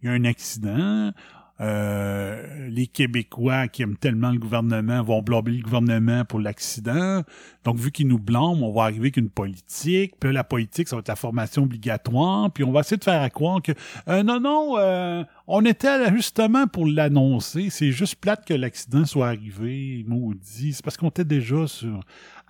il 0.00 0.06
y 0.06 0.08
a 0.08 0.12
un 0.12 0.24
accident, 0.24 1.12
euh, 1.60 2.68
les 2.68 2.86
Québécois 2.86 3.66
qui 3.66 3.82
aiment 3.82 3.96
tellement 3.96 4.30
le 4.30 4.38
gouvernement 4.38 5.02
vont 5.02 5.22
blâmer 5.22 5.52
le 5.52 5.62
gouvernement 5.62 6.24
pour 6.24 6.38
l'accident. 6.38 7.22
Donc, 7.64 7.78
vu 7.78 7.90
qu'ils 7.90 8.06
nous 8.06 8.18
blâment, 8.18 8.62
on 8.62 8.72
va 8.72 8.84
arriver 8.84 9.00
avec 9.00 9.16
une 9.16 9.30
politique. 9.30 10.14
Puis 10.20 10.32
la 10.32 10.44
politique, 10.44 10.88
ça 10.88 10.96
va 10.96 11.00
être 11.00 11.08
la 11.08 11.16
formation 11.16 11.64
obligatoire. 11.64 12.52
Puis 12.52 12.62
on 12.62 12.70
va 12.70 12.80
essayer 12.80 12.96
de 12.96 13.04
faire 13.04 13.20
à 13.20 13.30
croire 13.30 13.60
que 13.60 13.72
euh, 14.08 14.22
non, 14.22 14.38
non, 14.38 14.78
euh, 14.78 15.24
on 15.48 15.64
était 15.64 16.14
justement 16.14 16.66
pour 16.68 16.86
l'annoncer. 16.86 17.70
C'est 17.70 17.90
juste 17.90 18.16
plate 18.16 18.44
que 18.46 18.54
l'accident 18.54 19.04
soit 19.04 19.28
arrivé, 19.28 20.04
maudit. 20.06 20.74
C'est 20.74 20.84
parce 20.84 20.96
qu'on 20.96 21.08
était 21.08 21.24
déjà 21.24 21.66
sur 21.66 22.00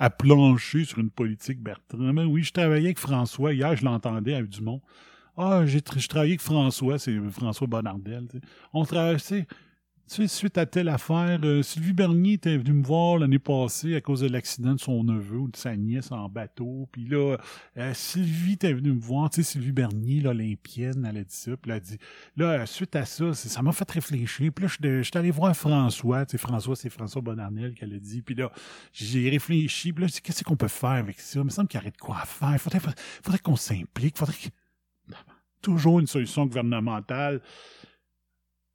à 0.00 0.11
plancher 0.11 0.84
sur 0.84 0.98
une 0.98 1.11
politique 1.11 1.61
Bertrand. 1.61 2.12
Mais 2.12 2.24
oui, 2.24 2.42
je 2.42 2.52
travaillais 2.52 2.86
avec 2.86 2.98
François. 2.98 3.52
Hier, 3.52 3.74
je 3.74 3.84
l'entendais 3.84 4.34
avec 4.34 4.48
Dumont. 4.48 4.80
Ah, 5.41 5.64
j'ai 5.66 5.78
je 5.78 6.09
travaillais 6.09 6.32
avec 6.32 6.41
François, 6.41 6.99
c'est 6.99 7.16
François 7.30 7.68
sais. 7.70 8.41
On 8.72 8.84
traversait, 8.84 9.47
tu 10.09 10.16
sais, 10.16 10.26
suite 10.26 10.59
à 10.59 10.66
telle 10.66 10.89
affaire, 10.89 11.39
euh, 11.45 11.62
Sylvie 11.62 11.93
Bernier 11.93 12.32
était 12.32 12.57
venu 12.57 12.72
me 12.72 12.82
voir 12.84 13.18
l'année 13.18 13.39
passée 13.39 13.95
à 13.95 14.01
cause 14.01 14.22
de 14.22 14.28
l'accident 14.28 14.74
de 14.74 14.80
son 14.80 15.05
neveu 15.05 15.39
ou 15.39 15.49
de 15.49 15.57
sa 15.57 15.76
nièce 15.76 16.11
en 16.11 16.28
bateau. 16.28 16.89
Puis 16.91 17.07
là, 17.07 17.36
euh, 17.76 17.95
Sylvie 17.95 18.55
était 18.55 18.72
venue 18.72 18.95
me 18.95 19.01
voir, 19.01 19.30
tu 19.30 19.45
sais, 19.45 19.53
Sylvie 19.53 19.70
Bernier, 19.70 20.22
l'Olympienne, 20.22 21.07
elle 21.09 21.18
a 21.18 21.22
dit 21.22 21.36
ça. 21.36 21.57
Puis 21.57 21.70
elle 21.70 21.76
a 21.76 21.80
dit, 21.80 21.99
là, 22.36 22.47
euh, 22.47 22.66
suite 22.66 22.97
à 22.97 23.05
ça, 23.05 23.32
ça 23.32 23.62
m'a 23.62 23.70
fait 23.70 23.89
réfléchir. 23.89 24.51
Puis 24.53 24.64
là, 24.64 24.68
je 24.68 25.03
suis 25.03 25.16
allé 25.16 25.30
voir 25.30 25.55
François, 25.57 26.26
tu 26.26 26.32
sais, 26.32 26.39
François, 26.39 26.74
c'est 26.74 26.91
François 26.91 27.22
Bonnardel 27.22 27.74
qu'elle 27.74 27.95
a 27.95 27.99
dit. 28.01 28.22
Puis 28.22 28.34
là, 28.34 28.51
j'ai 28.93 29.30
réfléchi. 29.30 29.93
Puis 29.93 30.03
là, 30.03 30.09
je 30.09 30.14
dis, 30.14 30.20
qu'est-ce 30.20 30.43
qu'on 30.43 30.57
peut 30.57 30.66
faire 30.66 30.91
avec 30.91 31.20
ça? 31.20 31.39
Il 31.39 31.45
me 31.45 31.51
semble 31.51 31.68
qu'il 31.68 31.78
y 31.78 31.80
aurait 31.80 31.93
de 31.93 31.97
quoi 31.97 32.16
faire. 32.24 32.55
Il 32.55 32.59
faudrait, 32.59 32.80
faudrait 33.22 33.39
qu'on 33.39 33.55
s'implique. 33.55 34.18
Faudrait 34.18 34.34
que 34.34 34.49
toujours 35.74 36.00
une 36.00 36.06
solution 36.06 36.46
gouvernementale. 36.46 37.42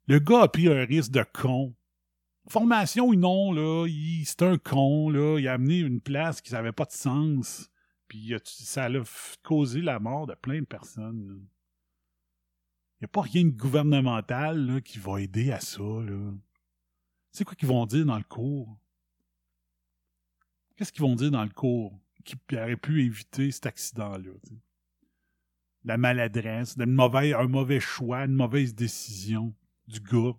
Le 0.06 0.18
gars 0.18 0.42
a 0.42 0.48
pris 0.48 0.68
un 0.68 0.84
risque 0.84 1.12
de 1.12 1.24
con. 1.32 1.74
Formation 2.48 3.06
ou 3.06 3.14
non, 3.14 3.52
là, 3.52 3.86
c'est 4.24 4.42
un 4.42 4.58
con, 4.58 5.08
là. 5.08 5.38
Il 5.38 5.48
a 5.48 5.54
amené 5.54 5.78
une 5.78 6.00
place 6.00 6.40
qui 6.40 6.52
n'avait 6.52 6.72
pas 6.72 6.84
de 6.84 6.92
sens. 6.92 7.70
Puis 8.06 8.34
ça 8.44 8.84
a 8.84 8.90
causé 9.42 9.80
la 9.80 9.98
mort 9.98 10.26
de 10.26 10.34
plein 10.34 10.60
de 10.60 10.66
personnes. 10.66 11.46
Il 13.00 13.04
n'y 13.04 13.06
a 13.06 13.08
pas 13.08 13.22
rien 13.22 13.44
de 13.44 13.50
gouvernemental 13.50 14.82
qui 14.84 14.98
va 14.98 15.20
aider 15.20 15.52
à 15.52 15.60
ça. 15.60 15.82
C'est 17.30 17.44
quoi 17.44 17.54
qu'ils 17.54 17.68
vont 17.68 17.86
dire 17.86 18.04
dans 18.04 18.18
le 18.18 18.24
cours? 18.24 18.78
Qu'est-ce 20.76 20.92
qu'ils 20.92 21.02
vont 21.02 21.16
dire 21.16 21.30
dans 21.30 21.44
le 21.44 21.50
cours 21.50 21.98
qui 22.24 22.36
aurait 22.52 22.76
pu 22.76 23.04
éviter 23.04 23.50
cet 23.50 23.66
accident-là? 23.66 24.32
Sais? 25.84 25.88
la 25.88 25.96
maladresse, 25.96 26.76
d'une 26.76 26.92
mauvaise, 26.92 27.34
un 27.34 27.48
mauvais 27.48 27.80
choix, 27.80 28.24
une 28.24 28.34
mauvaise 28.34 28.74
décision 28.74 29.54
du 29.86 30.00
gars. 30.00 30.36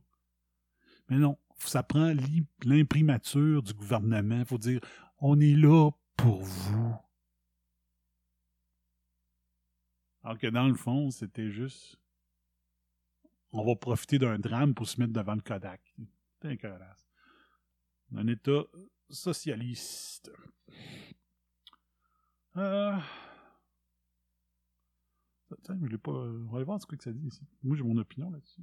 Mais 1.09 1.17
non, 1.17 1.37
ça 1.59 1.83
prend 1.83 2.07
l'im- 2.13 2.47
l'imprimature 2.63 3.61
du 3.61 3.73
gouvernement. 3.73 4.39
Il 4.39 4.45
faut 4.45 4.57
dire, 4.57 4.81
on 5.19 5.39
est 5.39 5.55
là 5.55 5.91
pour 6.17 6.41
vous. 6.41 6.95
Alors 10.23 10.39
que 10.39 10.47
dans 10.47 10.67
le 10.67 10.73
fond, 10.73 11.11
c'était 11.11 11.51
juste, 11.51 11.97
on 13.51 13.63
va 13.63 13.75
profiter 13.75 14.17
d'un 14.17 14.39
drame 14.39 14.73
pour 14.73 14.87
se 14.87 14.99
mettre 14.99 15.13
devant 15.13 15.35
le 15.35 15.41
Kodak. 15.41 15.95
Un 18.13 18.27
État 18.27 18.63
socialiste. 19.09 20.31
Euh... 22.57 22.97
Je 25.81 25.87
l'ai 25.87 25.97
pas. 25.97 26.11
On 26.11 26.51
va 26.51 26.57
aller 26.57 26.65
voir 26.65 26.79
ce 26.81 26.85
que 26.85 26.95
ça 27.01 27.11
dit 27.11 27.27
ici. 27.27 27.41
Moi, 27.63 27.75
j'ai 27.77 27.83
mon 27.83 27.97
opinion 27.97 28.29
là-dessus. 28.29 28.61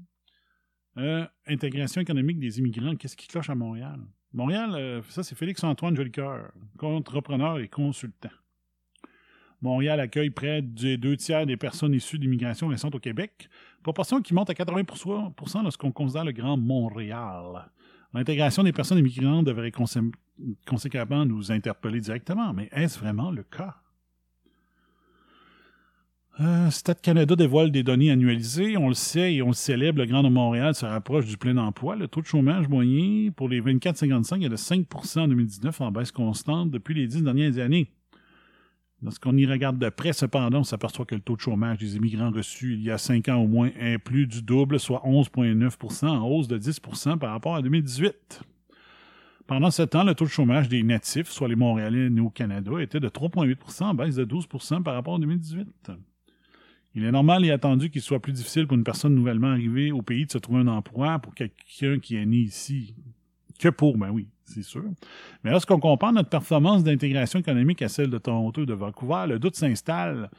Euh, 0.99 1.27
intégration 1.47 2.01
économique 2.03 2.39
des 2.39 2.59
immigrants, 2.59 2.95
qu'est-ce 2.97 3.17
qui 3.17 3.27
cloche 3.27 3.49
à 3.49 3.55
Montréal? 3.55 3.99
Montréal, 4.35 4.71
euh, 4.75 5.03
ça, 5.09 5.23
c'est 5.23 5.35
Félix-Antoine 5.35 5.97
Jolicoeur, 5.97 6.53
entrepreneur 6.81 7.59
et 7.59 7.69
consultant. 7.69 8.31
Montréal 9.61 10.01
accueille 10.01 10.31
près 10.31 10.61
des 10.61 10.97
deux 10.97 11.17
tiers 11.17 11.47
des 11.47 11.57
personnes 11.57 11.95
issues 11.95 12.19
d'immigration 12.19 12.69
récente 12.69 12.95
au 12.95 12.99
Québec, 12.99 13.49
proportion 13.83 14.21
qui 14.21 14.35
monte 14.35 14.51
à 14.51 14.55
80% 14.55 15.63
lorsqu'on 15.63 15.93
considère 15.93 16.25
le 16.25 16.33
Grand 16.33 16.57
Montréal. 16.57 17.71
L'intégration 18.13 18.63
des 18.65 18.73
personnes 18.73 18.99
immigrantes 18.99 19.47
devrait 19.47 19.71
consé- 19.71 20.13
conséquemment 20.67 21.25
nous 21.25 21.53
interpeller 21.53 22.01
directement, 22.01 22.53
mais 22.53 22.69
est-ce 22.73 22.99
vraiment 22.99 23.31
le 23.31 23.45
cas? 23.45 23.77
Euh, 26.41 26.71
Stat 26.71 26.95
Canada 26.95 27.37
dévoile 27.37 27.71
des 27.71 27.83
données 27.83 28.11
annualisées. 28.11 28.77
On 28.79 28.89
le 28.89 28.95
sait 28.95 29.35
et 29.35 29.43
on 29.43 29.49
le 29.49 29.53
célèbre, 29.53 29.99
le 29.99 30.07
Grand 30.07 30.23
de 30.23 30.31
Montréal 30.31 30.75
se 30.75 30.87
rapproche 30.87 31.27
du 31.27 31.37
plein 31.37 31.57
emploi. 31.59 31.95
Le 31.95 32.09
taux 32.09 32.23
de 32.23 32.27
chômage 32.27 32.69
moyen 32.69 33.31
pour 33.33 33.49
les 33.49 33.61
24-55 33.61 34.45
est 34.45 34.49
de 34.49 34.57
5% 34.57 35.21
en 35.21 35.29
2019, 35.29 35.81
en 35.83 35.93
baisse 35.93 36.11
constante 36.11 36.71
depuis 36.71 36.95
les 36.95 37.07
dix 37.07 37.23
dernières 37.23 37.59
années. 37.59 37.91
Lorsqu'on 39.03 39.37
y 39.37 39.47
regarde 39.47 39.79
de 39.79 39.89
près, 39.89 40.13
cependant, 40.13 40.61
on 40.61 40.65
s'aperçoit 40.65 41.05
que 41.05 41.17
le 41.17 41.21
taux 41.21 41.37
de 41.37 41.41
chômage 41.41 41.79
des 41.79 41.97
immigrants 41.97 42.31
reçus 42.31 42.75
il 42.75 42.83
y 42.83 42.91
a 42.91 42.99
5 42.99 43.29
ans 43.29 43.39
au 43.39 43.49
moins 43.49 43.71
est 43.79 43.99
plus 43.99 44.27
du 44.27 44.43
double, 44.43 44.79
soit 44.79 45.03
11,9% 45.05 46.07
en 46.07 46.27
hausse 46.27 46.49
de 46.49 46.57
10% 46.57 47.19
par 47.19 47.33
rapport 47.33 47.57
à 47.57 47.63
2018. 47.63 48.43
Pendant 49.49 49.73
ce 49.73 49.83
temps, 49.83 50.05
le 50.05 50.15
taux 50.15 50.25
de 50.25 50.31
chômage 50.31 50.69
des 50.69 50.85
natifs, 50.85 51.29
soit 51.29 51.49
les 51.49 51.57
Montréalais 51.57 52.09
nés 52.09 52.21
au 52.21 52.31
Canada, 52.31 52.81
était 52.81 53.01
de 53.01 53.09
3,8% 53.09 53.83
en 53.83 53.95
baisse 53.95 54.15
de 54.15 54.25
12% 54.25 54.85
par 54.85 54.95
rapport 54.95 55.17
à 55.17 55.19
2018. 55.19 55.91
Il 56.95 57.05
est 57.05 57.13
normal 57.13 57.45
et 57.45 57.51
attendu 57.51 57.91
qu'il 57.91 58.03
soit 58.03 58.21
plus 58.21 58.33
difficile 58.33 58.67
pour 58.67 58.77
une 58.77 58.85
personne 58.85 59.15
nouvellement 59.15 59.49
arrivée 59.49 59.93
au 59.93 60.03
pays 60.03 60.27
de 60.27 60.31
se 60.31 60.39
trouver 60.39 60.61
un 60.61 60.69
emploi 60.69 61.19
pour 61.19 61.35
quelqu'un 61.35 61.99
qui 61.99 62.17
est 62.17 62.27
né 62.27 62.37
ici 62.37 62.95
que 63.59 63.69
pour, 63.69 63.97
ben 63.97 64.11
oui, 64.11 64.29
c'est 64.45 64.63
sûr. 64.63 64.85
Mais 65.45 65.51
lorsqu'on 65.51 65.79
compare 65.79 66.13
notre 66.13 66.29
performance 66.29 66.83
d'intégration 66.83 67.39
économique 67.39 67.81
à 67.83 67.89
celle 67.89 68.11
de 68.11 68.19
Toronto 68.19 68.63
et 68.63 68.67
de 68.67 68.75
Vancouver, 68.75 69.25
le 69.29 69.39
doute 69.39 69.57
s'installe. 69.57 70.31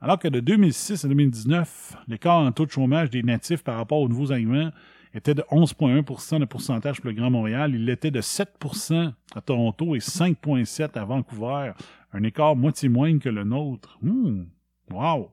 Alors 0.00 0.18
que 0.18 0.28
de 0.28 0.40
2006 0.40 1.04
à 1.04 1.08
2019, 1.08 1.96
l'écart 2.06 2.38
en 2.38 2.52
taux 2.52 2.66
de 2.66 2.70
chômage 2.70 3.08
des 3.08 3.22
natifs 3.22 3.64
par 3.64 3.76
rapport 3.76 4.00
aux 4.00 4.08
nouveaux 4.08 4.30
arrivants 4.30 4.70
était 5.14 5.34
de 5.34 5.42
11,1% 5.50 6.40
de 6.40 6.44
pourcentage 6.44 7.00
pour 7.00 7.08
le 7.08 7.16
Grand 7.16 7.30
Montréal. 7.30 7.74
Il 7.74 7.88
était 7.88 8.10
de 8.10 8.20
7% 8.20 9.12
à 9.34 9.40
Toronto 9.40 9.96
et 9.96 10.00
5,7% 10.00 10.98
à 10.98 11.04
Vancouver. 11.04 11.72
Un 12.12 12.22
écart 12.22 12.54
moitié 12.54 12.90
moindre 12.90 13.20
que 13.20 13.30
le 13.30 13.44
nôtre. 13.44 13.98
Hum, 14.04 14.48
wow! 14.90 15.30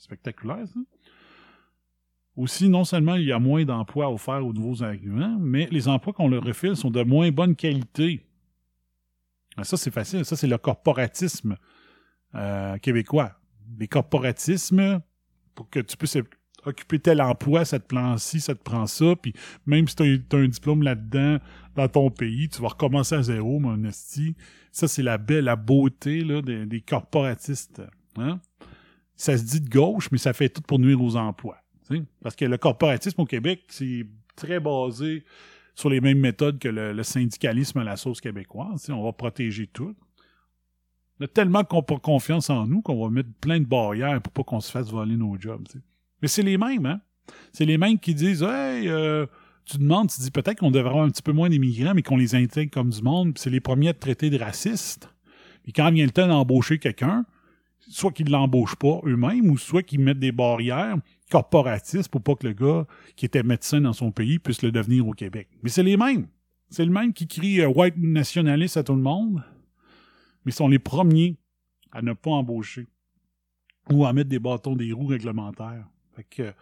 Spectaculaire, 0.00 0.66
ça. 0.66 0.80
Aussi, 2.34 2.70
non 2.70 2.84
seulement 2.84 3.16
il 3.16 3.26
y 3.26 3.32
a 3.32 3.38
moins 3.38 3.64
d'emplois 3.64 4.10
offerts 4.10 4.46
aux 4.46 4.54
nouveaux 4.54 4.82
arrivants, 4.82 5.36
mais 5.38 5.68
les 5.70 5.88
emplois 5.88 6.14
qu'on 6.14 6.28
leur 6.28 6.42
refile 6.42 6.74
sont 6.74 6.90
de 6.90 7.02
moins 7.02 7.30
bonne 7.30 7.54
qualité. 7.54 8.24
Ah, 9.58 9.64
Ça, 9.64 9.76
c'est 9.76 9.90
facile. 9.90 10.24
Ça, 10.24 10.36
c'est 10.36 10.46
le 10.46 10.56
corporatisme 10.56 11.56
euh, 12.34 12.78
québécois. 12.78 13.32
Les 13.78 13.88
corporatismes, 13.88 15.02
pour 15.54 15.68
que 15.68 15.80
tu 15.80 15.98
puisses 15.98 16.16
occuper 16.64 16.98
tel 16.98 17.20
emploi, 17.20 17.66
ça 17.66 17.78
te 17.78 17.86
prend 17.86 18.16
ci, 18.16 18.40
ça 18.40 18.54
te 18.54 18.62
prend 18.62 18.86
ça, 18.86 19.16
puis 19.20 19.34
même 19.66 19.86
si 19.86 19.96
tu 19.96 20.02
as, 20.02 20.36
un 20.36 20.48
diplôme 20.48 20.82
là-dedans, 20.82 21.38
dans 21.74 21.88
ton 21.88 22.10
pays, 22.10 22.48
tu 22.48 22.62
vas 22.62 22.68
recommencer 22.68 23.16
à 23.16 23.22
zéro, 23.22 23.58
mon 23.58 23.84
esti. 23.84 24.34
Ça, 24.72 24.88
c'est 24.88 25.02
la 25.02 25.18
belle, 25.18 25.44
la 25.44 25.56
beauté 25.56 26.24
des, 26.42 26.64
des 26.64 26.80
corporatistes. 26.80 27.82
Hein? 28.16 28.40
Ça 29.20 29.36
se 29.36 29.44
dit 29.44 29.60
de 29.60 29.68
gauche, 29.68 30.08
mais 30.12 30.16
ça 30.16 30.32
fait 30.32 30.48
tout 30.48 30.62
pour 30.62 30.78
nuire 30.78 30.98
aux 31.02 31.14
emplois. 31.14 31.58
Parce 32.22 32.34
que 32.34 32.46
le 32.46 32.56
corporatisme 32.56 33.20
au 33.20 33.26
Québec, 33.26 33.64
c'est 33.68 34.06
très 34.34 34.60
basé 34.60 35.24
sur 35.74 35.90
les 35.90 36.00
mêmes 36.00 36.20
méthodes 36.20 36.58
que 36.58 36.68
le, 36.68 37.02
syndicalisme 37.02 37.80
à 37.80 37.84
la 37.84 37.98
sauce 37.98 38.22
québécoise. 38.22 38.88
On 38.88 39.04
va 39.04 39.12
protéger 39.12 39.66
tout. 39.66 39.94
On 41.20 41.24
a 41.26 41.28
tellement 41.28 41.64
confiance 41.64 42.48
en 42.48 42.66
nous 42.66 42.80
qu'on 42.80 42.98
va 42.98 43.10
mettre 43.10 43.28
plein 43.42 43.60
de 43.60 43.66
barrières 43.66 44.22
pour 44.22 44.32
pas 44.32 44.42
qu'on 44.42 44.60
se 44.60 44.70
fasse 44.70 44.88
voler 44.88 45.16
nos 45.16 45.38
jobs. 45.38 45.68
Mais 46.22 46.28
c'est 46.28 46.42
les 46.42 46.56
mêmes, 46.56 46.86
hein? 46.86 47.02
C'est 47.52 47.66
les 47.66 47.76
mêmes 47.76 47.98
qui 47.98 48.14
disent 48.14 48.42
Hey, 48.42 48.88
euh, 48.88 49.26
tu 49.66 49.76
demandes, 49.76 50.08
tu 50.08 50.22
dis 50.22 50.30
peut-être 50.30 50.60
qu'on 50.60 50.70
devrait 50.70 50.88
avoir 50.88 51.04
un 51.04 51.10
petit 51.10 51.20
peu 51.20 51.32
moins 51.32 51.50
d'immigrants, 51.50 51.92
mais 51.92 52.02
qu'on 52.02 52.16
les 52.16 52.34
intègre 52.34 52.72
comme 52.72 52.88
du 52.88 53.02
monde, 53.02 53.36
c'est 53.36 53.50
les 53.50 53.60
premiers 53.60 53.88
à 53.88 53.92
te 53.92 54.00
traiter 54.00 54.30
de 54.30 54.38
racistes. 54.38 55.10
Puis 55.62 55.74
quand 55.74 55.90
vient 55.90 56.06
le 56.06 56.10
temps 56.10 56.26
d'embaucher 56.26 56.78
quelqu'un, 56.78 57.26
soit 57.90 58.12
qu'ils 58.12 58.30
l'embauchent 58.30 58.76
pas 58.76 59.00
eux-mêmes, 59.04 59.50
ou 59.50 59.58
soit 59.58 59.82
qu'ils 59.82 60.00
mettent 60.00 60.20
des 60.20 60.32
barrières 60.32 60.96
corporatistes 61.30 62.08
pour 62.08 62.22
pas 62.22 62.34
que 62.34 62.46
le 62.46 62.52
gars 62.52 62.86
qui 63.16 63.26
était 63.26 63.42
médecin 63.42 63.80
dans 63.80 63.92
son 63.92 64.12
pays 64.12 64.38
puisse 64.38 64.62
le 64.62 64.72
devenir 64.72 65.06
au 65.06 65.12
Québec. 65.12 65.48
Mais 65.62 65.70
c'est 65.70 65.82
les 65.82 65.96
mêmes. 65.96 66.26
C'est 66.70 66.84
le 66.84 66.92
même 66.92 67.12
qui 67.12 67.26
crie 67.26 67.60
euh, 67.60 67.68
white 67.68 67.96
nationaliste 67.96 68.76
à 68.76 68.84
tout 68.84 68.94
le 68.94 69.02
monde, 69.02 69.42
mais 70.44 70.52
sont 70.52 70.68
les 70.68 70.78
premiers 70.78 71.36
à 71.90 72.00
ne 72.00 72.12
pas 72.12 72.30
embaucher 72.30 72.86
ou 73.90 74.06
à 74.06 74.12
mettre 74.12 74.28
des 74.28 74.38
bâtons 74.38 74.76
des 74.76 74.92
roues 74.92 75.06
réglementaires. 75.06 75.88
Fait 76.14 76.24
que 76.24 76.42
euh, 76.42 76.52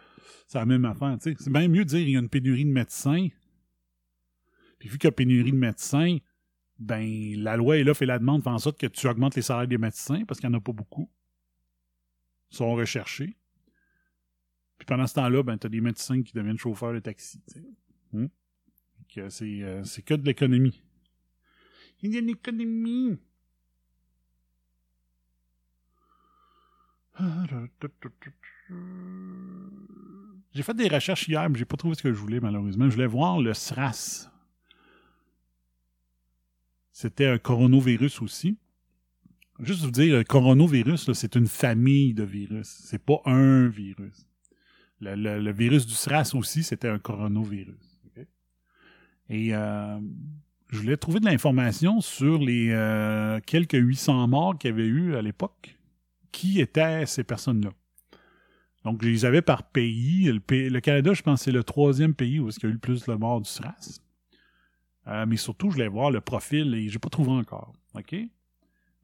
c'est 0.47 0.57
la 0.57 0.65
même 0.65 0.85
affaire. 0.85 1.15
C'est 1.19 1.49
bien 1.49 1.67
mieux 1.67 1.85
de 1.85 1.89
dire 1.89 1.99
qu'il 1.99 2.09
y 2.09 2.15
a 2.15 2.19
une 2.19 2.29
pénurie 2.29 2.65
de 2.65 2.71
médecins. 2.71 3.27
Puis 4.79 4.89
vu 4.89 4.97
qu'il 4.97 5.07
y 5.07 5.09
a 5.09 5.11
pénurie 5.11 5.51
de 5.51 5.57
médecins, 5.57 6.17
ben 6.79 7.35
la 7.37 7.55
loi 7.55 7.77
est 7.77 7.83
là, 7.83 7.93
fait 7.93 8.07
la 8.07 8.17
demande, 8.17 8.41
fait 8.41 8.49
en 8.49 8.57
sorte 8.57 8.79
que 8.79 8.87
tu 8.87 9.07
augmentes 9.07 9.35
les 9.35 9.41
salaires 9.43 9.67
des 9.67 9.77
médecins 9.77 10.23
parce 10.25 10.39
qu'il 10.39 10.49
n'y 10.49 10.55
en 10.55 10.57
a 10.57 10.61
pas 10.61 10.71
beaucoup. 10.71 11.09
Sont 12.49 12.73
recherchés. 12.73 13.37
Puis 14.77 14.85
pendant 14.85 15.07
ce 15.07 15.13
temps-là, 15.15 15.43
ben, 15.43 15.57
tu 15.57 15.67
as 15.67 15.69
des 15.69 15.81
médecins 15.81 16.23
qui 16.23 16.33
deviennent 16.33 16.57
chauffeurs 16.57 16.93
de 16.93 16.99
taxi. 16.99 17.41
C'est 19.29 19.63
euh, 19.63 19.83
c'est 19.83 20.01
que 20.01 20.13
de 20.13 20.25
l'économie. 20.25 20.81
Il 22.01 22.13
y 22.13 22.17
a 22.17 22.19
une 22.19 22.29
économie. 22.29 23.17
J'ai 30.53 30.63
fait 30.63 30.73
des 30.73 30.87
recherches 30.87 31.27
hier, 31.27 31.49
mais 31.49 31.57
j'ai 31.57 31.65
pas 31.65 31.75
trouvé 31.75 31.95
ce 31.95 32.03
que 32.03 32.13
je 32.13 32.17
voulais, 32.17 32.39
malheureusement. 32.39 32.89
Je 32.89 32.95
voulais 32.95 33.07
voir 33.07 33.41
le 33.41 33.53
SRAS. 33.53 34.31
C'était 36.93 37.27
un 37.27 37.37
coronavirus 37.37 38.21
aussi. 38.21 38.57
Juste 39.61 39.83
vous 39.83 39.91
dire, 39.91 40.15
le 40.15 40.23
coronavirus, 40.23 41.11
c'est 41.11 41.35
une 41.35 41.47
famille 41.47 42.13
de 42.13 42.23
virus. 42.23 42.67
C'est 42.85 43.03
pas 43.03 43.21
un 43.25 43.67
virus. 43.67 44.25
Le, 45.01 45.51
virus 45.51 45.85
du 45.85 45.93
SRAS 45.93 46.31
aussi, 46.33 46.63
c'était 46.63 46.87
un 46.87 46.99
coronavirus. 46.99 47.75
Et 49.29 49.53
euh, 49.53 49.99
je 50.69 50.79
voulais 50.79 50.97
trouver 50.97 51.19
de 51.19 51.25
l'information 51.25 52.01
sur 52.01 52.39
les 52.39 52.69
euh, 52.71 53.39
quelques 53.45 53.77
800 53.77 54.27
morts 54.27 54.57
qu'il 54.57 54.71
y 54.71 54.73
avait 54.73 54.87
eu 54.87 55.15
à 55.15 55.21
l'époque. 55.21 55.77
Qui 56.31 56.61
étaient 56.61 57.05
ces 57.05 57.23
personnes-là? 57.23 57.71
Donc, 58.85 59.03
je 59.03 59.09
les 59.09 59.25
avais 59.25 59.41
par 59.41 59.63
pays. 59.63 60.31
Le, 60.31 60.79
Canada, 60.79 61.13
je 61.13 61.21
pense, 61.21 61.41
c'est 61.41 61.51
le 61.51 61.63
troisième 61.63 62.13
pays 62.13 62.39
où 62.39 62.49
il 62.49 62.63
y 62.63 62.65
a 62.65 62.69
eu 62.69 62.73
le 62.73 62.79
plus 62.79 63.05
de 63.05 63.13
morts 63.13 63.41
du 63.41 63.49
SRAS. 63.49 63.99
Euh, 65.07 65.25
mais 65.27 65.37
surtout, 65.37 65.69
je 65.69 65.75
voulais 65.75 65.87
voir 65.87 66.11
le 66.11 66.21
profil 66.21 66.73
et 66.75 66.87
j'ai 66.87 66.99
pas 66.99 67.09
trouvé 67.09 67.31
encore. 67.31 67.73
OK? 67.95 68.15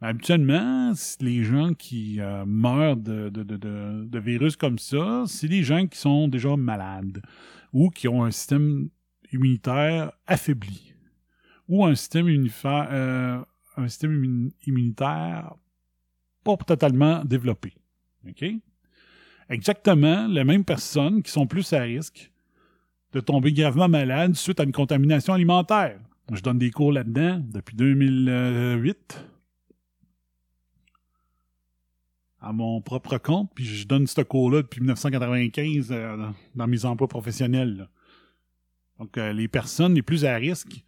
Habituellement, 0.02 0.92
les 1.22 1.44
gens 1.44 1.74
qui 1.74 2.20
euh, 2.20 2.44
meurent 2.46 2.98
de, 2.98 4.20
virus 4.20 4.56
comme 4.56 4.78
ça, 4.78 5.24
c'est 5.26 5.48
des 5.48 5.64
gens 5.64 5.88
qui 5.88 5.98
sont 5.98 6.28
déjà 6.28 6.56
malades 6.58 7.22
ou 7.72 7.90
qui 7.90 8.08
ont 8.08 8.24
un 8.24 8.32
système 8.32 8.90
immunitaire 9.32 10.12
affaibli 10.28 10.94
ou 11.68 11.86
un 11.86 11.96
système, 11.96 12.28
euh, 12.66 13.42
immunitaire 14.68 15.56
pas 16.44 16.58
totalement 16.58 17.24
développé. 17.24 17.74
Exactement 19.50 20.28
les 20.28 20.44
mêmes 20.44 20.66
personnes 20.66 21.24
qui 21.24 21.32
sont 21.32 21.48
plus 21.48 21.72
à 21.74 21.82
risque 21.82 22.32
de 23.14 23.20
tomber 23.22 23.54
gravement 23.54 23.88
malades 23.88 24.36
suite 24.36 24.60
à 24.60 24.64
une 24.64 24.72
contamination 24.72 25.34
alimentaire. 25.34 26.00
Je 26.32 26.42
donne 26.42 26.60
des 26.60 26.72
cours 26.72 26.92
là-dedans 26.92 27.42
depuis 27.48 27.76
2008 27.76 29.26
à 32.46 32.54
mon 32.54 32.80
propre 32.80 33.18
compte, 33.18 33.50
puis 33.56 33.66
je 33.66 33.88
donne 33.88 34.06
ce 34.06 34.22
cours-là 34.22 34.62
depuis 34.62 34.80
1995 34.80 35.88
euh, 35.92 36.16
dans- 36.56 36.68
mes 36.68 36.86
emplois 36.86 37.08
professionnels. 37.08 37.90
Donc, 39.00 39.18
euh, 39.18 39.34
les 39.34 39.48
personnes 39.48 39.96
les 39.96 40.04
plus 40.04 40.26
à 40.26 40.36
risque 40.36 40.84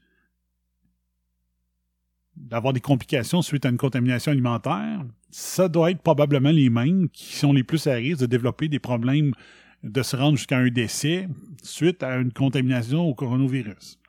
d'avoir 2.35 2.73
des 2.73 2.79
complications 2.79 3.41
suite 3.41 3.65
à 3.65 3.69
une 3.69 3.77
contamination 3.77 4.31
alimentaire, 4.31 5.03
ça 5.31 5.67
doit 5.67 5.89
être 5.89 6.01
probablement 6.01 6.51
les 6.51 6.69
mêmes 6.69 7.09
qui 7.09 7.35
sont 7.35 7.51
les 7.53 7.63
plus 7.63 7.87
à 7.87 7.95
risque 7.95 8.21
de 8.21 8.27
développer 8.27 8.67
des 8.69 8.79
problèmes 8.79 9.33
de 9.83 10.03
se 10.03 10.15
rendre 10.15 10.37
jusqu'à 10.37 10.59
un 10.59 10.67
décès 10.69 11.27
suite 11.63 12.03
à 12.03 12.17
une 12.17 12.31
contamination 12.31 13.01
au 13.03 13.15
coronavirus. 13.15 13.99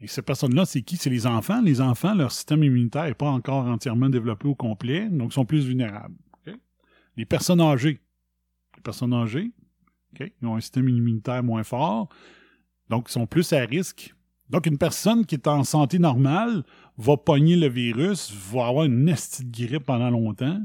Et 0.00 0.06
ces 0.06 0.22
personnes-là, 0.22 0.66
c'est 0.66 0.82
qui? 0.82 0.96
C'est 0.96 1.10
les 1.10 1.26
enfants. 1.26 1.62
Les 1.62 1.80
enfants, 1.80 2.14
leur 2.14 2.30
système 2.30 2.62
immunitaire 2.62 3.04
n'est 3.04 3.14
pas 3.14 3.30
encore 3.30 3.66
entièrement 3.66 4.10
développé 4.10 4.46
au 4.46 4.54
complet, 4.54 5.08
donc 5.08 5.32
sont 5.32 5.46
plus 5.46 5.66
vulnérables. 5.66 6.16
OK? 6.46 6.54
Les 7.16 7.24
personnes 7.24 7.60
âgées. 7.60 8.00
Les 8.76 8.82
personnes 8.82 9.14
âgées, 9.14 9.52
OK? 10.12 10.30
Ils 10.42 10.46
ont 10.46 10.56
un 10.56 10.60
système 10.60 10.88
immunitaire 10.88 11.42
moins 11.42 11.64
fort, 11.64 12.08
donc 12.90 13.06
ils 13.08 13.12
sont 13.12 13.26
plus 13.26 13.52
à 13.52 13.60
risque. 13.60 14.14
Donc, 14.48 14.66
une 14.66 14.78
personne 14.78 15.26
qui 15.26 15.34
est 15.34 15.48
en 15.48 15.64
santé 15.64 15.98
normale 15.98 16.62
va 16.98 17.16
pogner 17.16 17.56
le 17.56 17.68
virus, 17.68 18.32
va 18.32 18.66
avoir 18.68 18.84
une 18.84 19.04
nestie 19.04 19.44
de 19.44 19.50
grippe 19.50 19.84
pendant 19.84 20.08
longtemps, 20.08 20.60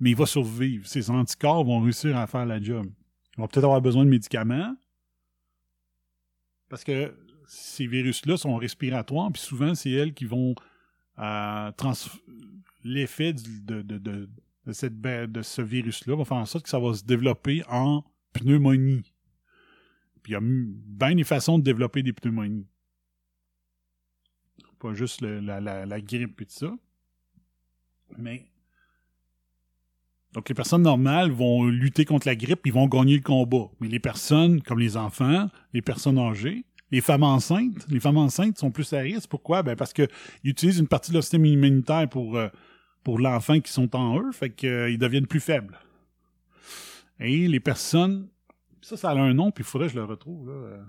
mais 0.00 0.10
il 0.10 0.16
va 0.16 0.26
survivre. 0.26 0.86
Ses 0.86 1.08
anticorps 1.08 1.64
vont 1.64 1.80
réussir 1.80 2.16
à 2.16 2.26
faire 2.26 2.44
la 2.44 2.60
job. 2.60 2.84
Ils 3.36 3.40
vont 3.40 3.48
peut-être 3.48 3.64
avoir 3.64 3.80
besoin 3.80 4.04
de 4.04 4.10
médicaments, 4.10 4.76
parce 6.68 6.84
que 6.84 7.16
ces 7.46 7.86
virus-là 7.86 8.36
sont 8.36 8.56
respiratoires, 8.56 9.30
puis 9.32 9.42
souvent, 9.42 9.74
c'est 9.74 9.90
elles 9.90 10.14
qui 10.14 10.24
vont 10.24 10.54
euh, 11.18 11.70
l'effet 12.84 13.32
de, 13.32 13.82
de, 13.82 13.98
de, 13.98 14.28
de, 14.66 14.72
cette, 14.72 15.00
de 15.00 15.42
ce 15.42 15.62
virus-là 15.62 16.16
va 16.16 16.24
faire 16.24 16.36
en 16.36 16.46
sorte 16.46 16.64
que 16.64 16.70
ça 16.70 16.78
va 16.78 16.94
se 16.94 17.04
développer 17.04 17.62
en 17.68 18.04
pneumonie. 18.32 19.12
Il 20.26 20.32
y 20.32 20.34
a 20.34 20.40
bien 20.42 21.14
des 21.14 21.24
façons 21.24 21.58
de 21.58 21.62
développer 21.62 22.02
des 22.02 22.12
pneumonies. 22.12 22.66
Pas 24.80 24.92
juste 24.92 25.20
la 25.20 26.00
grippe 26.00 26.40
et 26.40 26.46
tout 26.46 26.52
ça. 26.52 26.76
Mais. 28.18 28.46
Donc, 30.32 30.48
les 30.48 30.54
personnes 30.54 30.82
normales 30.82 31.30
vont 31.30 31.64
lutter 31.64 32.04
contre 32.04 32.26
la 32.26 32.36
grippe, 32.36 32.66
ils 32.66 32.72
vont 32.72 32.88
gagner 32.88 33.16
le 33.16 33.22
combat. 33.22 33.70
Mais 33.80 33.88
les 33.88 34.00
personnes, 34.00 34.60
comme 34.60 34.80
les 34.80 34.96
enfants, 34.96 35.48
les 35.72 35.80
personnes 35.80 36.18
âgées, 36.18 36.66
les 36.90 37.00
femmes 37.00 37.24
enceintes, 37.24 37.86
les 37.88 38.00
femmes 38.00 38.16
enceintes 38.16 38.58
sont 38.58 38.70
plus 38.70 38.92
à 38.92 39.00
risque. 39.00 39.28
Pourquoi? 39.28 39.62
Ben 39.62 39.76
parce 39.76 39.92
qu'ils 39.92 40.08
utilisent 40.44 40.78
une 40.78 40.88
partie 40.88 41.10
de 41.10 41.14
leur 41.14 41.22
système 41.22 41.44
immunitaire 41.44 42.08
pour, 42.08 42.36
euh, 42.36 42.48
pour 43.02 43.18
l'enfant 43.18 43.60
qui 43.60 43.72
sont 43.72 43.94
en 43.96 44.20
eux, 44.20 44.32
fait 44.32 44.50
qu'ils 44.50 44.98
deviennent 44.98 45.26
plus 45.26 45.40
faibles. 45.40 45.78
Et 47.18 47.48
les 47.48 47.60
personnes, 47.60 48.28
ça, 48.82 48.96
ça 48.96 49.10
a 49.10 49.14
un 49.14 49.34
nom, 49.34 49.50
puis 49.50 49.62
il 49.62 49.66
faudrait 49.66 49.88
que 49.88 49.94
je 49.94 49.98
le 49.98 50.04
retrouve, 50.04 50.48
là, 50.48 50.54
euh, 50.54 50.82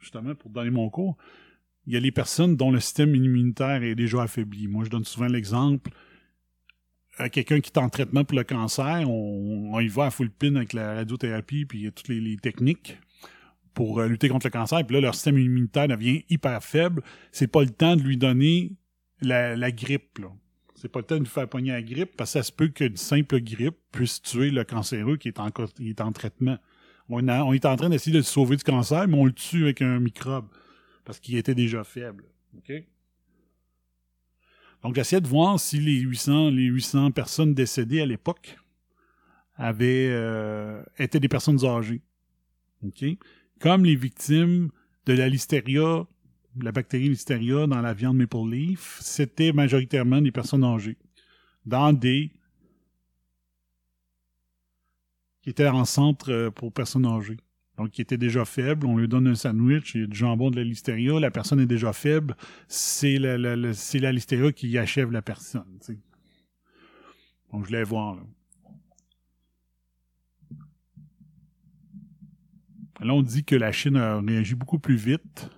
justement, 0.00 0.34
pour 0.34 0.50
donner 0.50 0.70
mon 0.70 0.88
cours. 0.90 1.16
Il 1.86 1.94
y 1.94 1.96
a 1.96 2.00
les 2.00 2.12
personnes 2.12 2.56
dont 2.56 2.70
le 2.70 2.80
système 2.80 3.14
immunitaire 3.14 3.82
est 3.82 3.94
déjà 3.94 4.22
affaibli. 4.22 4.66
Moi, 4.66 4.84
je 4.84 4.90
donne 4.90 5.04
souvent 5.04 5.26
l'exemple 5.26 5.90
à 7.18 7.28
quelqu'un 7.28 7.60
qui 7.60 7.70
est 7.70 7.78
en 7.78 7.88
traitement 7.88 8.24
pour 8.24 8.36
le 8.36 8.44
cancer, 8.44 9.08
on, 9.08 9.78
y 9.80 9.88
va 9.88 10.06
à 10.06 10.10
full 10.10 10.30
pin 10.30 10.54
avec 10.54 10.72
la 10.72 10.94
radiothérapie 10.94 11.64
puis 11.64 11.90
toutes 11.92 12.08
les, 12.08 12.20
les 12.20 12.36
techniques 12.36 12.96
pour 13.78 14.00
euh, 14.00 14.08
lutter 14.08 14.28
contre 14.28 14.48
le 14.48 14.50
cancer. 14.50 14.84
Puis 14.84 14.94
là, 14.94 15.00
leur 15.00 15.14
système 15.14 15.38
immunitaire 15.38 15.86
devient 15.86 16.24
hyper 16.28 16.64
faible. 16.64 17.00
C'est 17.30 17.46
pas 17.46 17.62
le 17.62 17.70
temps 17.70 17.94
de 17.94 18.02
lui 18.02 18.16
donner 18.16 18.72
la, 19.20 19.70
grippe. 19.70 20.18
C'est 20.74 20.88
pas 20.88 20.98
le 20.98 21.04
temps 21.04 21.14
de 21.14 21.20
lui 21.20 21.28
faire 21.28 21.48
pogner 21.48 21.70
la 21.70 21.82
grippe 21.82 22.16
parce 22.16 22.32
que 22.32 22.40
ça 22.40 22.42
se 22.42 22.50
peut 22.50 22.66
qu'une 22.66 22.96
simple 22.96 23.40
grippe 23.40 23.76
puisse 23.92 24.20
tuer 24.20 24.50
le 24.50 24.64
cancéreux 24.64 25.16
qui 25.16 25.28
est 25.28 25.38
en, 25.38 26.10
traitement. 26.10 26.58
On, 27.08 27.24
est 27.28 27.66
en 27.66 27.76
train 27.76 27.88
d'essayer 27.88 28.10
de 28.10 28.16
le 28.16 28.24
sauver 28.24 28.56
du 28.56 28.64
cancer, 28.64 29.06
mais 29.06 29.16
on 29.16 29.26
le 29.26 29.32
tue 29.32 29.62
avec 29.62 29.80
un 29.80 30.00
microbe 30.00 30.48
parce 31.04 31.20
qu'il 31.20 31.36
était 31.36 31.54
déjà 31.54 31.84
faible. 31.84 32.24
Donc, 34.82 34.96
j'essayais 34.96 35.20
de 35.20 35.28
voir 35.28 35.60
si 35.60 35.78
les 35.78 36.00
800, 36.00 36.50
les 36.50 36.64
800 36.64 37.12
personnes 37.12 37.54
décédées 37.54 38.00
à 38.00 38.06
l'époque 38.06 38.58
avaient 39.54 40.08
euh, 40.10 40.82
étaient 40.98 41.20
des 41.20 41.28
personnes 41.28 41.64
âgées. 41.64 42.02
Comme 43.60 43.84
les 43.84 43.96
victimes 43.96 44.70
de 45.06 45.14
la 45.14 45.28
listeria, 45.28 46.06
la 46.60 46.72
bactérie 46.72 47.08
listeria 47.08 47.66
dans 47.66 47.80
la 47.80 47.92
viande 47.92 48.16
maple 48.16 48.48
leaf, 48.50 48.98
c'était 49.00 49.52
majoritairement 49.52 50.20
des 50.20 50.32
personnes 50.32 50.64
âgées. 50.64 50.96
Dans 51.66 51.92
des 51.92 52.32
qui 55.42 55.50
étaient 55.50 55.68
en 55.68 55.84
centre 55.84 56.30
euh, 56.30 56.50
pour 56.50 56.72
personnes 56.72 57.06
âgées. 57.06 57.38
Donc, 57.78 57.90
qui 57.90 58.02
étaient 58.02 58.18
déjà 58.18 58.44
faibles, 58.44 58.86
on 58.86 58.98
lui 58.98 59.06
donne 59.06 59.28
un 59.28 59.36
sandwich, 59.36 59.94
il 59.94 60.00
y 60.00 60.04
a 60.04 60.06
du 60.08 60.16
jambon 60.16 60.50
de 60.50 60.56
la 60.56 60.64
listeria, 60.64 61.20
la 61.20 61.30
personne 61.30 61.60
est 61.60 61.66
déjà 61.66 61.92
faible, 61.92 62.36
c'est 62.66 63.18
la, 63.18 63.54
listeria 64.12 64.50
qui 64.52 64.76
achève 64.76 65.12
la 65.12 65.22
personne. 65.22 65.78
Donc, 67.52 67.66
je 67.66 67.72
l'ai 67.72 67.84
voir. 67.84 68.16
Là. 68.16 68.22
Là, 73.00 73.14
on 73.14 73.22
dit 73.22 73.44
que 73.44 73.54
la 73.54 73.70
Chine 73.72 73.96
a 73.96 74.20
réagi 74.20 74.54
beaucoup 74.54 74.78
plus 74.78 74.96
vite 74.96 75.50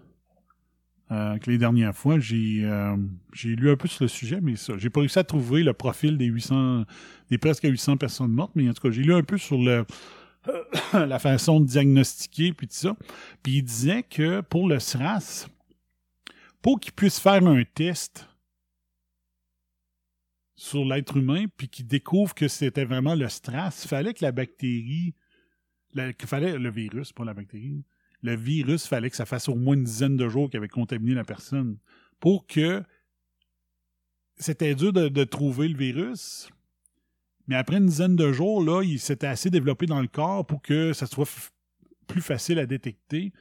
euh, 1.10 1.38
que 1.38 1.50
les 1.50 1.58
dernières 1.58 1.96
fois. 1.96 2.18
J'ai 2.18 2.64
euh, 2.64 2.96
j'ai 3.32 3.56
lu 3.56 3.70
un 3.70 3.76
peu 3.76 3.88
sur 3.88 4.04
le 4.04 4.08
sujet, 4.08 4.40
mais 4.40 4.56
ça, 4.56 4.74
j'ai 4.76 4.90
pas 4.90 5.00
réussi 5.00 5.18
à 5.18 5.24
trouver 5.24 5.62
le 5.62 5.72
profil 5.72 6.18
des 6.18 6.26
800, 6.26 6.84
des 7.30 7.38
presque 7.38 7.64
800 7.64 7.96
personnes 7.96 8.32
mortes, 8.32 8.52
mais 8.54 8.68
en 8.68 8.74
tout 8.74 8.82
cas, 8.82 8.90
j'ai 8.90 9.02
lu 9.02 9.14
un 9.14 9.22
peu 9.22 9.38
sur 9.38 9.58
la 10.92 11.18
façon 11.18 11.60
de 11.60 11.66
diagnostiquer 11.66 12.52
puis 12.52 12.68
tout 12.68 12.74
ça. 12.74 12.96
Puis 13.42 13.56
il 13.56 13.62
disait 13.62 14.02
que 14.02 14.42
pour 14.42 14.68
le 14.68 14.78
SRAS, 14.78 15.48
pour 16.62 16.78
qu'il 16.78 16.92
puisse 16.92 17.18
faire 17.18 17.46
un 17.46 17.64
test 17.64 18.28
sur 20.56 20.84
l'être 20.84 21.16
humain, 21.16 21.46
puis 21.56 21.68
qu'il 21.68 21.86
découvre 21.86 22.34
que 22.34 22.46
c'était 22.46 22.84
vraiment 22.84 23.14
le 23.14 23.28
SRAS, 23.30 23.80
il 23.84 23.88
fallait 23.88 24.12
que 24.12 24.22
la 24.22 24.30
bactérie, 24.30 25.14
la- 25.94 26.12
qu'il 26.12 26.28
fallait 26.28 26.58
le 26.58 26.70
virus, 26.70 27.12
pas 27.12 27.24
la 27.24 27.34
bactérie, 27.34 27.84
le 28.22 28.36
virus, 28.36 28.86
fallait 28.86 29.10
que 29.10 29.16
ça 29.16 29.26
fasse 29.26 29.48
au 29.48 29.54
moins 29.54 29.74
une 29.74 29.84
dizaine 29.84 30.16
de 30.16 30.28
jours 30.28 30.50
qu'il 30.50 30.58
avait 30.58 30.68
contaminé 30.68 31.14
la 31.14 31.24
personne. 31.24 31.78
Pour 32.18 32.46
que 32.46 32.82
c'était 34.36 34.74
dur 34.74 34.92
de, 34.92 35.24
trouver 35.24 35.68
le 35.68 35.76
virus, 35.76 36.50
mais 37.46 37.56
après 37.56 37.78
une 37.78 37.86
dizaine 37.86 38.16
de 38.16 38.32
jours, 38.32 38.62
là, 38.62 38.82
il 38.82 38.98
s'était 38.98 39.26
assez 39.26 39.50
développé 39.50 39.86
dans 39.86 40.00
le 40.00 40.08
corps 40.08 40.46
pour 40.46 40.62
que 40.62 40.92
ça 40.92 41.06
soit 41.06 41.28
plus 42.06 42.20
facile 42.20 42.58
à 42.58 42.66
détecter. 42.66 43.32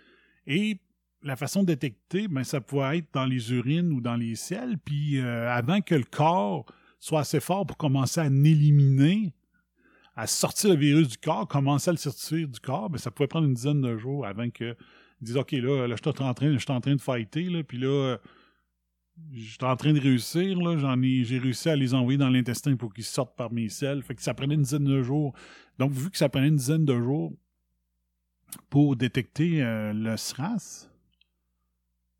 Et 0.48 0.80
la 1.22 1.36
façon 1.36 1.62
de 1.62 1.68
détecter, 1.68 2.28
ben, 2.28 2.44
ça 2.44 2.62
pouvait 2.62 3.00
être 3.00 3.08
dans 3.14 3.26
les 3.26 3.52
urines 3.52 3.92
ou 3.92 4.02
dans 4.02 4.16
les 4.16 4.36
selles. 4.36 4.78
Puis 4.78 5.20
euh, 5.20 5.50
avant 5.52 5.82
que 5.82 5.96
le 5.96 6.04
corps 6.04 6.66
soit 7.00 7.22
assez 7.22 7.40
fort 7.40 7.66
pour 7.66 7.78
commencer 7.78 8.20
à 8.20 8.26
éliminer, 8.26 9.34
à 10.20 10.28
sortir 10.28 10.72
le 10.72 10.76
virus 10.76 11.08
du 11.08 11.18
corps, 11.18 11.48
commencer 11.48 11.90
à 11.90 11.94
le 11.94 11.98
sortir 11.98 12.46
du 12.46 12.60
corps, 12.60 12.90
ben, 12.90 12.98
ça 12.98 13.10
pouvait 13.10 13.28
prendre 13.28 13.48
une 13.48 13.54
dizaine 13.54 13.80
de 13.80 13.98
jours 13.98 14.26
avant 14.26 14.50
que 14.50 14.76
ils 15.22 15.26
disent 15.26 15.38
OK, 15.38 15.54
là, 15.54 15.88
là 15.88 15.96
je 15.96 16.02
suis 16.02 16.24
en 16.24 16.34
train, 16.34 16.52
je 16.52 16.58
suis 16.58 16.72
en 16.72 16.82
train 16.82 16.96
de 16.96 17.02
fighter, 17.02 17.44
là, 17.44 17.64
puis 17.64 17.78
là, 17.78 18.18
je 19.32 19.42
suis 19.42 19.58
en 19.64 19.76
train 19.78 19.94
de 19.94 20.00
réussir, 20.00 20.60
là, 20.60 20.78
j'en 20.78 21.02
ai, 21.02 21.24
j'ai 21.24 21.38
réussi 21.38 21.70
à 21.70 21.76
les 21.76 21.94
envoyer 21.94 22.18
dans 22.18 22.30
l'intestin 22.30 22.76
pour 22.76 22.94
qu'ils 22.94 23.06
sortent 23.06 23.36
par 23.36 23.52
mes 23.52 23.70
selles. 23.70 24.02
Fait 24.02 24.16
que 24.16 24.22
ça 24.22 24.34
prenait 24.34 24.56
une 24.56 24.64
dizaine 24.64 24.86
de 24.86 25.02
jours. 25.02 25.34
Donc, 25.78 25.92
vu 25.92 26.10
que 26.10 26.18
ça 26.18 26.30
prenait 26.30 26.48
une 26.48 26.56
dizaine 26.56 26.86
de 26.86 27.00
jours 27.00 27.34
pour 28.70 28.96
détecter 28.96 29.64
euh, 29.64 29.94
le 29.94 30.18
SRAS, 30.18 30.90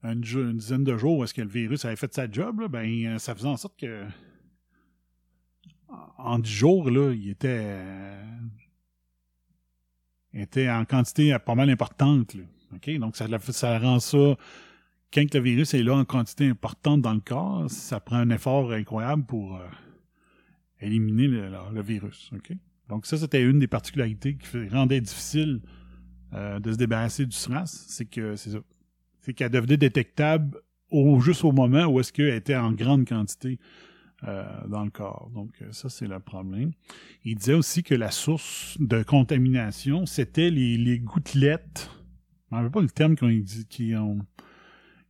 une, 0.04 0.22
dizaine 0.22 0.84
de 0.84 0.98
jours 0.98 1.18
où 1.18 1.24
est-ce 1.24 1.34
que 1.34 1.42
le 1.42 1.50
virus 1.50 1.84
avait 1.84 1.96
fait 1.96 2.14
sa 2.14 2.30
job, 2.30 2.66
ben, 2.70 3.06
euh, 3.06 3.18
ça 3.18 3.36
faisait 3.36 3.48
en 3.48 3.58
sorte 3.58 3.78
que 3.78 4.06
en 6.18 6.40
10 6.40 6.50
jours, 6.52 6.90
là, 6.90 7.12
il 7.14 7.30
était, 7.30 7.62
euh, 7.62 8.24
était 10.34 10.70
en 10.70 10.86
quantité 10.86 11.36
pas 11.46 11.56
mal 11.56 11.70
importante. 11.70 12.36
Donc, 13.00 13.16
ça, 13.16 13.28
ça 13.40 13.80
rend 13.80 14.00
ça. 14.00 14.36
Quand 15.12 15.34
le 15.34 15.40
virus 15.40 15.74
est 15.74 15.82
là 15.82 15.96
en 15.96 16.06
quantité 16.06 16.48
importante 16.48 17.02
dans 17.02 17.14
le 17.14 17.20
corps, 17.20 17.70
ça 17.70 18.00
prend 18.00 18.18
un 18.18 18.30
effort 18.30 18.72
incroyable 18.72 19.26
pour 19.26 19.56
euh, 19.56 19.68
éliminer 20.82 21.28
le, 21.28 21.82
virus. 21.82 22.32
Donc, 22.88 23.06
ça, 23.06 23.18
c'était 23.18 23.42
une 23.42 23.60
des 23.60 23.68
particularités 23.68 24.36
qui 24.36 24.68
rendait 24.68 25.02
difficile 25.02 25.62
euh, 26.34 26.60
de 26.60 26.72
se 26.72 26.78
débarrasser 26.78 27.26
du 27.26 27.36
SRAS. 27.36 27.86
C'est 27.88 28.06
que 28.06 28.36
c'est 28.36 28.52
ça. 28.52 28.60
C'est 29.22 29.34
qu'elle 29.34 29.52
devenait 29.52 29.78
détectable 29.78 30.60
au, 30.92 31.20
juste 31.20 31.44
au 31.44 31.52
moment 31.52 31.86
où 31.86 32.00
est-ce 32.00 32.14
qu'elle 32.14 32.34
était 32.34 32.56
en 32.56 32.72
grande 32.72 33.08
quantité 33.08 33.60
euh, 34.28 34.68
dans 34.68 34.84
le 34.84 34.90
corps. 34.90 35.32
Donc, 35.34 35.52
euh, 35.62 35.72
ça, 35.72 35.90
c'est 35.90 36.08
le 36.08 36.20
problème. 36.20 36.72
Il 37.24 37.36
disait 37.36 37.54
aussi 37.54 37.84
que 37.84 37.96
la 37.96 38.12
source 38.12 38.76
de 38.80 39.02
contamination, 39.02 40.06
c'était 40.06 40.50
les, 40.50 40.78
les 40.78 41.00
gouttelettes. 41.00 41.90
Je 42.52 42.56
ne 42.56 42.58
rappelle 42.58 42.72
pas 42.72 42.82
le 42.82 42.90
terme 42.90 43.16
qu'ils 43.16 43.46
qu'ils 43.68 43.98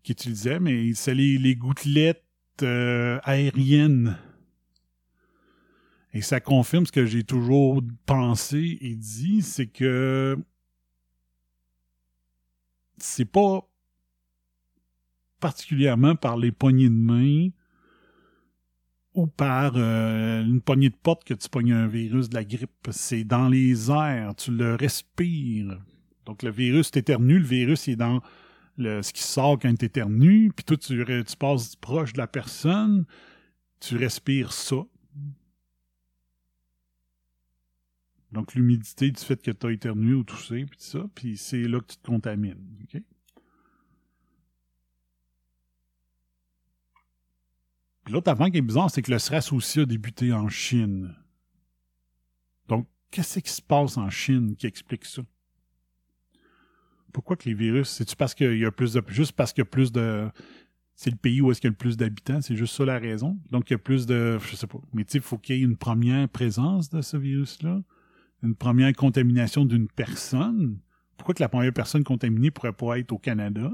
utilisaient, 0.08 0.60
mais 0.60 0.94
c'est 0.94 1.16
les, 1.16 1.40
les 1.40 1.56
gouttelettes 1.56 2.24
euh, 2.62 3.20
aériennes. 3.24 4.18
Et 6.14 6.22
ça 6.22 6.40
confirme 6.40 6.86
ce 6.86 6.92
que 6.92 7.06
j'ai 7.06 7.24
toujours 7.24 7.82
pensé 8.06 8.78
et 8.82 8.96
dit, 8.96 9.42
c'est 9.42 9.68
que 9.68 10.38
c'est 12.98 13.26
pas 13.26 13.68
particulièrement 15.40 16.16
par 16.16 16.38
les 16.38 16.52
poignées 16.52 16.90
de 16.90 16.94
main 16.94 17.50
par 19.28 19.74
euh, 19.76 20.44
une 20.44 20.62
poignée 20.62 20.90
de 20.90 20.96
porte 20.96 21.24
que 21.24 21.34
tu 21.34 21.50
pognes 21.50 21.74
un 21.74 21.88
virus 21.88 22.30
de 22.30 22.36
la 22.36 22.44
grippe. 22.44 22.88
C'est 22.92 23.24
dans 23.24 23.50
les 23.50 23.90
airs, 23.92 24.36
tu 24.36 24.52
le 24.52 24.76
respires. 24.76 25.80
Donc 26.26 26.44
le 26.44 26.52
virus 26.52 26.92
t'éternue, 26.92 27.40
le 27.40 27.46
virus 27.46 27.88
est 27.88 27.96
dans 27.96 28.22
ce 28.78 29.12
qui 29.12 29.24
sort 29.24 29.60
quand 29.60 29.76
t'éternues, 29.76 30.52
puis 30.56 30.64
toi 30.64 30.78
tu, 30.78 31.36
passes 31.38 31.76
proche 31.76 32.14
de 32.14 32.18
la 32.20 32.28
personne, 32.28 33.06
tu 33.80 33.98
respires 33.98 34.54
ça. 34.54 34.78
Donc 38.32 38.54
l'humidité 38.54 39.12
du 39.12 39.22
fait 39.22 39.42
que 39.42 39.52
tu 39.52 39.68
as 39.68 39.72
éternué 39.72 40.14
ou 40.14 40.24
toussé, 40.24 40.66
puis 40.66 40.80
ça, 40.80 41.06
puis 41.16 41.38
c'est 41.38 41.64
là 41.64 41.80
que 41.80 41.88
tu 41.88 41.98
te 41.98 42.08
contamines. 42.08 42.64
OK? 42.84 43.02
L'autre 48.12 48.30
avant 48.30 48.50
qui 48.50 48.58
est 48.58 48.62
bizarre, 48.62 48.90
c'est 48.90 49.02
que 49.02 49.12
le 49.12 49.20
SRAS 49.20 49.50
aussi 49.52 49.82
a 49.82 49.86
débuté 49.86 50.32
en 50.34 50.50
Chine. 50.50 51.16
Donc, 52.68 52.88
qu'est-ce 53.12 53.40
qui 53.40 53.52
se 53.52 53.62
passe 53.62 53.98
en 53.98 54.10
Chine 54.10 54.56
qui 54.56 54.68
explique 54.68 55.06
ça? 55.06 55.22
Pourquoi 57.12 57.36
que 57.36 57.50
les 57.50 57.56
virus, 57.56 57.90
c'est-tu 57.90 58.16
parce 58.16 58.36
qu'il 58.36 58.58
y 58.58 58.66
a 58.66 58.72
plus 58.72 58.94
de. 58.94 59.04
Juste 59.08 59.32
parce 59.34 59.52
qu'il 59.52 59.62
y 59.62 59.68
a 59.68 59.70
plus 59.70 59.92
de. 59.92 60.30
C'est 60.96 61.10
le 61.10 61.16
pays 61.16 61.42
où 61.42 61.50
est-ce 61.50 61.62
qu'il 61.62 61.70
y 61.70 61.72
a 61.72 61.72
le 61.72 61.78
plus 61.78 61.98
d'habitants, 61.98 62.42
c'est 62.42 62.56
juste 62.56 62.76
ça 62.76 62.86
la 62.86 63.00
raison? 63.00 63.40
Donc, 63.50 63.70
il 63.70 63.74
y 63.74 63.76
a 63.76 63.80
plus 63.80 64.06
de. 64.06 64.38
Je 64.40 64.56
sais 64.56 64.68
pas. 64.68 64.80
Mais 64.94 65.06
tu 65.06 65.18
il 65.18 65.24
faut 65.24 65.38
qu'il 65.38 65.56
y 65.56 65.60
ait 65.60 65.64
une 65.64 65.78
première 65.78 66.30
présence 66.30 66.90
de 66.90 67.02
ce 67.02 67.18
virus-là, 67.18 67.82
une 68.44 68.56
première 68.56 68.94
contamination 68.94 69.66
d'une 69.66 69.88
personne. 69.88 70.80
Pourquoi 71.18 71.34
que 71.34 71.42
la 71.42 71.50
première 71.50 71.74
personne 71.74 72.04
contaminée 72.04 72.52
pourrait 72.52 72.74
pas 72.74 73.00
être 73.00 73.12
au 73.12 73.18
Canada? 73.18 73.72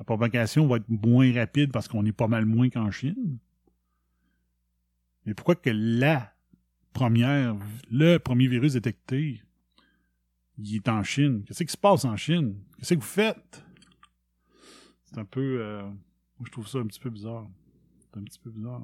La 0.00 0.04
propagation 0.04 0.66
va 0.66 0.78
être 0.78 0.88
moins 0.88 1.30
rapide 1.34 1.70
parce 1.70 1.86
qu'on 1.86 2.06
est 2.06 2.12
pas 2.12 2.26
mal 2.26 2.46
moins 2.46 2.70
qu'en 2.70 2.90
Chine. 2.90 3.36
Mais 5.26 5.34
pourquoi 5.34 5.56
que 5.56 5.68
la 5.68 6.32
première, 6.94 7.54
le 7.90 8.16
premier 8.16 8.48
virus 8.48 8.72
détecté, 8.72 9.42
il 10.56 10.76
est 10.76 10.88
en 10.88 11.02
Chine? 11.02 11.44
Qu'est-ce 11.46 11.64
qui 11.64 11.70
se 11.70 11.76
passe 11.76 12.06
en 12.06 12.16
Chine? 12.16 12.56
Qu'est-ce 12.78 12.94
que 12.94 12.98
vous 12.98 13.04
faites? 13.04 13.62
C'est 15.04 15.18
un 15.18 15.26
peu... 15.26 15.60
euh, 15.60 15.82
moi, 15.82 16.46
je 16.46 16.50
trouve 16.50 16.66
ça 16.66 16.78
un 16.78 16.86
petit 16.86 17.00
peu 17.00 17.10
bizarre. 17.10 17.46
C'est 17.98 18.18
un 18.18 18.24
petit 18.24 18.38
peu 18.38 18.48
bizarre. 18.48 18.82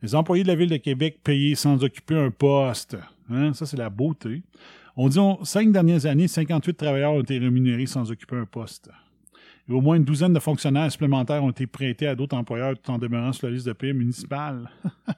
Les 0.00 0.14
employés 0.14 0.44
de 0.44 0.48
la 0.48 0.54
Ville 0.54 0.70
de 0.70 0.76
Québec 0.76 1.22
payés 1.24 1.56
sans 1.56 1.82
occuper 1.82 2.16
un 2.16 2.30
poste. 2.30 2.96
Hein? 3.30 3.52
Ça, 3.52 3.66
c'est 3.66 3.76
la 3.76 3.90
beauté. 3.90 4.44
On 4.94 5.08
dit, 5.08 5.18
en 5.18 5.44
cinq 5.44 5.72
dernières 5.72 6.06
années, 6.06 6.28
58 6.28 6.74
travailleurs 6.74 7.14
ont 7.14 7.20
été 7.20 7.36
rémunérés 7.36 7.86
sans 7.86 8.12
occuper 8.12 8.36
un 8.36 8.46
poste. 8.46 8.90
Au 9.68 9.80
moins 9.80 9.96
une 9.96 10.04
douzaine 10.04 10.34
de 10.34 10.40
fonctionnaires 10.40 10.92
supplémentaires 10.92 11.42
ont 11.42 11.50
été 11.50 11.66
prêtés 11.66 12.06
à 12.06 12.14
d'autres 12.14 12.36
employeurs 12.36 12.78
tout 12.78 12.90
en 12.90 12.98
demeurant 12.98 13.32
sur 13.32 13.46
la 13.46 13.54
liste 13.54 13.66
de 13.66 13.72
paie 13.72 13.94
municipale. 13.94 14.70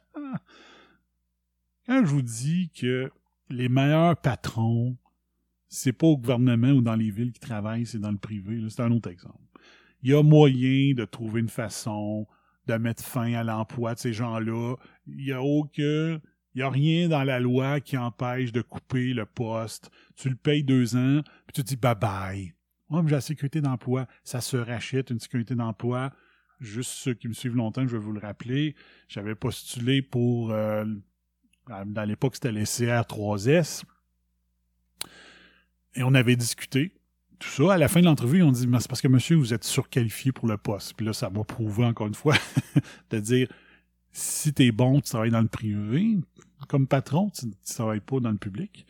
Quand 1.86 2.04
je 2.04 2.10
vous 2.10 2.22
dis 2.22 2.70
que 2.70 3.10
les 3.48 3.68
meilleurs 3.68 4.16
patrons, 4.16 4.96
c'est 5.68 5.92
pas 5.92 6.06
au 6.06 6.16
gouvernement 6.16 6.70
ou 6.70 6.80
dans 6.80 6.94
les 6.94 7.10
villes 7.10 7.32
qui 7.32 7.40
travaillent, 7.40 7.86
c'est 7.86 7.98
dans 7.98 8.10
le 8.10 8.18
privé, 8.18 8.60
c'est 8.68 8.82
un 8.82 8.92
autre 8.92 9.10
exemple. 9.10 9.38
Il 10.02 10.10
y 10.10 10.14
a 10.14 10.22
moyen 10.22 10.94
de 10.94 11.04
trouver 11.04 11.40
une 11.40 11.48
façon 11.48 12.26
de 12.66 12.74
mettre 12.74 13.04
fin 13.04 13.32
à 13.34 13.44
l'emploi 13.44 13.94
de 13.94 13.98
ces 13.98 14.12
gens-là. 14.12 14.76
Il 15.06 15.24
y 15.24 15.32
a 15.32 15.42
aucun, 15.42 16.20
il 16.54 16.60
y 16.60 16.62
a 16.62 16.70
rien 16.70 17.08
dans 17.08 17.24
la 17.24 17.40
loi 17.40 17.80
qui 17.80 17.96
empêche 17.96 18.52
de 18.52 18.62
couper 18.62 19.12
le 19.12 19.26
poste. 19.26 19.90
Tu 20.16 20.28
le 20.28 20.36
payes 20.36 20.64
deux 20.64 20.96
ans, 20.96 21.22
puis 21.46 21.54
tu 21.54 21.62
dis 21.62 21.76
bye 21.76 21.94
bye. 21.94 22.55
Moi, 22.88 23.02
j'ai 23.06 23.14
la 23.14 23.20
sécurité 23.20 23.60
d'emploi. 23.60 24.06
Ça 24.24 24.40
se 24.40 24.56
rachète 24.56 25.10
une 25.10 25.20
sécurité 25.20 25.54
d'emploi. 25.54 26.12
Juste 26.60 26.92
ceux 26.92 27.14
qui 27.14 27.28
me 27.28 27.34
suivent 27.34 27.56
longtemps, 27.56 27.86
je 27.86 27.96
vais 27.96 28.02
vous 28.02 28.12
le 28.12 28.20
rappeler. 28.20 28.74
J'avais 29.08 29.34
postulé 29.34 30.02
pour, 30.02 30.52
euh, 30.52 30.84
dans 31.86 32.04
l'époque, 32.04 32.34
c'était 32.34 32.52
les 32.52 32.64
CR3S. 32.64 33.82
Et 35.96 36.02
on 36.02 36.14
avait 36.14 36.36
discuté. 36.36 36.92
Tout 37.38 37.48
ça, 37.48 37.74
à 37.74 37.78
la 37.78 37.88
fin 37.88 38.00
de 38.00 38.06
l'entrevue, 38.06 38.42
on 38.42 38.52
dit, 38.52 38.66
Mais 38.66 38.80
c'est 38.80 38.88
parce 38.88 39.02
que 39.02 39.08
monsieur, 39.08 39.36
vous 39.36 39.52
êtes 39.52 39.64
surqualifié 39.64 40.32
pour 40.32 40.48
le 40.48 40.56
poste. 40.56 40.94
Puis 40.94 41.04
là, 41.04 41.12
ça 41.12 41.28
m'a 41.28 41.44
prouvé 41.44 41.84
encore 41.84 42.06
une 42.06 42.14
fois 42.14 42.36
de 43.10 43.18
dire, 43.18 43.48
si 44.12 44.54
t'es 44.54 44.70
bon, 44.72 45.00
tu 45.00 45.10
travailles 45.10 45.30
dans 45.30 45.42
le 45.42 45.48
privé. 45.48 46.16
Comme 46.68 46.86
patron, 46.86 47.28
tu, 47.30 47.50
tu 47.50 47.74
travailles 47.74 48.00
pas 48.00 48.20
dans 48.20 48.30
le 48.30 48.38
public. 48.38 48.86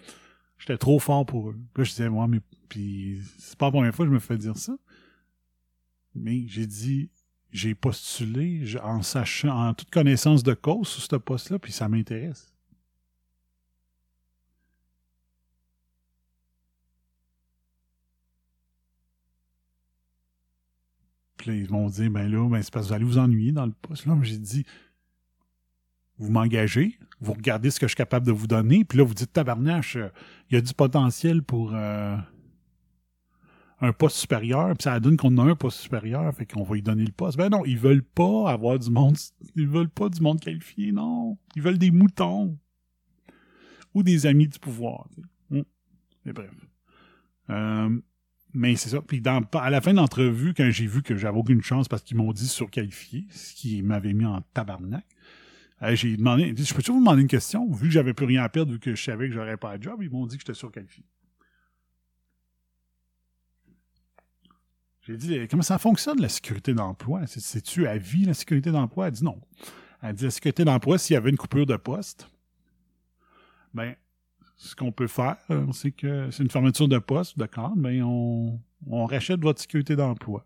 J'étais 0.59 0.79
trop 0.79 0.99
fort 0.99 1.27
pour 1.27 1.51
eux. 1.51 1.59
Puis 1.75 1.83
là, 1.83 1.85
je 1.85 1.91
disais, 1.91 2.09
moi, 2.09 2.27
mais 2.27 2.41
puis 2.69 3.21
c'est 3.39 3.57
pas 3.57 3.67
la 3.67 3.73
première 3.73 3.95
fois 3.95 4.05
que 4.05 4.11
je 4.11 4.15
me 4.15 4.21
fais 4.21 4.39
dire 4.39 4.57
ça. 4.57 4.77
Mais 6.15 6.47
j'ai 6.49 6.67
dit, 6.67 7.11
j'ai 7.53 7.75
postulé 7.75 8.65
en 8.83 9.03
sachant, 9.03 9.69
en 9.69 9.75
toute 9.75 9.91
connaissance 9.91 10.43
de 10.43 10.55
cause 10.55 10.89
sur 10.89 11.03
ce 11.03 11.17
poste-là, 11.17 11.59
puis 11.59 11.73
ça 11.73 11.89
m'intéresse. 11.89 12.53
Puis 21.37 21.51
là, 21.51 21.57
ils 21.57 21.71
m'ont 21.71 21.89
dit, 21.89 22.09
ben 22.09 22.31
là, 22.31 22.49
ben, 22.49 22.63
c'est 22.63 22.73
parce 22.73 22.87
que 22.87 22.89
vous 22.89 22.95
allez 22.95 23.05
vous 23.05 23.19
ennuyer 23.19 23.53
dans 23.53 23.67
le 23.67 23.73
poste. 23.73 24.07
Là, 24.07 24.17
j'ai 24.23 24.39
dit, 24.39 24.65
vous 26.19 26.31
m'engagez, 26.31 26.99
vous 27.21 27.33
regardez 27.33 27.71
ce 27.71 27.81
que 27.81 27.87
je 27.87 27.91
suis 27.91 27.97
capable 27.97 28.27
de 28.27 28.33
vous 28.33 28.47
donner, 28.47 28.85
puis 28.85 28.99
là, 28.99 29.05
vous 29.05 29.15
dites, 29.15 29.33
tabarnache, 29.33 29.97
euh, 29.97 30.09
il 30.51 30.55
y 30.55 30.59
a 30.59 30.61
du 30.61 30.73
potentiel 30.73 31.43
pour 31.43 31.75
euh, 31.75 32.17
un 33.81 33.93
poste 33.93 34.17
supérieur, 34.17 34.69
puis 34.77 34.85
ça 34.85 34.99
donne 35.01 35.17
qu'on 35.17 35.37
a 35.39 35.43
un 35.43 35.55
poste 35.55 35.79
supérieur, 35.79 36.33
fait 36.35 36.47
qu'on 36.47 36.63
va 36.63 36.75
lui 36.75 36.83
donner 36.83 37.05
le 37.05 37.13
poste. 37.13 37.37
Ben 37.37 37.49
non, 37.49 37.65
ils 37.65 37.79
veulent 37.79 38.03
pas 38.03 38.51
avoir 38.51 38.79
du 38.79 38.91
monde, 38.91 39.17
ils 39.55 39.69
veulent 39.69 39.91
pas 39.91 40.09
du 40.09 40.21
monde 40.21 40.41
qualifié, 40.41 40.93
non. 40.93 41.37
Ils 41.55 41.63
veulent 41.63 41.79
des 41.79 41.91
moutons. 41.91 42.59
Ou 43.95 44.03
des 44.03 44.27
amis 44.27 44.47
du 44.47 44.59
pouvoir. 44.59 45.09
Hum. 45.51 45.65
Mais 46.27 46.35
bref. 46.35 46.51
Euh, 47.49 47.99
mais 48.53 48.77
c'est 48.77 48.91
ça. 48.91 49.01
Puis 49.01 49.23
à 49.27 49.71
la 49.71 49.81
fin 49.81 49.93
de 49.93 49.97
l'entrevue, 49.97 50.55
quand 50.55 50.71
j'ai 50.71 50.87
vu 50.87 51.03
que 51.03 51.17
j'avais 51.17 51.39
aucune 51.39 51.63
chance 51.63 51.89
parce 51.89 52.03
qu'ils 52.03 52.17
m'ont 52.17 52.33
dit 52.33 52.49
surqualifié, 52.49 53.27
ce 53.31 53.55
qui 53.55 53.83
m'avait 53.83 54.13
mis 54.13 54.27
en 54.27 54.41
tabarnak, 54.55 55.07
j'ai 55.83 56.17
demandé, 56.17 56.55
je 56.57 56.75
peux-tu 56.75 56.91
vous 56.91 56.99
demander 57.01 57.23
une 57.23 57.29
question? 57.29 57.71
Vu 57.73 57.89
que 57.89 57.93
j'avais 57.93 58.15
plus 58.15 58.27
rien 58.27 58.43
à 58.43 58.49
perdre, 58.49 58.73
vu 58.73 58.79
que 58.79 58.95
je 58.95 59.03
savais 59.03 59.29
que 59.29 59.35
j'aurais 59.35 59.57
pas 59.57 59.77
de 59.79 59.83
job, 59.83 60.03
ils 60.03 60.11
m'ont 60.11 60.27
dit 60.27 60.37
que 60.37 60.43
j'étais 60.43 60.55
surqualifié. 60.55 61.05
J'ai 65.03 65.17
dit, 65.17 65.47
comment 65.49 65.63
ça 65.63 65.79
fonctionne 65.79 66.21
la 66.21 66.29
sécurité 66.29 66.75
d'emploi? 66.75 67.27
C'est- 67.27 67.41
C'est-tu 67.41 67.87
à 67.87 67.97
vie 67.97 68.25
la 68.25 68.35
sécurité 68.35 68.73
d'emploi? 68.73 69.07
Elle 69.07 69.13
dit 69.13 69.25
non. 69.25 69.41
Elle 70.03 70.15
dit 70.15 70.25
la 70.25 70.31
sécurité 70.31 70.65
d'emploi, 70.65 70.99
s'il 70.99 71.15
y 71.15 71.17
avait 71.17 71.31
une 71.31 71.37
coupure 71.37 71.67
de 71.67 71.77
poste, 71.77 72.29
ben, 73.73 73.95
ce 74.57 74.75
qu'on 74.75 74.91
peut 74.91 75.07
faire, 75.07 75.37
euh, 75.51 75.71
c'est 75.73 75.93
que 75.93 76.31
c'est 76.31 76.43
une 76.43 76.51
fermeture 76.51 76.89
de 76.89 76.99
poste, 76.99 77.39
d'accord, 77.39 77.77
ben 77.77 78.03
on, 78.03 78.59
on 78.87 79.05
rachète 79.07 79.41
votre 79.41 79.61
sécurité 79.61 79.95
d'emploi. 79.95 80.45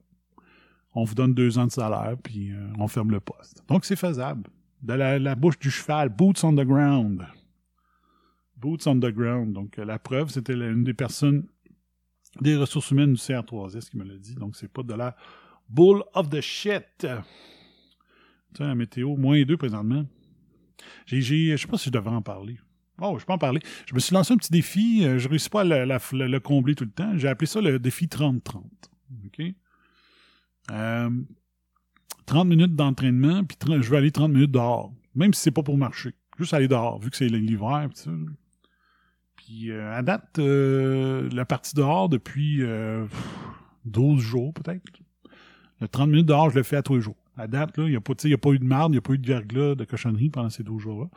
On 0.94 1.04
vous 1.04 1.14
donne 1.14 1.32
deux 1.34 1.56
ans 1.58 1.66
de 1.66 1.70
salaire, 1.72 2.16
puis 2.22 2.50
euh, 2.52 2.66
on 2.78 2.88
ferme 2.88 3.12
le 3.12 3.20
poste. 3.20 3.62
Donc, 3.68 3.84
c'est 3.84 3.96
faisable. 3.96 4.50
De 4.82 4.94
la, 4.94 5.34
bouche 5.34 5.58
du 5.58 5.70
cheval, 5.70 6.08
boots 6.08 6.42
on 6.42 6.54
the 6.54 6.64
ground. 6.64 7.26
Boots 8.56 8.86
on 8.86 8.96
the 8.98 9.10
ground. 9.12 9.52
Donc, 9.52 9.78
euh, 9.78 9.84
la 9.84 9.98
preuve, 9.98 10.30
c'était 10.30 10.54
une 10.54 10.84
des 10.84 10.94
personnes 10.94 11.46
des 12.40 12.56
ressources 12.56 12.90
humaines 12.90 13.14
du 13.14 13.20
CR3S 13.20 13.90
qui 13.90 13.96
me 13.98 14.04
l'a 14.04 14.16
dit. 14.16 14.34
Donc, 14.36 14.56
c'est 14.56 14.68
pas 14.72 14.82
de 14.82 14.94
la 14.94 15.16
bull 15.68 16.02
of 16.14 16.30
the 16.30 16.40
shit. 16.40 16.84
Sais, 17.00 18.64
la 18.64 18.74
météo, 18.74 19.16
moins 19.16 19.42
deux 19.42 19.56
présentement. 19.56 20.04
J'ai, 21.06 21.20
j'ai, 21.20 21.50
je 21.52 21.56
sais 21.56 21.68
pas 21.68 21.76
si 21.78 21.86
je 21.86 21.90
devrais 21.92 22.14
en 22.14 22.22
parler. 22.22 22.58
Oh, 23.02 23.16
je 23.18 23.24
peux 23.24 23.32
en 23.32 23.38
parler. 23.38 23.60
Je 23.86 23.94
me 23.94 24.00
suis 24.00 24.14
lancé 24.14 24.32
un 24.34 24.36
petit 24.36 24.50
défi. 24.52 25.04
euh, 25.04 25.18
Je 25.18 25.28
réussis 25.28 25.48
pas 25.50 25.60
à 25.62 25.64
le- 25.64 26.26
le 26.26 26.40
combler 26.40 26.74
tout 26.74 26.84
le 26.84 26.90
temps. 26.90 27.16
J'ai 27.16 27.28
appelé 27.28 27.46
ça 27.46 27.60
le 27.60 27.78
défi 27.78 28.06
30-30. 28.08 28.64
OK? 29.26 29.42
Euh, 30.70 31.10
30 32.30 32.46
minutes 32.48 32.76
d'entraînement, 32.76 33.42
puis 33.44 33.56
30 33.56 33.82
je 33.82 33.90
vais 33.90 33.96
aller 33.96 34.12
30 34.12 34.30
minutes 34.32 34.52
dehors. 34.52 34.92
Même 35.16 35.34
si 35.34 35.42
c'est 35.42 35.50
pas 35.50 35.62
pour 35.64 35.76
marcher. 35.76 36.12
Juste 36.38 36.54
aller 36.54 36.68
dehors, 36.68 37.00
vu 37.00 37.10
que 37.10 37.16
c'est 37.16 37.28
l'hiver. 37.28 37.88
Puis, 39.36 39.70
euh, 39.70 39.92
à 39.96 40.02
date, 40.02 40.38
euh, 40.38 41.28
la 41.32 41.44
partie 41.44 41.74
dehors 41.74 42.08
depuis 42.08 42.62
euh, 42.62 43.04
pff, 43.06 43.28
12 43.86 44.20
jours 44.20 44.54
peut-être. 44.54 44.82
Le 45.80 45.88
30 45.88 46.08
minutes 46.10 46.26
dehors, 46.26 46.50
je 46.50 46.56
le 46.56 46.62
fais 46.62 46.76
à 46.76 46.82
tous 46.82 46.94
les 46.94 47.00
jours. 47.00 47.16
À 47.36 47.46
date, 47.48 47.74
il 47.78 47.84
n'y 47.86 47.96
a, 47.96 48.00
pas- 48.00 48.12
a 48.12 48.36
pas 48.36 48.50
eu 48.50 48.58
de 48.58 48.64
marde, 48.64 48.92
il 48.92 48.94
n'y 48.94 48.98
a 48.98 49.02
pas 49.02 49.14
eu 49.14 49.18
de 49.18 49.26
verglas, 49.26 49.74
de 49.74 49.84
cochonnerie 49.84 50.30
pendant 50.30 50.50
ces 50.50 50.62
12 50.62 50.80
jours-là. 50.82 51.08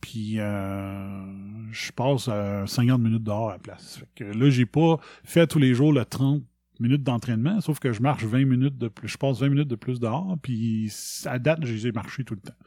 Puis 0.00 0.34
euh, 0.38 1.24
je 1.70 1.92
passe 1.92 2.28
à 2.28 2.66
50 2.66 3.00
minutes 3.00 3.22
dehors 3.22 3.50
à 3.50 3.52
la 3.52 3.58
place. 3.58 3.98
Fait 3.98 4.08
que 4.16 4.24
là, 4.38 4.50
j'ai 4.50 4.66
pas 4.66 4.98
fait 5.24 5.46
tous 5.46 5.60
les 5.60 5.72
jours 5.74 5.92
le 5.92 6.04
30 6.04 6.42
minutes 6.82 7.02
d'entraînement, 7.02 7.60
sauf 7.60 7.78
que 7.78 7.92
je 7.92 8.02
marche 8.02 8.24
20 8.24 8.44
minutes 8.44 8.76
de 8.76 8.88
plus. 8.88 9.08
Je 9.08 9.16
passe 9.16 9.38
20 9.38 9.48
minutes 9.50 9.68
de 9.68 9.76
plus 9.76 10.00
dehors, 10.00 10.36
puis 10.42 10.92
à 11.24 11.38
date, 11.38 11.64
je 11.64 11.72
les 11.72 11.86
ai 11.86 11.92
marchés 11.92 12.24
tout 12.24 12.34
le 12.34 12.40
temps. 12.40 12.58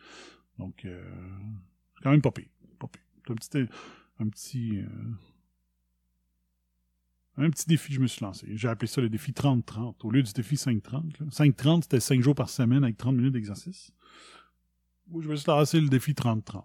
Donc, 0.58 0.86
euh, 0.86 1.04
quand 2.02 2.12
même 2.12 2.22
pas 2.22 2.32
pire. 2.32 2.48
C'est 3.20 3.32
un 3.32 3.36
petit, 3.36 3.72
un 4.20 4.30
petit, 4.30 4.80
euh, 4.80 4.88
un 7.38 7.50
petit 7.50 7.68
défi 7.68 7.90
que 7.90 7.96
je 7.96 8.00
me 8.00 8.08
suis 8.08 8.24
lancé. 8.24 8.48
J'ai 8.56 8.68
appelé 8.68 8.88
ça 8.88 9.02
le 9.02 9.10
défi 9.10 9.32
30-30, 9.32 9.96
au 10.04 10.12
lieu 10.12 10.22
du 10.22 10.32
défi 10.32 10.56
5-30. 10.56 11.20
là. 11.20 11.26
5-30, 11.30 11.84
c'était 11.84 12.00
5 12.00 12.22
jours 12.22 12.36
par 12.36 12.50
semaine 12.50 12.84
avec 12.84 12.98
30 12.98 13.16
minutes 13.16 13.34
d'exercice. 13.34 13.92
Moi, 15.08 15.22
je 15.22 15.30
me 15.30 15.36
suis 15.36 15.48
lancé 15.48 15.82
le 15.82 15.90
défi 15.90 16.14
30-30. 16.14 16.64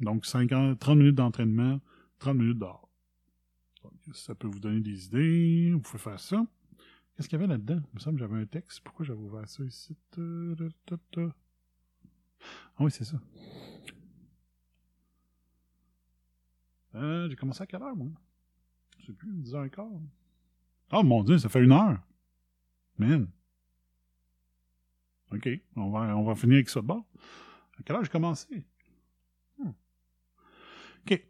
Donc, 0.00 0.26
5 0.26 0.52
ans, 0.52 0.74
30 0.74 0.98
minutes 0.98 1.14
d'entraînement, 1.16 1.80
30 2.18 2.36
minutes 2.36 2.58
dehors. 2.58 2.88
Ça 4.12 4.34
peut 4.34 4.48
vous 4.48 4.60
donner 4.60 4.80
des 4.80 5.06
idées. 5.06 5.70
Vous 5.72 5.80
pouvez 5.80 5.98
faire 5.98 6.18
ça. 6.18 6.44
Qu'est-ce 7.20 7.28
qu'il 7.28 7.38
y 7.38 7.42
avait 7.42 7.52
là-dedans? 7.52 7.82
Il 7.92 7.96
me 7.96 8.00
semble 8.00 8.16
que 8.16 8.20
j'avais 8.20 8.40
un 8.40 8.46
texte. 8.46 8.80
Pourquoi 8.80 9.04
j'avais 9.04 9.20
ouvert 9.20 9.46
ça 9.46 9.62
ici? 9.62 9.94
Ah 10.16 10.22
oui, 12.78 12.90
c'est 12.90 13.04
ça. 13.04 13.20
Euh, 16.94 17.28
j'ai 17.28 17.36
commencé 17.36 17.62
à 17.62 17.66
quelle 17.66 17.82
heure, 17.82 17.94
moi? 17.94 18.08
Je 19.00 19.08
sais 19.08 19.12
plus, 19.12 19.30
10h15. 19.34 20.00
Oh 20.92 21.02
mon 21.02 21.22
dieu, 21.22 21.36
ça 21.36 21.50
fait 21.50 21.62
une 21.62 21.72
heure. 21.72 22.00
Man. 22.96 23.28
OK, 25.30 25.46
on 25.76 25.90
va, 25.90 26.16
on 26.16 26.24
va 26.24 26.34
finir 26.34 26.54
avec 26.54 26.70
ça 26.70 26.80
de 26.80 26.86
bord. 26.86 27.04
À 27.78 27.82
quelle 27.82 27.96
heure 27.96 28.04
j'ai 28.04 28.10
commencé? 28.10 28.64
Hmm. 29.58 29.72
OK. 31.04 31.22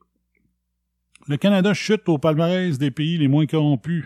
Le 1.27 1.37
Canada 1.37 1.75
chute 1.75 2.09
au 2.09 2.19
palmarès 2.19 2.79
des 2.79 2.93
pays 2.93 3.19
les 3.19 3.27
moins 3.27 3.47
corrompus 3.47 4.05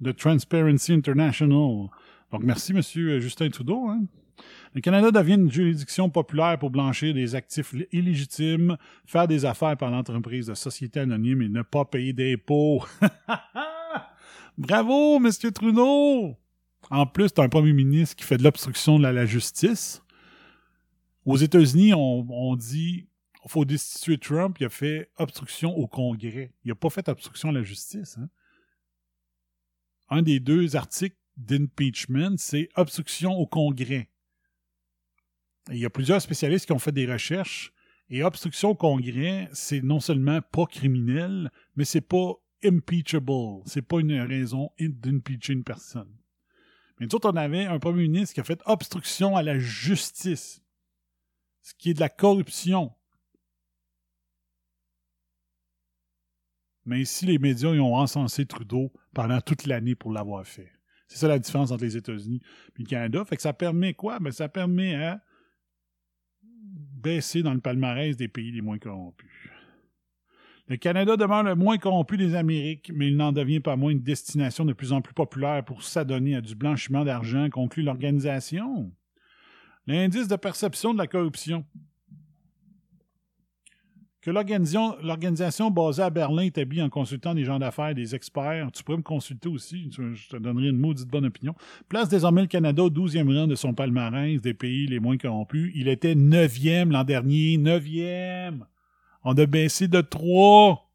de 0.00 0.12
Transparency 0.12 0.92
International. 0.92 1.88
Donc, 2.30 2.42
merci, 2.42 2.72
Monsieur 2.72 3.20
Justin 3.20 3.48
Trudeau. 3.50 3.88
Hein? 3.88 4.04
Le 4.74 4.80
Canada 4.80 5.10
devient 5.10 5.34
une 5.34 5.50
juridiction 5.50 6.10
populaire 6.10 6.58
pour 6.58 6.70
blanchir 6.70 7.14
des 7.14 7.34
actifs 7.34 7.74
illégitimes, 7.92 8.76
faire 9.06 9.26
des 9.26 9.44
affaires 9.44 9.76
par 9.76 9.90
l'entreprise 9.90 10.46
de 10.46 10.54
société 10.54 11.00
anonyme 11.00 11.42
et 11.42 11.48
ne 11.48 11.62
pas 11.62 11.84
payer 11.84 12.12
d'impôts. 12.12 12.84
Bravo, 14.58 15.18
Monsieur 15.18 15.50
Trudeau! 15.50 16.36
En 16.90 17.06
plus, 17.06 17.32
t'as 17.32 17.44
un 17.44 17.48
premier 17.48 17.72
ministre 17.72 18.16
qui 18.16 18.24
fait 18.24 18.36
de 18.36 18.44
l'obstruction 18.44 18.98
la, 18.98 19.12
la 19.12 19.26
justice. 19.26 20.02
Aux 21.24 21.36
États-Unis, 21.36 21.94
on, 21.94 22.26
on 22.30 22.54
dit 22.56 23.08
faut 23.48 23.64
destituer 23.64 24.18
Trump, 24.18 24.56
il 24.60 24.66
a 24.66 24.68
fait 24.68 25.10
obstruction 25.18 25.76
au 25.76 25.86
Congrès. 25.86 26.52
Il 26.64 26.68
n'a 26.68 26.74
pas 26.74 26.90
fait 26.90 27.08
obstruction 27.08 27.50
à 27.50 27.52
la 27.52 27.62
justice. 27.62 28.18
hein. 28.18 28.28
Un 30.08 30.22
des 30.22 30.40
deux 30.40 30.76
articles 30.76 31.16
d'impeachment, 31.36 32.36
c'est 32.38 32.68
obstruction 32.76 33.32
au 33.32 33.46
Congrès. 33.46 34.08
Il 35.70 35.78
y 35.78 35.84
a 35.84 35.90
plusieurs 35.90 36.22
spécialistes 36.22 36.66
qui 36.66 36.72
ont 36.72 36.78
fait 36.78 36.92
des 36.92 37.10
recherches. 37.10 37.72
Et 38.08 38.22
obstruction 38.22 38.70
au 38.70 38.74
Congrès, 38.76 39.48
c'est 39.52 39.82
non 39.82 39.98
seulement 39.98 40.40
pas 40.40 40.66
criminel, 40.66 41.50
mais 41.74 41.84
c'est 41.84 42.00
pas 42.00 42.34
impeachable. 42.62 43.62
C'est 43.66 43.82
pas 43.82 43.98
une 43.98 44.20
raison 44.20 44.70
d'impeacher 44.78 45.54
une 45.54 45.64
personne. 45.64 46.16
Mais 46.98 47.06
nous 47.06 47.14
autres, 47.16 47.30
on 47.30 47.36
avait 47.36 47.66
un 47.66 47.80
premier 47.80 48.02
ministre 48.02 48.34
qui 48.34 48.40
a 48.40 48.44
fait 48.44 48.62
obstruction 48.64 49.36
à 49.36 49.42
la 49.42 49.58
justice, 49.58 50.62
ce 51.62 51.74
qui 51.74 51.90
est 51.90 51.94
de 51.94 52.00
la 52.00 52.08
corruption. 52.08 52.94
Mais 56.84 57.00
ici, 57.00 57.26
les 57.26 57.38
médias 57.38 57.74
ils 57.74 57.80
ont 57.80 57.96
encensé 57.96 58.46
Trudeau 58.46 58.92
pendant 59.16 59.40
toute 59.40 59.66
l'année 59.66 59.94
pour 59.94 60.12
l'avoir 60.12 60.46
fait. 60.46 60.70
C'est 61.08 61.16
ça 61.16 61.26
la 61.26 61.38
différence 61.38 61.70
entre 61.70 61.84
les 61.84 61.96
États-Unis 61.96 62.42
et 62.78 62.82
le 62.82 62.84
Canada. 62.84 63.24
Fait 63.24 63.36
que 63.36 63.40
ça 63.40 63.54
permet 63.54 63.94
quoi? 63.94 64.18
Ben, 64.18 64.30
ça 64.30 64.46
permet 64.50 64.94
à 64.94 65.22
baisser 66.42 67.42
dans 67.42 67.54
le 67.54 67.60
palmarès 67.60 68.14
des 68.18 68.28
pays 68.28 68.52
les 68.52 68.60
moins 68.60 68.78
corrompus. 68.78 69.48
Le 70.68 70.76
Canada 70.76 71.16
demeure 71.16 71.44
le 71.44 71.54
moins 71.54 71.78
corrompu 71.78 72.18
des 72.18 72.34
Amériques, 72.34 72.92
mais 72.94 73.08
il 73.08 73.16
n'en 73.16 73.32
devient 73.32 73.60
pas 73.60 73.76
moins 73.76 73.92
une 73.92 74.02
destination 74.02 74.66
de 74.66 74.74
plus 74.74 74.92
en 74.92 75.00
plus 75.00 75.14
populaire 75.14 75.64
pour 75.64 75.82
s'adonner 75.82 76.36
à 76.36 76.42
du 76.42 76.54
blanchiment 76.54 77.04
d'argent, 77.04 77.48
conclut 77.48 77.84
l'organisation. 77.84 78.92
L'indice 79.86 80.28
de 80.28 80.36
perception 80.36 80.92
de 80.92 80.98
la 80.98 81.06
corruption. 81.06 81.64
Que 84.26 84.32
l'organisation, 84.32 85.70
basée 85.70 86.02
à 86.02 86.10
Berlin 86.10 86.42
établit 86.42 86.82
en 86.82 86.88
consultant 86.88 87.32
des 87.32 87.44
gens 87.44 87.60
d'affaires 87.60 87.94
des 87.94 88.16
experts, 88.16 88.72
tu 88.72 88.82
pourrais 88.82 88.96
me 88.96 89.02
consulter 89.04 89.48
aussi, 89.48 89.88
je 89.92 90.28
te 90.28 90.36
donnerai 90.36 90.70
une 90.70 90.78
maudite 90.78 91.06
bonne 91.06 91.26
opinion, 91.26 91.54
place 91.88 92.08
désormais 92.08 92.40
le 92.40 92.48
Canada 92.48 92.82
au 92.82 92.90
12e 92.90 93.32
rang 93.32 93.46
de 93.46 93.54
son 93.54 93.72
palmarès 93.72 94.42
des 94.42 94.52
pays 94.52 94.88
les 94.88 94.98
moins 94.98 95.16
corrompus. 95.16 95.70
Il 95.76 95.86
était 95.86 96.16
9e 96.16 96.90
l'an 96.90 97.04
dernier, 97.04 97.56
9e. 97.56 98.62
On 99.22 99.32
a 99.32 99.46
baissé 99.46 99.86
de 99.86 100.00
3. 100.00 100.90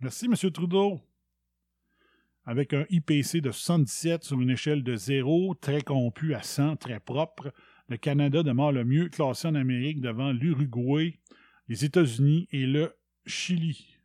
Merci, 0.00 0.26
M. 0.26 0.50
Trudeau. 0.50 1.00
Avec 2.44 2.74
un 2.74 2.86
IPC 2.90 3.40
de 3.40 3.52
77 3.52 4.24
sur 4.24 4.40
une 4.40 4.50
échelle 4.50 4.82
de 4.82 4.96
0, 4.96 5.54
très 5.60 5.80
corrompu 5.82 6.34
à 6.34 6.42
100, 6.42 6.74
très 6.74 6.98
propre, 6.98 7.52
le 7.88 7.98
Canada 7.98 8.42
demeure 8.42 8.72
le 8.72 8.84
mieux 8.84 9.10
classé 9.10 9.46
en 9.46 9.54
Amérique 9.54 10.00
devant 10.00 10.32
l'Uruguay, 10.32 11.20
les 11.68 11.84
États-Unis 11.84 12.48
et 12.50 12.66
le 12.66 12.94
Chili. 13.26 13.98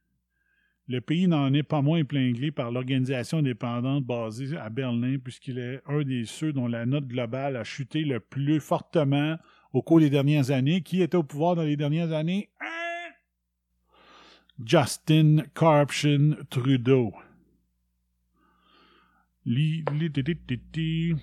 Le 0.88 1.00
pays 1.00 1.28
n'en 1.28 1.54
est 1.54 1.64
pas 1.64 1.82
moins 1.82 2.00
épinglé 2.00 2.52
par 2.52 2.72
l'organisation 2.72 3.38
indépendante 3.38 4.04
basée 4.04 4.58
à 4.58 4.70
Berlin, 4.70 5.18
puisqu'il 5.18 5.58
est 5.58 5.82
un 5.88 6.02
des 6.02 6.26
ceux 6.26 6.52
dont 6.52 6.68
la 6.68 6.86
note 6.86 7.08
globale 7.08 7.56
a 7.56 7.64
chuté 7.64 8.04
le 8.04 8.20
plus 8.20 8.60
fortement 8.60 9.38
au 9.72 9.82
cours 9.82 10.02
des 10.02 10.10
dernières 10.10 10.52
années. 10.52 10.82
Qui 10.82 11.02
était 11.02 11.16
au 11.16 11.24
pouvoir 11.24 11.56
dans 11.56 11.64
les 11.64 11.78
dernières 11.78 12.12
années? 12.12 12.50
Hein? 12.60 13.12
Justin 14.66 15.44
Corruption 15.54 16.36
Trudeau. 16.50 17.14
Li- 19.46 19.84
li- 19.94 21.16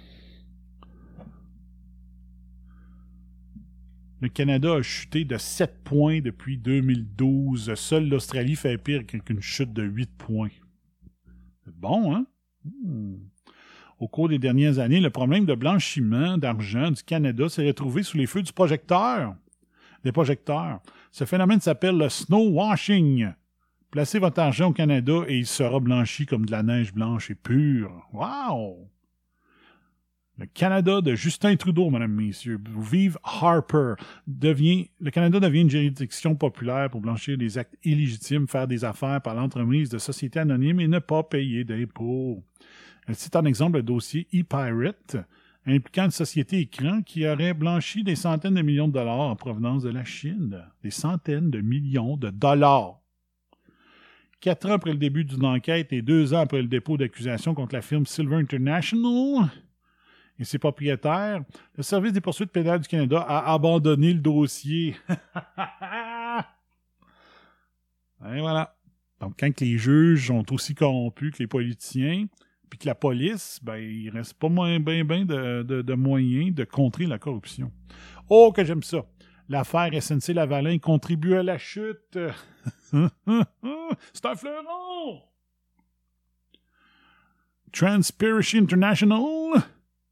Le 4.21 4.29
Canada 4.29 4.75
a 4.75 4.83
chuté 4.83 5.25
de 5.25 5.39
7 5.39 5.83
points 5.83 6.21
depuis 6.21 6.59
2012. 6.59 7.75
Seule 7.75 8.07
l'Australie 8.07 8.55
fait 8.55 8.77
pire 8.77 9.07
qu'une 9.07 9.41
chute 9.41 9.73
de 9.73 9.83
8 9.83 10.11
points. 10.19 10.51
C'est 11.65 11.75
bon, 11.75 12.15
hein? 12.15 12.27
Hmm. 12.65 13.17
Au 13.99 14.09
cours 14.09 14.29
des 14.29 14.39
dernières 14.39 14.79
années, 14.79 15.01
le 15.01 15.09
problème 15.09 15.47
de 15.47 15.55
blanchiment 15.55 16.37
d'argent 16.37 16.91
du 16.91 17.03
Canada 17.03 17.49
s'est 17.49 17.67
retrouvé 17.67 18.03
sous 18.03 18.19
les 18.19 18.27
feux 18.27 18.43
du 18.43 18.53
projecteur. 18.53 19.35
Des 20.05 20.13
projecteurs. 20.13 20.81
Ce 21.11 21.25
phénomène 21.25 21.61
s'appelle 21.61 21.97
le 21.97 22.11
snow 22.11 22.51
washing. 22.51 23.33
Placez 23.91 24.19
votre 24.19 24.41
argent 24.41 24.69
au 24.69 24.73
Canada 24.73 25.23
et 25.29 25.39
il 25.39 25.47
sera 25.47 25.81
blanchi 25.81 26.27
comme 26.27 26.45
de 26.45 26.51
la 26.51 26.63
neige 26.63 26.93
blanche 26.93 27.31
et 27.31 27.35
pure. 27.35 28.07
Wow! 28.13 28.87
Le 30.41 30.47
Canada 30.47 31.03
de 31.03 31.15
Justin 31.15 31.55
Trudeau, 31.57 31.91
mesdames, 31.91 32.15
messieurs. 32.15 32.59
Vive 32.79 33.19
Harper. 33.25 33.93
Devient, 34.27 34.89
le 34.99 35.11
Canada 35.11 35.39
devient 35.39 35.61
une 35.61 35.71
juridiction 35.71 36.35
populaire 36.35 36.89
pour 36.89 37.03
blanchir 37.03 37.37
des 37.37 37.59
actes 37.59 37.77
illégitimes, 37.85 38.49
faire 38.49 38.67
des 38.67 38.83
affaires 38.83 39.21
par 39.21 39.35
l'entremise 39.35 39.91
de 39.91 39.99
sociétés 39.99 40.39
anonymes 40.39 40.81
et 40.81 40.89
ne 40.89 40.99
pas 40.99 41.23
payer 41.23 41.65
d'impôts. 41.65 42.43
C'est 43.13 43.37
un 43.37 43.45
exemple 43.45 43.77
le 43.77 43.83
dossier 43.83 44.29
e-Pirate, 44.35 45.19
impliquant 45.67 46.07
une 46.07 46.11
société 46.11 46.61
écran 46.61 47.03
qui 47.03 47.29
aurait 47.29 47.53
blanchi 47.53 48.03
des 48.03 48.17
centaines 48.17 48.55
de 48.55 48.63
millions 48.63 48.89
de 48.89 48.95
dollars 48.95 49.21
en 49.21 49.37
provenance 49.37 49.83
de 49.83 49.91
la 49.91 50.05
Chine. 50.05 50.65
Des 50.83 50.91
centaines 50.91 51.51
de 51.51 51.61
millions 51.61 52.17
de 52.17 52.31
dollars. 52.31 52.99
Quatre 54.41 54.71
ans 54.71 54.73
après 54.73 54.93
le 54.93 54.99
début 54.99 55.27
d'une 55.27 55.45
enquête 55.45 55.93
et 55.93 56.01
deux 56.01 56.33
ans 56.33 56.41
après 56.41 56.63
le 56.63 56.69
dépôt 56.69 56.97
d'accusation 56.97 57.53
contre 57.53 57.75
la 57.75 57.83
firme 57.83 58.07
Silver 58.07 58.37
International 58.37 59.51
et 60.41 60.45
ses 60.45 60.59
propriétaires, 60.59 61.43
le 61.77 61.83
Service 61.83 62.13
des 62.15 62.23
poursuites 62.23 62.51
pénales 62.51 62.81
du 62.81 62.89
Canada 62.89 63.21
a 63.21 63.53
abandonné 63.53 64.15
le 64.15 64.21
dossier. 64.21 64.97
et 68.25 68.41
voilà. 68.41 68.75
Donc, 69.21 69.35
quand 69.39 69.61
les 69.61 69.77
juges 69.77 70.29
sont 70.29 70.51
aussi 70.53 70.75
corrompus 70.75 71.35
que 71.35 71.39
les 71.41 71.47
politiciens, 71.47 72.27
puis 72.71 72.79
que 72.79 72.87
la 72.87 72.95
police, 72.95 73.61
ben, 73.63 73.77
il 73.77 74.09
reste 74.09 74.33
pas 74.35 74.49
moins 74.49 74.81
bien 74.81 75.05
ben 75.05 75.27
de, 75.27 75.95
moyens 75.95 76.55
de 76.55 76.65
contrer 76.65 77.05
la 77.05 77.19
corruption. 77.19 77.71
Oh, 78.31 78.51
que 78.55 78.65
j'aime 78.65 78.83
ça! 78.83 79.05
L'affaire 79.49 79.91
SNC 80.01 80.29
Lavalin 80.29 80.79
contribue 80.79 81.35
à 81.35 81.43
la 81.43 81.59
chute. 81.59 82.19
C'est 82.93 84.25
un 84.25 84.37
fleuron! 84.37 85.21
Transparency 87.73 88.59
International 88.59 89.63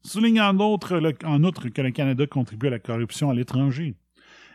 souligne 0.02 0.40
en 0.40 0.58
outre, 0.58 1.68
que 1.68 1.82
le 1.82 1.90
Canada 1.90 2.26
contribue 2.26 2.68
à 2.68 2.70
la 2.70 2.78
corruption 2.78 3.30
à 3.30 3.34
l'étranger. 3.34 3.94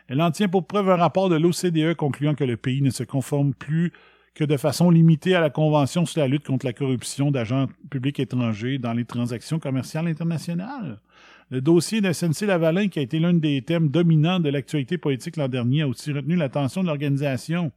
Elle 0.08 0.20
en 0.20 0.30
tient 0.30 0.48
pour 0.48 0.66
preuve 0.66 0.90
un 0.90 0.96
rapport 0.96 1.28
de 1.28 1.36
l'OCDE 1.36 1.94
concluant 1.94 2.34
que 2.34 2.44
le 2.44 2.56
pays 2.56 2.82
ne 2.82 2.90
se 2.90 3.04
conforme 3.04 3.54
plus 3.54 3.92
que 4.34 4.44
de 4.44 4.56
façon 4.56 4.90
limitée 4.90 5.34
à 5.34 5.40
la 5.40 5.48
Convention 5.48 6.04
sur 6.04 6.20
la 6.20 6.28
lutte 6.28 6.46
contre 6.46 6.66
la 6.66 6.72
corruption 6.72 7.30
d'agents 7.30 7.68
publics 7.88 8.18
étrangers 8.18 8.78
dans 8.78 8.92
les 8.92 9.04
transactions 9.04 9.60
commerciales 9.60 10.08
internationales. 10.08 11.00
Le 11.50 11.60
dossier 11.60 12.00
de 12.00 12.12
SNC 12.12 12.46
Lavalin, 12.46 12.88
qui 12.88 12.98
a 12.98 13.02
été 13.02 13.20
l'un 13.20 13.34
des 13.34 13.62
thèmes 13.62 13.88
dominants 13.88 14.40
de 14.40 14.48
l'actualité 14.48 14.98
politique 14.98 15.36
l'an 15.36 15.48
dernier, 15.48 15.82
a 15.82 15.88
aussi 15.88 16.10
retenu 16.10 16.36
l'attention 16.36 16.82
de 16.82 16.88
l'organisation. 16.88 17.70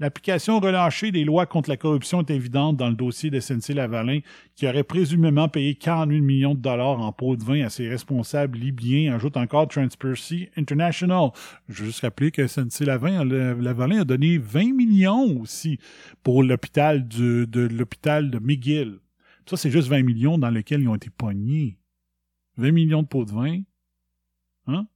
L'application 0.00 0.60
relâchée 0.60 1.12
des 1.12 1.24
lois 1.24 1.44
contre 1.44 1.68
la 1.68 1.76
corruption 1.76 2.22
est 2.22 2.30
évidente 2.30 2.78
dans 2.78 2.88
le 2.88 2.94
dossier 2.94 3.28
de 3.28 3.38
SNC 3.38 3.74
Lavalin, 3.74 4.20
qui 4.56 4.66
aurait 4.66 4.82
présumément 4.82 5.50
payé 5.50 5.74
48 5.74 6.22
millions 6.22 6.54
de 6.54 6.60
dollars 6.60 6.98
en 7.00 7.12
pots 7.12 7.36
de 7.36 7.44
vin 7.44 7.66
à 7.66 7.68
ses 7.68 7.86
responsables 7.86 8.56
libyens, 8.56 9.14
ajoute 9.14 9.36
encore 9.36 9.68
Transparency 9.68 10.48
International. 10.56 11.32
Je 11.68 11.80
veux 11.80 11.86
juste 11.88 12.00
rappeler 12.00 12.30
que 12.30 12.46
SNC 12.46 12.86
Lavalin, 12.86 13.24
Lavalin 13.60 14.00
a 14.00 14.04
donné 14.04 14.38
20 14.38 14.72
millions 14.72 15.38
aussi 15.38 15.78
pour 16.22 16.42
l'hôpital 16.42 17.06
de, 17.06 17.44
de 17.44 17.60
l'hôpital 17.60 18.30
de 18.30 18.38
McGill. 18.38 19.00
Ça, 19.44 19.58
c'est 19.58 19.70
juste 19.70 19.88
20 19.88 20.02
millions 20.02 20.38
dans 20.38 20.50
lesquels 20.50 20.80
ils 20.80 20.88
ont 20.88 20.94
été 20.94 21.10
pognés. 21.10 21.76
20 22.56 22.72
millions 22.72 23.02
de 23.02 23.08
pots 23.08 23.26
de 23.26 23.32
vin. 23.32 23.60
Hein? 24.66 24.86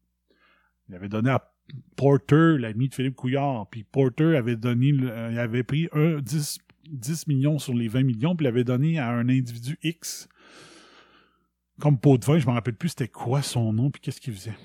Il 0.88 0.94
avait 0.94 1.10
donné 1.10 1.28
à 1.28 1.53
Porter, 1.96 2.58
l'ami 2.58 2.88
de 2.88 2.94
Philippe 2.94 3.16
Couillard, 3.16 3.68
puis 3.70 3.84
Porter 3.84 4.36
avait 4.36 4.56
donné, 4.56 4.92
euh, 5.02 5.62
pris 5.62 5.88
un, 5.92 6.20
10, 6.20 6.58
10 6.90 7.26
millions 7.28 7.58
sur 7.58 7.74
les 7.74 7.88
20 7.88 8.02
millions, 8.02 8.36
puis 8.36 8.44
l'avait 8.44 8.64
donné 8.64 8.98
à 8.98 9.10
un 9.10 9.28
individu 9.28 9.78
X 9.82 10.28
comme 11.80 11.98
pot 11.98 12.18
de 12.18 12.24
vin. 12.24 12.38
Je 12.38 12.46
me 12.46 12.52
rappelle 12.52 12.74
plus 12.74 12.90
c'était 12.90 13.08
quoi 13.08 13.42
son 13.42 13.72
nom, 13.72 13.90
puis 13.90 14.00
qu'est-ce 14.00 14.20
qu'il 14.20 14.34
faisait. 14.34 14.56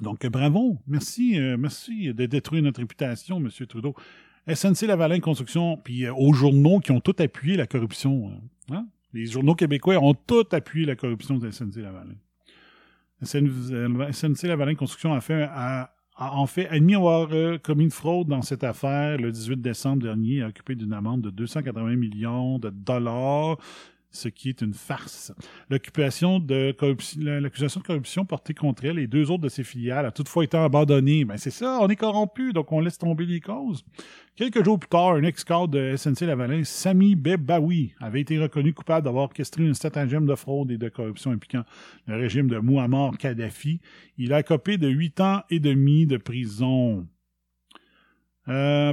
Donc, 0.00 0.24
euh, 0.24 0.30
bravo. 0.30 0.78
Merci, 0.86 1.38
euh, 1.38 1.56
merci 1.56 2.12
de 2.12 2.26
détruire 2.26 2.62
notre 2.62 2.80
réputation, 2.80 3.38
M. 3.38 3.48
Trudeau. 3.66 3.94
SNC 4.52 4.86
Lavalin 4.88 5.20
Construction, 5.20 5.76
puis 5.76 6.08
aux 6.08 6.32
journaux 6.32 6.80
qui 6.80 6.90
ont 6.90 7.00
tout 7.00 7.14
appuyé 7.18 7.56
la 7.56 7.66
corruption. 7.66 8.32
hein? 8.70 8.88
Les 9.12 9.26
journaux 9.26 9.54
québécois 9.54 9.98
ont 9.98 10.14
tout 10.14 10.46
appuyé 10.50 10.86
la 10.86 10.96
corruption 10.96 11.38
de 11.38 11.48
SNC 11.50 11.76
Lavalin. 11.76 12.16
SN- 13.22 14.12
SNC 14.12 14.48
Lavalin 14.48 14.74
Construction 14.74 15.12
a, 15.14 15.20
fait, 15.20 15.42
a, 15.44 15.94
a 16.16 16.32
en 16.34 16.46
fait 16.46 16.68
admis 16.68 16.94
avoir 16.94 17.28
euh, 17.32 17.58
commis 17.58 17.84
une 17.84 17.90
fraude 17.90 18.28
dans 18.28 18.42
cette 18.42 18.64
affaire 18.64 19.16
le 19.18 19.30
18 19.32 19.60
décembre 19.60 20.02
dernier 20.02 20.44
occupé 20.44 20.74
d'une 20.74 20.92
amende 20.92 21.22
de 21.22 21.30
280 21.30 21.96
millions 21.96 22.58
de 22.58 22.70
dollars, 22.70 23.56
ce 24.12 24.28
qui 24.28 24.50
est 24.50 24.60
une 24.60 24.74
farce. 24.74 25.32
L'accusation 25.70 26.38
de 26.38 26.72
corruption 27.82 28.24
portée 28.24 28.54
contre 28.54 28.84
elle 28.84 28.98
et 28.98 29.06
deux 29.06 29.30
autres 29.30 29.42
de 29.42 29.48
ses 29.48 29.64
filiales 29.64 30.06
a 30.06 30.10
toutefois 30.10 30.44
été 30.44 30.56
abandonnée. 30.56 31.24
Ben 31.24 31.36
c'est 31.36 31.50
ça, 31.50 31.78
on 31.80 31.88
est 31.88 31.96
corrompu, 31.96 32.52
donc 32.52 32.70
on 32.70 32.80
laisse 32.80 32.98
tomber 32.98 33.26
les 33.26 33.40
causes. 33.40 33.84
Quelques 34.36 34.64
jours 34.64 34.78
plus 34.78 34.88
tard, 34.88 35.12
un 35.12 35.22
ex-cadre 35.24 35.68
de 35.68 35.96
SNC 35.96 36.22
Lavalin, 36.22 36.64
Sami 36.64 37.16
Bebaoui, 37.16 37.94
avait 38.00 38.20
été 38.20 38.38
reconnu 38.38 38.72
coupable 38.72 39.04
d'avoir 39.04 39.24
orchestré 39.24 39.68
un 39.68 39.74
stratagème 39.74 40.26
de 40.26 40.34
fraude 40.34 40.70
et 40.70 40.78
de 40.78 40.88
corruption 40.88 41.32
impliquant 41.32 41.64
le 42.06 42.16
régime 42.16 42.48
de 42.48 42.58
Muammar 42.58 43.16
Kadhafi. 43.18 43.80
Il 44.18 44.32
a 44.32 44.42
copé 44.42 44.78
de 44.78 44.88
huit 44.88 45.20
ans 45.20 45.42
et 45.50 45.60
demi 45.60 46.06
de 46.06 46.16
prison. 46.16 47.06
Euh, 48.48 48.92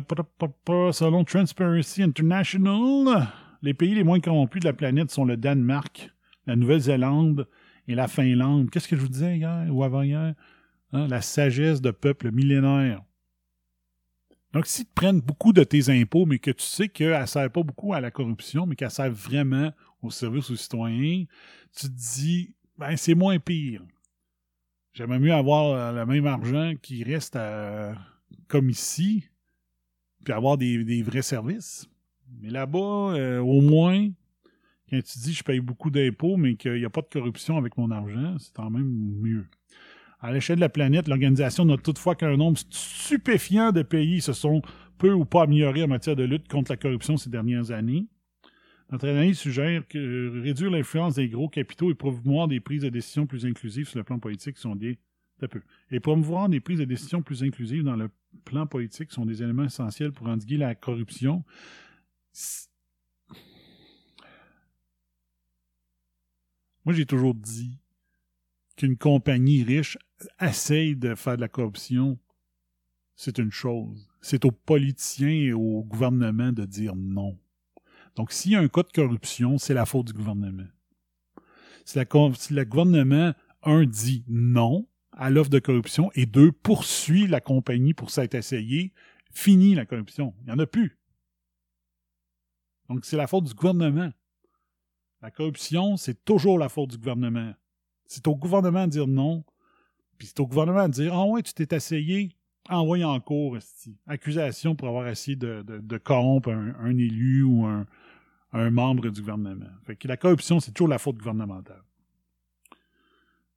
selon 0.91 1.24
Transparency 1.24 2.04
International, 2.04 3.28
les 3.61 3.73
pays 3.73 3.95
les 3.95 4.03
moins 4.03 4.19
corrompus 4.19 4.61
de 4.61 4.68
la 4.68 4.73
planète 4.73 5.11
sont 5.11 5.26
le 5.26 5.38
Danemark, 5.38 6.11
la 6.45 6.56
Nouvelle-Zélande 6.56 7.48
et 7.88 7.95
la 7.95 8.07
Finlande. 8.07 8.69
Qu'est-ce 8.69 8.88
que 8.88 8.95
je 8.95 9.02
vous 9.02 9.10
disais 9.10 9.38
hier 9.38 9.68
ou 9.69 9.84
avant-hier? 9.84 10.34
Hein, 10.94 11.07
La 11.07 11.22
sagesse 11.22 11.81
de 11.81 11.91
peuple 11.91 12.31
millénaire. 12.31 13.03
Donc, 14.53 14.65
si 14.65 14.84
tu 14.86 14.91
prennent 14.95 15.22
beaucoup 15.22 15.53
de 15.53 15.64
tes 15.64 15.90
impôts, 15.90 16.26
mais 16.26 16.40
que 16.40 16.49
tu 16.49 16.64
sais 16.64 16.90
qu'elle 16.90 17.22
ne 17.22 17.26
sert 17.27 17.52
pas 17.52 17.61
beaucoup 17.61 17.94
à 17.94 18.02
la 18.02 18.10
corruption, 18.10 18.65
mais 18.65 18.76
qu'elle 18.76 18.90
sert 18.90 19.11
vraiment 19.11 19.72
au 20.02 20.10
service 20.10 20.49
aux 20.49 20.56
citoyens, 20.56 21.26
tu 21.76 21.88
te 21.88 21.94
dis, 21.94 22.56
ben, 22.77 22.95
c'est 22.98 23.14
moins 23.14 23.38
pire. 23.38 23.84
J'aimerais 24.94 25.19
mieux 25.19 25.34
avoir 25.34 25.65
euh, 25.68 25.99
le 25.99 26.06
même 26.07 26.26
argent 26.26 26.73
qui 26.81 27.03
reste 27.03 27.36
à- 27.36 27.95
comme 28.48 28.72
ici, 28.72 29.26
puis 30.23 30.34
avoir 30.34 30.57
des 30.57 31.03
vrais 31.03 31.22
services. 31.22 31.88
Mais 32.42 32.50
là-bas, 32.50 33.14
euh, 33.16 33.40
au 33.40 33.62
moins, 33.62 34.08
quand 34.90 35.02
tu 35.04 35.20
dis 35.20 35.34
je 35.34 35.44
paye 35.44 35.60
beaucoup 35.60 35.90
d'impôts, 35.90 36.38
mais 36.38 36.56
qu'il 36.56 36.74
n'y 36.74 36.86
a 36.86 36.90
pas 36.90 37.02
de 37.02 37.08
corruption 37.08 37.58
avec 37.58 37.78
mon 37.78 37.92
argent, 37.92 38.38
c'est 38.40 38.54
quand 38.54 38.70
même 38.70 38.90
mieux. 39.22 39.46
À 40.22 40.34
l'échelle 40.34 40.58
de 40.58 40.62
la 40.62 40.70
planète, 40.70 41.08
l'organisation 41.08 41.66
note 41.66 41.84
toutefois 41.84 42.16
qu'un 42.16 42.36
nombre 42.36 42.58
stupéfiant 42.70 43.72
de 43.72 43.84
pays 43.84 44.22
se 44.22 44.34
sont 44.34 44.62
peu 44.98 45.14
ou 45.14 45.24
pas 45.24 45.44
améliorés 45.44 45.84
en 45.84 45.88
matière 45.88 46.16
de 46.16 46.24
lutte 46.24 46.48
contre 46.50 46.72
la 46.72 46.78
corruption 46.78 47.16
ces 47.16 47.30
dernières 47.30 47.72
années. 47.72 48.06
Notre 48.92 49.08
analyse 49.08 49.38
suggère 49.38 49.88
que 49.88 50.42
réduire 50.42 50.72
l'influence 50.72 51.16
des 51.16 51.30
gros 51.30 51.48
capitaux 51.48 51.92
et 51.92 51.94
promouvoir 51.94 52.48
des 52.48 52.60
prises 52.60 52.82
de 52.82 52.90
décision 52.90 53.28
plus 53.28 53.46
inclusives 53.46 53.88
sur 53.88 54.00
le 54.00 54.04
plan 54.04 54.20
politique 54.20 54.58
sont 54.58 54.76
des 54.76 54.98
peu. 55.48 55.62
Et 55.92 56.00
promouvoir 56.00 56.50
des 56.50 56.60
prises 56.60 56.80
de 56.80 56.86
décision 56.86 57.22
plus 57.22 57.44
inclusives 57.44 57.84
dans 57.84 57.96
le 57.96 58.10
plan 58.46 58.68
politique 58.68 59.12
sont 59.12 59.26
des 59.26 59.42
éléments 59.42 59.64
essentiels 59.64 60.12
pour 60.12 60.28
endiguer 60.28 60.58
la 60.58 60.76
corruption. 60.76 61.44
Moi, 66.86 66.96
j'ai 66.96 67.06
toujours 67.06 67.36
dit 67.36 67.78
qu'une 68.76 68.98
compagnie 68.98 69.64
riche 69.64 69.98
essaye 70.40 70.96
de 70.96 71.16
faire 71.16 71.36
de 71.36 71.42
la 71.42 71.48
corruption, 71.48 72.18
c'est 73.16 73.38
une 73.38 73.52
chose. 73.52 74.08
c'est 74.22 74.46
aux 74.46 74.52
politiciens 74.52 75.30
et 75.30 75.54
au 75.54 75.84
gouvernement 75.84 76.52
de 76.52 76.66
dire 76.66 76.96
non. 76.96 77.38
Donc, 78.16 78.32
s'il 78.32 78.52
y 78.52 78.56
a 78.56 78.60
un 78.60 78.68
cas 78.68 78.84
de 78.84 78.92
corruption, 78.92 79.58
c'est 79.58 79.74
la 79.74 79.86
faute 79.86 80.08
du 80.08 80.14
gouvernement. 80.14 80.68
Si, 81.86 81.98
le 81.98 82.64
gouvernement, 82.66 83.34
un, 83.64 83.86
dit 83.86 84.24
non 84.28 84.88
à 85.12 85.30
l'offre 85.30 85.50
de 85.50 85.60
corruption 85.60 86.12
et 86.16 86.26
deux, 86.26 86.52
poursuit 86.52 87.28
la 87.28 87.42
compagnie 87.42 87.94
pour 87.94 88.10
s'être 88.12 88.36
essayé, 88.36 88.94
fini 89.32 89.76
la 89.76 89.86
corruption. 89.86 90.34
Il 90.42 90.46
n'y 90.46 90.52
en 90.52 90.60
a 90.60 90.66
plus. 90.66 90.99
Donc, 92.90 93.06
c'est 93.06 93.18
la 93.18 93.28
faute 93.28 93.45
du 93.45 93.53
gouvernement. 93.53 94.11
La 95.22 95.32
corruption, 95.32 95.98
c'est 95.98 96.26
toujours 96.26 96.57
la 96.57 96.70
faute 96.70 96.91
du 96.91 96.98
gouvernement. 96.98 97.53
C'est 98.06 98.28
au 98.28 98.36
gouvernement 98.36 98.86
de 98.86 98.91
dire 98.91 99.07
non, 99.07 99.44
puis 100.18 100.28
c'est 100.28 100.40
au 100.40 100.48
gouvernement 100.48 100.88
de 100.88 100.94
dire 100.94 101.14
Ah 101.14 101.26
ouais, 101.26 101.44
tu 101.44 101.53
t'es 101.53 101.76
essayé, 101.76 102.36
envoie 102.70 102.99
en 103.03 103.20
cours, 103.20 103.57
accusation 104.07 104.76
pour 104.76 104.88
avoir 104.88 105.07
essayé 105.07 105.36
de, 105.36 105.98
corrompre 105.98 106.49
un, 106.49 106.98
élu 106.98 107.44
ou 107.44 107.66
un, 107.66 107.86
membre 108.72 109.10
du 109.10 109.22
gouvernement. 109.22 109.70
Fait 109.84 109.95
que 109.95 110.07
la 110.07 110.18
corruption, 110.18 110.60
c'est 110.60 110.72
toujours 110.72 110.88
la 110.88 110.98
faute 110.98 111.18
gouvernementale. 111.18 111.84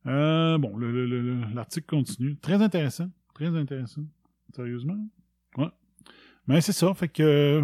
Euh, 0.07 0.59
bon, 0.59 0.77
le- 0.77 0.91
le- 0.91 1.07
le- 1.07 1.23
le- 1.23 1.55
l'article 1.55 1.87
continue. 1.87 2.37
Très 2.37 2.61
intéressant. 2.61 3.09
Très 3.35 3.47
intéressant. 3.57 4.03
Sérieusement? 4.55 4.99
Ouais. 5.57 5.71
Mais 6.49 6.61
c'est 6.61 6.73
ça, 6.73 6.93
fait 6.93 7.09
que 7.09 7.23
euh, 7.23 7.63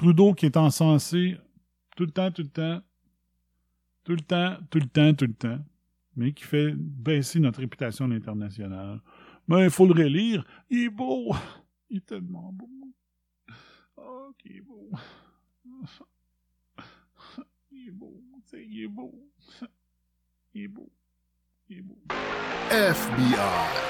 Trudeau 0.00 0.32
qui 0.32 0.46
est 0.46 0.56
encensé 0.56 1.36
tout 1.94 2.06
le 2.06 2.10
temps, 2.10 2.30
tout 2.30 2.40
le 2.40 2.48
temps, 2.48 2.80
tout 4.02 4.12
le 4.12 4.22
temps, 4.22 4.56
tout 4.70 4.78
le 4.78 4.86
temps, 4.86 5.12
tout 5.12 5.26
le 5.26 5.34
temps, 5.34 5.58
mais 6.16 6.32
qui 6.32 6.42
fait 6.44 6.72
baisser 6.74 7.38
notre 7.38 7.60
réputation 7.60 8.06
à 8.06 8.08
l'international. 8.08 9.02
Mais 9.46 9.64
il 9.64 9.70
faut 9.70 9.86
le 9.86 9.92
relire. 9.92 10.42
Il 10.70 10.84
est 10.84 10.88
beau. 10.88 11.34
Il 11.90 11.98
est 11.98 12.06
tellement 12.06 12.50
beau. 12.50 12.70
Oh, 13.98 14.32
qu'il 14.38 14.56
est 14.56 14.60
beau. 14.62 14.88
Il 17.70 17.88
est 17.88 17.90
beau. 17.90 18.22
Il 18.54 18.82
est 18.82 18.88
beau. 18.88 19.28
Il 20.54 20.62
est 20.62 20.68
beau. 20.68 20.90
Il 21.68 21.76
est 21.76 21.82
beau. 21.82 21.98
FBI. 22.70 23.36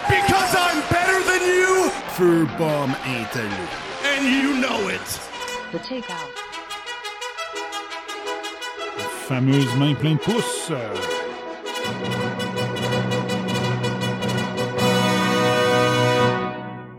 Because 0.09 0.57
I'm 0.57 0.81
better 0.91 1.23
than 1.23 1.47
you, 1.47 1.89
Feu 2.16 2.47
bombe 2.59 2.97
intello. 3.07 3.69
and 4.03 4.24
you 4.27 4.61
know 4.61 4.89
it. 4.89 5.30
The. 5.73 5.79
Fameuse 9.29 9.77
main 9.77 9.95
plein 9.95 10.15
de 10.15 10.19
pouces. 10.19 10.73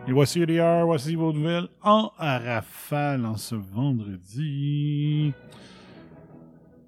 Et 0.08 0.14
voici 0.14 0.40
LDR, 0.40 0.86
voici 0.86 1.18
nouvelles 1.18 1.68
en 1.84 2.14
rafale 2.18 3.26
en 3.26 3.36
ce 3.36 3.56
vendredi. 3.56 5.34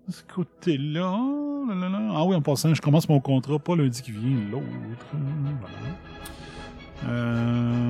De 0.07 0.13
ce 0.13 0.23
côté-là, 0.23 1.17
là, 1.67 1.75
là, 1.75 1.89
là. 1.89 1.99
ah 2.15 2.23
oui, 2.23 2.33
en 2.33 2.41
passant, 2.41 2.73
je 2.73 2.81
commence 2.81 3.09
mon 3.09 3.19
contrat 3.19 3.59
pas 3.59 3.75
lundi 3.75 4.01
qui 4.01 4.11
vient, 4.11 4.37
l'autre. 4.49 4.65
Voilà. 5.11 5.75
Euh, 7.09 7.82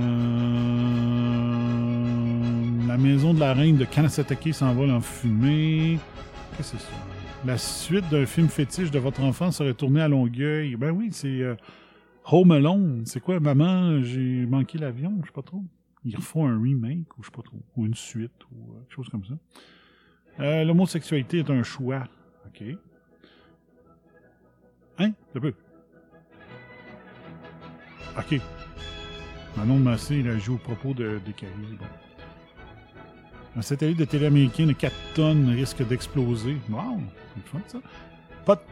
maison 3.03 3.34
de 3.34 3.39
la 3.39 3.53
reine 3.53 3.75
de 3.75 3.84
Kanasatake 3.84 4.53
s'envole 4.53 4.89
en 4.89 5.01
fumée. 5.01 5.99
Qu'est-ce 6.55 6.71
que 6.73 6.77
c'est 6.77 6.85
ça? 6.85 6.93
La 7.45 7.57
suite 7.57 8.09
d'un 8.09 8.25
film 8.25 8.47
fétiche 8.47 8.91
de 8.91 8.99
votre 8.99 9.21
enfant 9.21 9.51
serait 9.51 9.73
tournée 9.73 10.01
à 10.01 10.07
Longueuil. 10.07 10.77
Ben 10.77 10.91
oui, 10.91 11.09
c'est 11.11 11.41
euh, 11.41 11.55
Home 12.31 12.51
Alone. 12.51 13.03
C'est 13.05 13.19
quoi, 13.19 13.41
maman, 13.41 14.01
j'ai 14.01 14.45
manqué 14.45 14.77
l'avion, 14.77 15.13
je 15.21 15.27
sais 15.27 15.34
pas 15.34 15.41
trop. 15.41 15.61
Ils 16.05 16.15
refont 16.15 16.47
un 16.47 16.61
remake, 16.61 17.17
ou 17.17 17.23
je 17.23 17.27
sais 17.27 17.35
pas 17.35 17.41
trop. 17.41 17.61
Ou 17.75 17.85
une 17.85 17.95
suite, 17.95 18.31
ou 18.51 18.55
euh, 18.55 18.80
quelque 18.84 18.95
chose 18.95 19.09
comme 19.09 19.25
ça. 19.25 19.34
Euh, 20.39 20.63
L'homosexualité 20.63 21.39
est 21.39 21.49
un 21.49 21.63
choix. 21.63 22.05
OK. 22.47 22.63
Hein? 24.99 25.11
Un 25.35 25.39
peu. 25.39 25.53
OK. 28.17 28.39
Manon 29.57 29.80
Massé, 29.80 30.19
il 30.19 30.30
a 30.30 30.38
joué 30.38 30.55
au 30.55 30.59
propos 30.59 30.93
de, 30.93 31.19
des. 31.25 31.34
Bon. 31.77 31.85
Un 33.55 33.61
satellite 33.61 33.99
de 33.99 34.05
télé 34.05 34.25
américain 34.25 34.65
de 34.65 34.73
4 34.73 34.95
tonnes 35.13 35.49
risque 35.49 35.88
d'exploser. 35.88 36.57
Wow! 36.69 37.01
C'est 37.35 37.47
fun, 37.47 37.61
ça. 37.67 37.77
Pas 38.45 38.63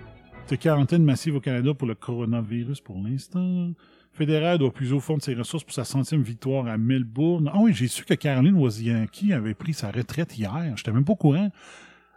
de 0.49 0.55
quarantaine 0.55 1.03
massive 1.03 1.35
au 1.35 1.39
Canada 1.39 1.73
pour 1.73 1.87
le 1.87 1.95
coronavirus 1.95 2.81
pour 2.81 2.97
l'instant. 2.97 3.71
Fédéral 4.11 4.57
doit 4.57 4.73
puiser 4.73 4.93
au 4.93 4.99
fond 4.99 5.17
de 5.17 5.21
ses 5.21 5.35
ressources 5.35 5.63
pour 5.63 5.73
sa 5.73 5.85
centième 5.85 6.23
victoire 6.23 6.67
à 6.67 6.77
Melbourne. 6.77 7.49
Ah 7.53 7.59
oui, 7.59 7.73
j'ai 7.73 7.87
su 7.87 8.03
que 8.03 8.13
Caroline 8.15 8.55
Wozniacki 8.55 9.33
avait 9.33 9.53
pris 9.53 9.73
sa 9.73 9.91
retraite 9.91 10.37
hier. 10.37 10.73
J'étais 10.75 10.91
même 10.91 11.05
pas 11.05 11.13
au 11.13 11.15
courant. 11.15 11.49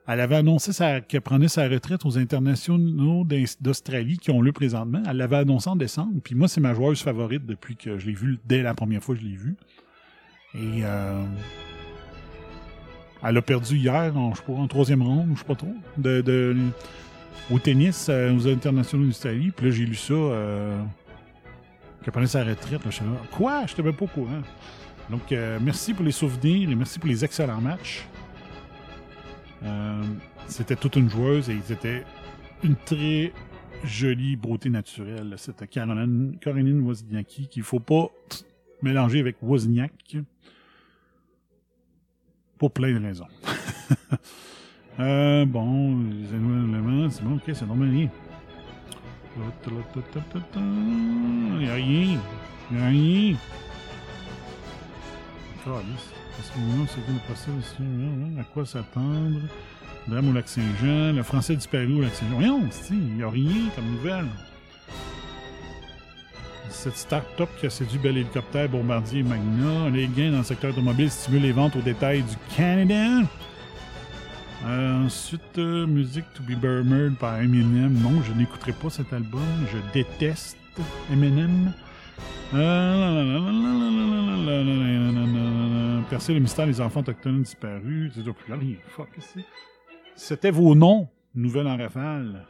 Elle 0.07 0.21
avait 0.21 0.37
annoncé 0.37 0.73
qu'elle 1.09 1.23
prenait 1.23 1.49
sa 1.49 1.67
retraite 1.69 2.05
aux 2.05 2.19
internationaux 2.19 3.27
d'Australie 3.61 4.19
qui 4.19 4.31
ont 4.31 4.43
lieu 4.43 4.53
présentement. 4.53 5.03
Elle 5.09 5.17
l'avait 5.17 5.37
annoncé 5.37 5.71
en 5.71 5.77
décembre. 5.77 6.21
Puis 6.23 6.35
moi, 6.35 6.49
c'est 6.49 6.61
ma 6.61 6.75
joueuse 6.75 7.01
favorite 7.01 7.47
depuis 7.47 7.77
que 7.77 7.99
je 7.99 8.07
l'ai 8.07 8.15
vue 8.15 8.39
dès 8.45 8.63
la 8.63 8.75
première 8.75 9.03
fois 9.03 9.15
que 9.15 9.23
je 9.23 9.27
l'ai 9.27 9.37
vue. 9.37 9.57
Et 10.55 10.85
euh, 10.85 11.25
elle 13.25 13.37
a 13.37 13.43
perdu 13.43 13.77
hier, 13.77 14.17
en, 14.17 14.35
je 14.35 14.41
sais 14.41 14.47
pas, 14.47 14.53
en 14.53 14.67
troisième 14.69 15.03
ronde, 15.03 15.31
je 15.35 15.39
sais 15.41 15.45
pas 15.45 15.55
trop, 15.55 15.75
de, 15.97 16.57
au 17.51 17.59
tennis 17.59 18.09
euh, 18.09 18.35
aux 18.35 18.47
internationaux 18.47 19.07
d'Australie. 19.07 19.51
Puis 19.51 19.67
là, 19.67 19.73
j'ai 19.73 19.87
lu 19.87 19.95
ça, 19.95 20.15
euh, 20.15 20.79
qu'elle 22.03 22.13
prenait 22.13 22.27
sa 22.27 22.45
retraite. 22.45 22.85
Là, 22.85 22.91
je 22.91 22.97
suis 22.97 23.05
là, 23.05 23.13
Quoi? 23.33 23.65
Je 23.67 23.81
même 23.83 23.95
pas 23.95 24.05
au 24.05 24.09
courant. 24.09 24.43
Donc, 25.11 25.33
euh, 25.33 25.59
merci 25.61 25.95
pour 25.95 26.05
les 26.05 26.13
souvenirs 26.13 26.71
et 26.71 26.75
merci 26.75 26.99
pour 26.99 27.09
les 27.09 27.25
excellents 27.25 27.61
matchs. 27.61 28.07
Euh, 29.65 30.03
C'était 30.47 30.77
toute 30.77 30.97
une 30.97 31.09
joueuse 31.09 31.49
et 31.51 31.59
c'était 31.65 32.05
une 32.63 32.77
très 32.77 33.33
jolie 33.85 34.37
beauté 34.37 34.71
naturelle. 34.71 35.35
C'était 35.37 35.67
Caroline, 35.67 36.37
Caroline 36.41 36.81
Wozniacki 36.81 37.49
qu'il 37.49 37.63
faut 37.63 37.81
pas 37.81 38.09
mélanger 38.83 39.21
avec 39.21 39.37
Wozniak 39.43 40.17
pour 42.59 42.73
plein 42.73 42.93
de 42.99 43.05
raisons. 43.05 43.27
euh, 45.01 45.45
bon, 45.45 45.99
les 46.11 46.29
éléments, 46.29 47.11
c'est 47.11 47.23
bon, 47.23 47.37
ok, 47.37 47.43
c'est 47.53 47.67
normal. 47.67 47.89
Il 47.93 48.11
n'y 51.59 51.69
a 51.69 51.75
rien. 51.75 52.19
Il 52.71 52.77
n'y 52.77 52.83
a 52.83 52.87
rien. 52.87 53.37
Est-ce 55.67 56.53
que 56.53 56.59
nous, 56.59 56.87
c'est 56.87 57.01
quoi 57.05 57.15
le 57.15 57.21
procès 57.21 57.51
aussi? 57.59 57.81
Hum, 57.81 58.39
À 58.41 58.45
quoi 58.45 58.67
s'attendre? 58.67 59.41
Drame 60.07 60.29
au 60.29 60.33
Lac-Saint-Jean. 60.33 61.13
Le 61.15 61.23
français 61.23 61.57
disparu 61.57 61.95
au 61.95 62.03
Lac-Saint-Jean. 62.03 62.35
Voyons, 62.35 62.71
si, 62.71 62.93
il 62.93 63.17
n'y 63.17 63.23
a 63.23 63.31
rien 63.31 63.71
comme 63.75 63.87
nouvelle. 63.87 64.27
Cette 66.75 66.97
start-up 66.97 67.49
qui 67.59 67.67
a 67.67 67.71
séduit 67.71 67.99
Bel 67.99 68.19
Hélicoptère, 68.19 68.69
Bombardier 68.69 69.21
et 69.21 69.23
Magna. 69.23 69.89
Les 69.91 70.07
gains 70.07 70.33
dans 70.33 70.39
le 70.39 70.45
secteur 70.45 70.73
automobile 70.73 71.11
stimulent 71.11 71.43
les 71.43 71.53
ventes 71.53 71.77
au 71.77 71.81
détail 71.81 72.23
du 72.23 72.35
Canada. 72.55 73.23
Euh, 74.67 75.07
ensuite, 75.07 75.57
euh, 75.59 75.87
musique 75.87 76.25
To 76.35 76.43
Be 76.43 76.63
Murmured 76.63 77.17
par 77.17 77.41
Eminem. 77.41 77.95
Non, 78.03 78.23
je 78.23 78.33
n'écouterai 78.33 78.73
pas 78.73 78.91
cet 78.91 79.13
album. 79.15 79.41
Je 79.73 79.79
déteste 79.95 80.59
Eminem. 81.11 81.73
Euh, 82.53 83.21
Percer 86.11 86.35
le 86.35 86.41
mystère 86.41 86.67
des 86.67 86.83
enfants 86.83 87.01
autochtones 87.01 87.43
disparus. 87.43 88.13
C'est 88.15 88.23
plus. 88.25 88.79
Fuck? 88.89 89.09
C'était 90.17 90.51
vos 90.51 90.75
noms. 90.75 91.09
Nouvelle 91.35 91.69
en 91.69 91.79
rafale. 91.79 92.45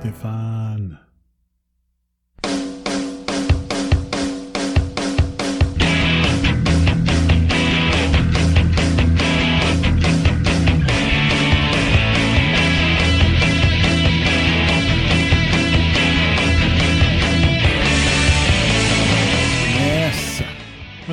Stéphane. 0.00 0.98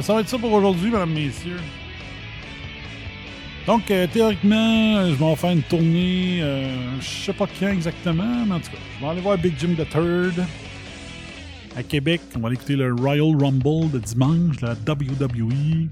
Ça 0.02 0.14
va 0.14 0.22
être 0.22 0.30
ça 0.30 0.38
pour 0.38 0.54
aujourd'hui, 0.54 0.90
mesdames, 0.90 1.12
messieurs. 1.12 1.60
Donc, 3.68 3.92
euh, 3.92 4.08
théoriquement, 4.08 4.96
euh, 4.96 5.10
je 5.10 5.16
vais 5.16 5.26
en 5.26 5.36
faire 5.36 5.52
une 5.52 5.62
tournée, 5.62 6.40
euh, 6.42 7.02
je 7.02 7.06
sais 7.26 7.34
pas 7.34 7.48
quand 7.60 7.68
exactement, 7.68 8.46
mais 8.46 8.54
en 8.54 8.60
tout 8.62 8.72
cas, 8.72 8.78
je 8.96 9.04
vais 9.04 9.12
aller 9.12 9.20
voir 9.20 9.38
Big 9.38 9.56
Jim 9.60 9.76
the 9.78 9.88
Third 9.90 10.42
À 11.76 11.84
Québec, 11.84 12.22
on 12.38 12.40
va 12.40 12.48
aller 12.48 12.56
écouter 12.56 12.78
le 12.78 12.94
Royal 12.94 13.36
Rumble 13.38 13.92
de 13.92 14.00
dimanche, 14.00 14.62
la 14.62 14.72
WWE. 14.72 15.90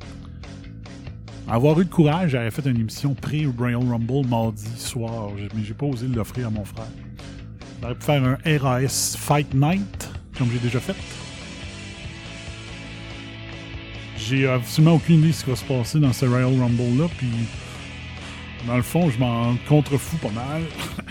Avoir 1.50 1.78
eu 1.78 1.84
le 1.84 1.90
courage, 1.90 2.32
j'avais 2.32 2.50
fait 2.50 2.66
une 2.66 2.80
émission 2.80 3.14
pré-Royal 3.14 3.86
Rumble 3.86 4.26
mardi 4.26 4.66
soir, 4.78 5.32
mais 5.54 5.64
j'ai 5.66 5.74
pas 5.74 5.86
osé 5.86 6.08
l'offrir 6.08 6.48
à 6.48 6.52
mon 6.52 6.64
frère. 6.64 6.88
J'aurais 7.82 7.96
pu 7.96 8.04
faire 8.04 8.24
un 8.24 8.58
RAS 8.58 9.18
Fight 9.20 9.54
Night, 9.54 10.10
comme 10.38 10.48
j'ai 10.50 10.60
déjà 10.60 10.80
fait. 10.80 10.96
J'ai 14.18 14.48
absolument 14.48 14.96
aucune 14.96 15.18
idée 15.18 15.28
de 15.28 15.34
ce 15.34 15.44
qui 15.44 15.50
va 15.50 15.56
se 15.58 15.66
passer 15.66 16.00
dans 16.00 16.14
ce 16.14 16.26
Royal 16.26 16.58
Rumble-là, 16.58 17.10
puis 17.18 17.28
dans 18.66 18.78
le 18.78 18.84
fond, 18.84 19.10
je 19.10 19.20
m'en 19.20 19.56
contrefous 19.68 20.18
pas 20.18 20.32
mal. 20.32 20.64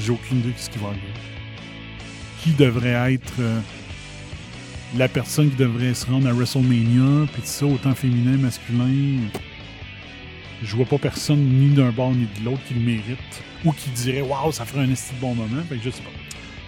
j'ai 0.00 0.12
aucune 0.12 0.38
idée 0.38 0.52
de 0.52 0.58
ce 0.58 0.70
qui 0.70 0.78
va 0.78 0.88
arriver. 0.88 1.02
Qui 2.40 2.50
devrait 2.52 3.14
être 3.14 3.34
euh, 3.40 3.60
la 4.96 5.08
personne 5.08 5.50
qui 5.50 5.56
devrait 5.56 5.94
se 5.94 6.06
rendre 6.06 6.28
à 6.28 6.32
WrestleMania, 6.32 7.26
puis 7.32 7.42
tout 7.42 7.48
ça, 7.48 7.66
autant 7.66 7.94
féminin, 7.94 8.36
masculin. 8.36 9.20
Je 10.62 10.76
vois 10.76 10.86
pas 10.86 10.98
personne, 10.98 11.40
ni 11.40 11.74
d'un 11.74 11.90
bord 11.90 12.12
ni 12.12 12.26
de 12.38 12.44
l'autre, 12.44 12.62
qui 12.68 12.74
le 12.74 12.80
mérite, 12.80 13.42
ou 13.64 13.72
qui 13.72 13.90
dirait 13.90 14.22
Waouh, 14.22 14.52
ça 14.52 14.64
ferait 14.64 14.84
un 14.84 14.90
esti 14.90 15.14
de 15.14 15.20
bon 15.20 15.34
moment. 15.34 15.62
Je 15.70 15.90
sais 15.90 16.02
pas. 16.02 16.10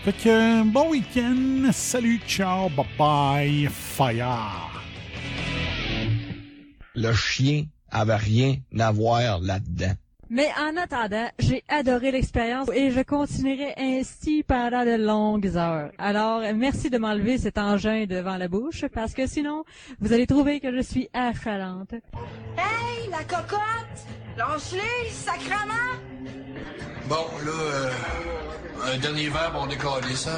Fait 0.05 0.13
que, 0.13 0.29
euh, 0.29 0.65
bon 0.65 0.91
week-end. 0.91 1.71
Salut, 1.73 2.21
ciao, 2.27 2.69
bye 2.71 2.87
bye, 2.99 3.69
fire. 3.71 4.71
Le 6.95 7.13
chien 7.13 7.65
avait 7.95 8.17
rien 8.17 8.57
à 8.79 8.93
voir 8.93 9.41
là-dedans. 9.41 9.95
Mais 10.31 10.49
en 10.59 10.77
attendant, 10.77 11.29
j'ai 11.39 11.63
adoré 11.69 12.11
l'expérience 12.11 12.69
et 12.75 12.91
je 12.91 13.01
continuerai 13.03 13.75
ainsi 13.77 14.43
pendant 14.43 14.85
de 14.85 14.97
longues 14.97 15.57
heures. 15.57 15.93
Alors, 15.99 16.41
merci 16.55 16.91
de 16.91 16.99
m'enlever 16.99 17.39
cet 17.39 17.59
engin 17.59 18.07
devant 18.07 18.37
la 18.37 18.49
bouche 18.49 18.85
parce 18.93 19.13
que 19.13 19.27
sinon, 19.27 19.65
vous 20.01 20.13
allez 20.13 20.27
trouver 20.27 20.61
que 20.61 20.75
je 20.75 20.83
suis 20.83 21.09
achalante. 21.13 21.93
Hey, 21.93 23.09
la 23.11 23.23
cocotte! 23.25 23.61
Lâche-les, 24.37 25.11
sacrement! 25.11 25.95
Bon, 27.09 27.27
là, 27.45 27.53
euh, 27.53 27.91
un 28.93 28.99
dernier 28.99 29.29
verre, 29.29 29.53
on 29.55 29.67
décolle 29.67 30.03
ça. 30.17 30.37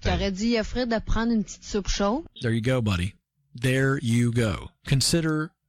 T'aurais 0.00 0.30
dit 0.30 0.56
à 0.56 0.64
Fred 0.64 0.88
de 0.88 0.98
prendre 0.98 1.32
une 1.32 1.44
petite 1.44 1.64
soupe 1.64 1.88
chaude? 1.88 2.22
There 2.40 2.54
you 2.54 2.62
go, 2.62 2.80
buddy. 2.80 3.14
There 3.60 3.98
you 4.00 4.32
go. 4.32 4.70
Consider 4.88 5.50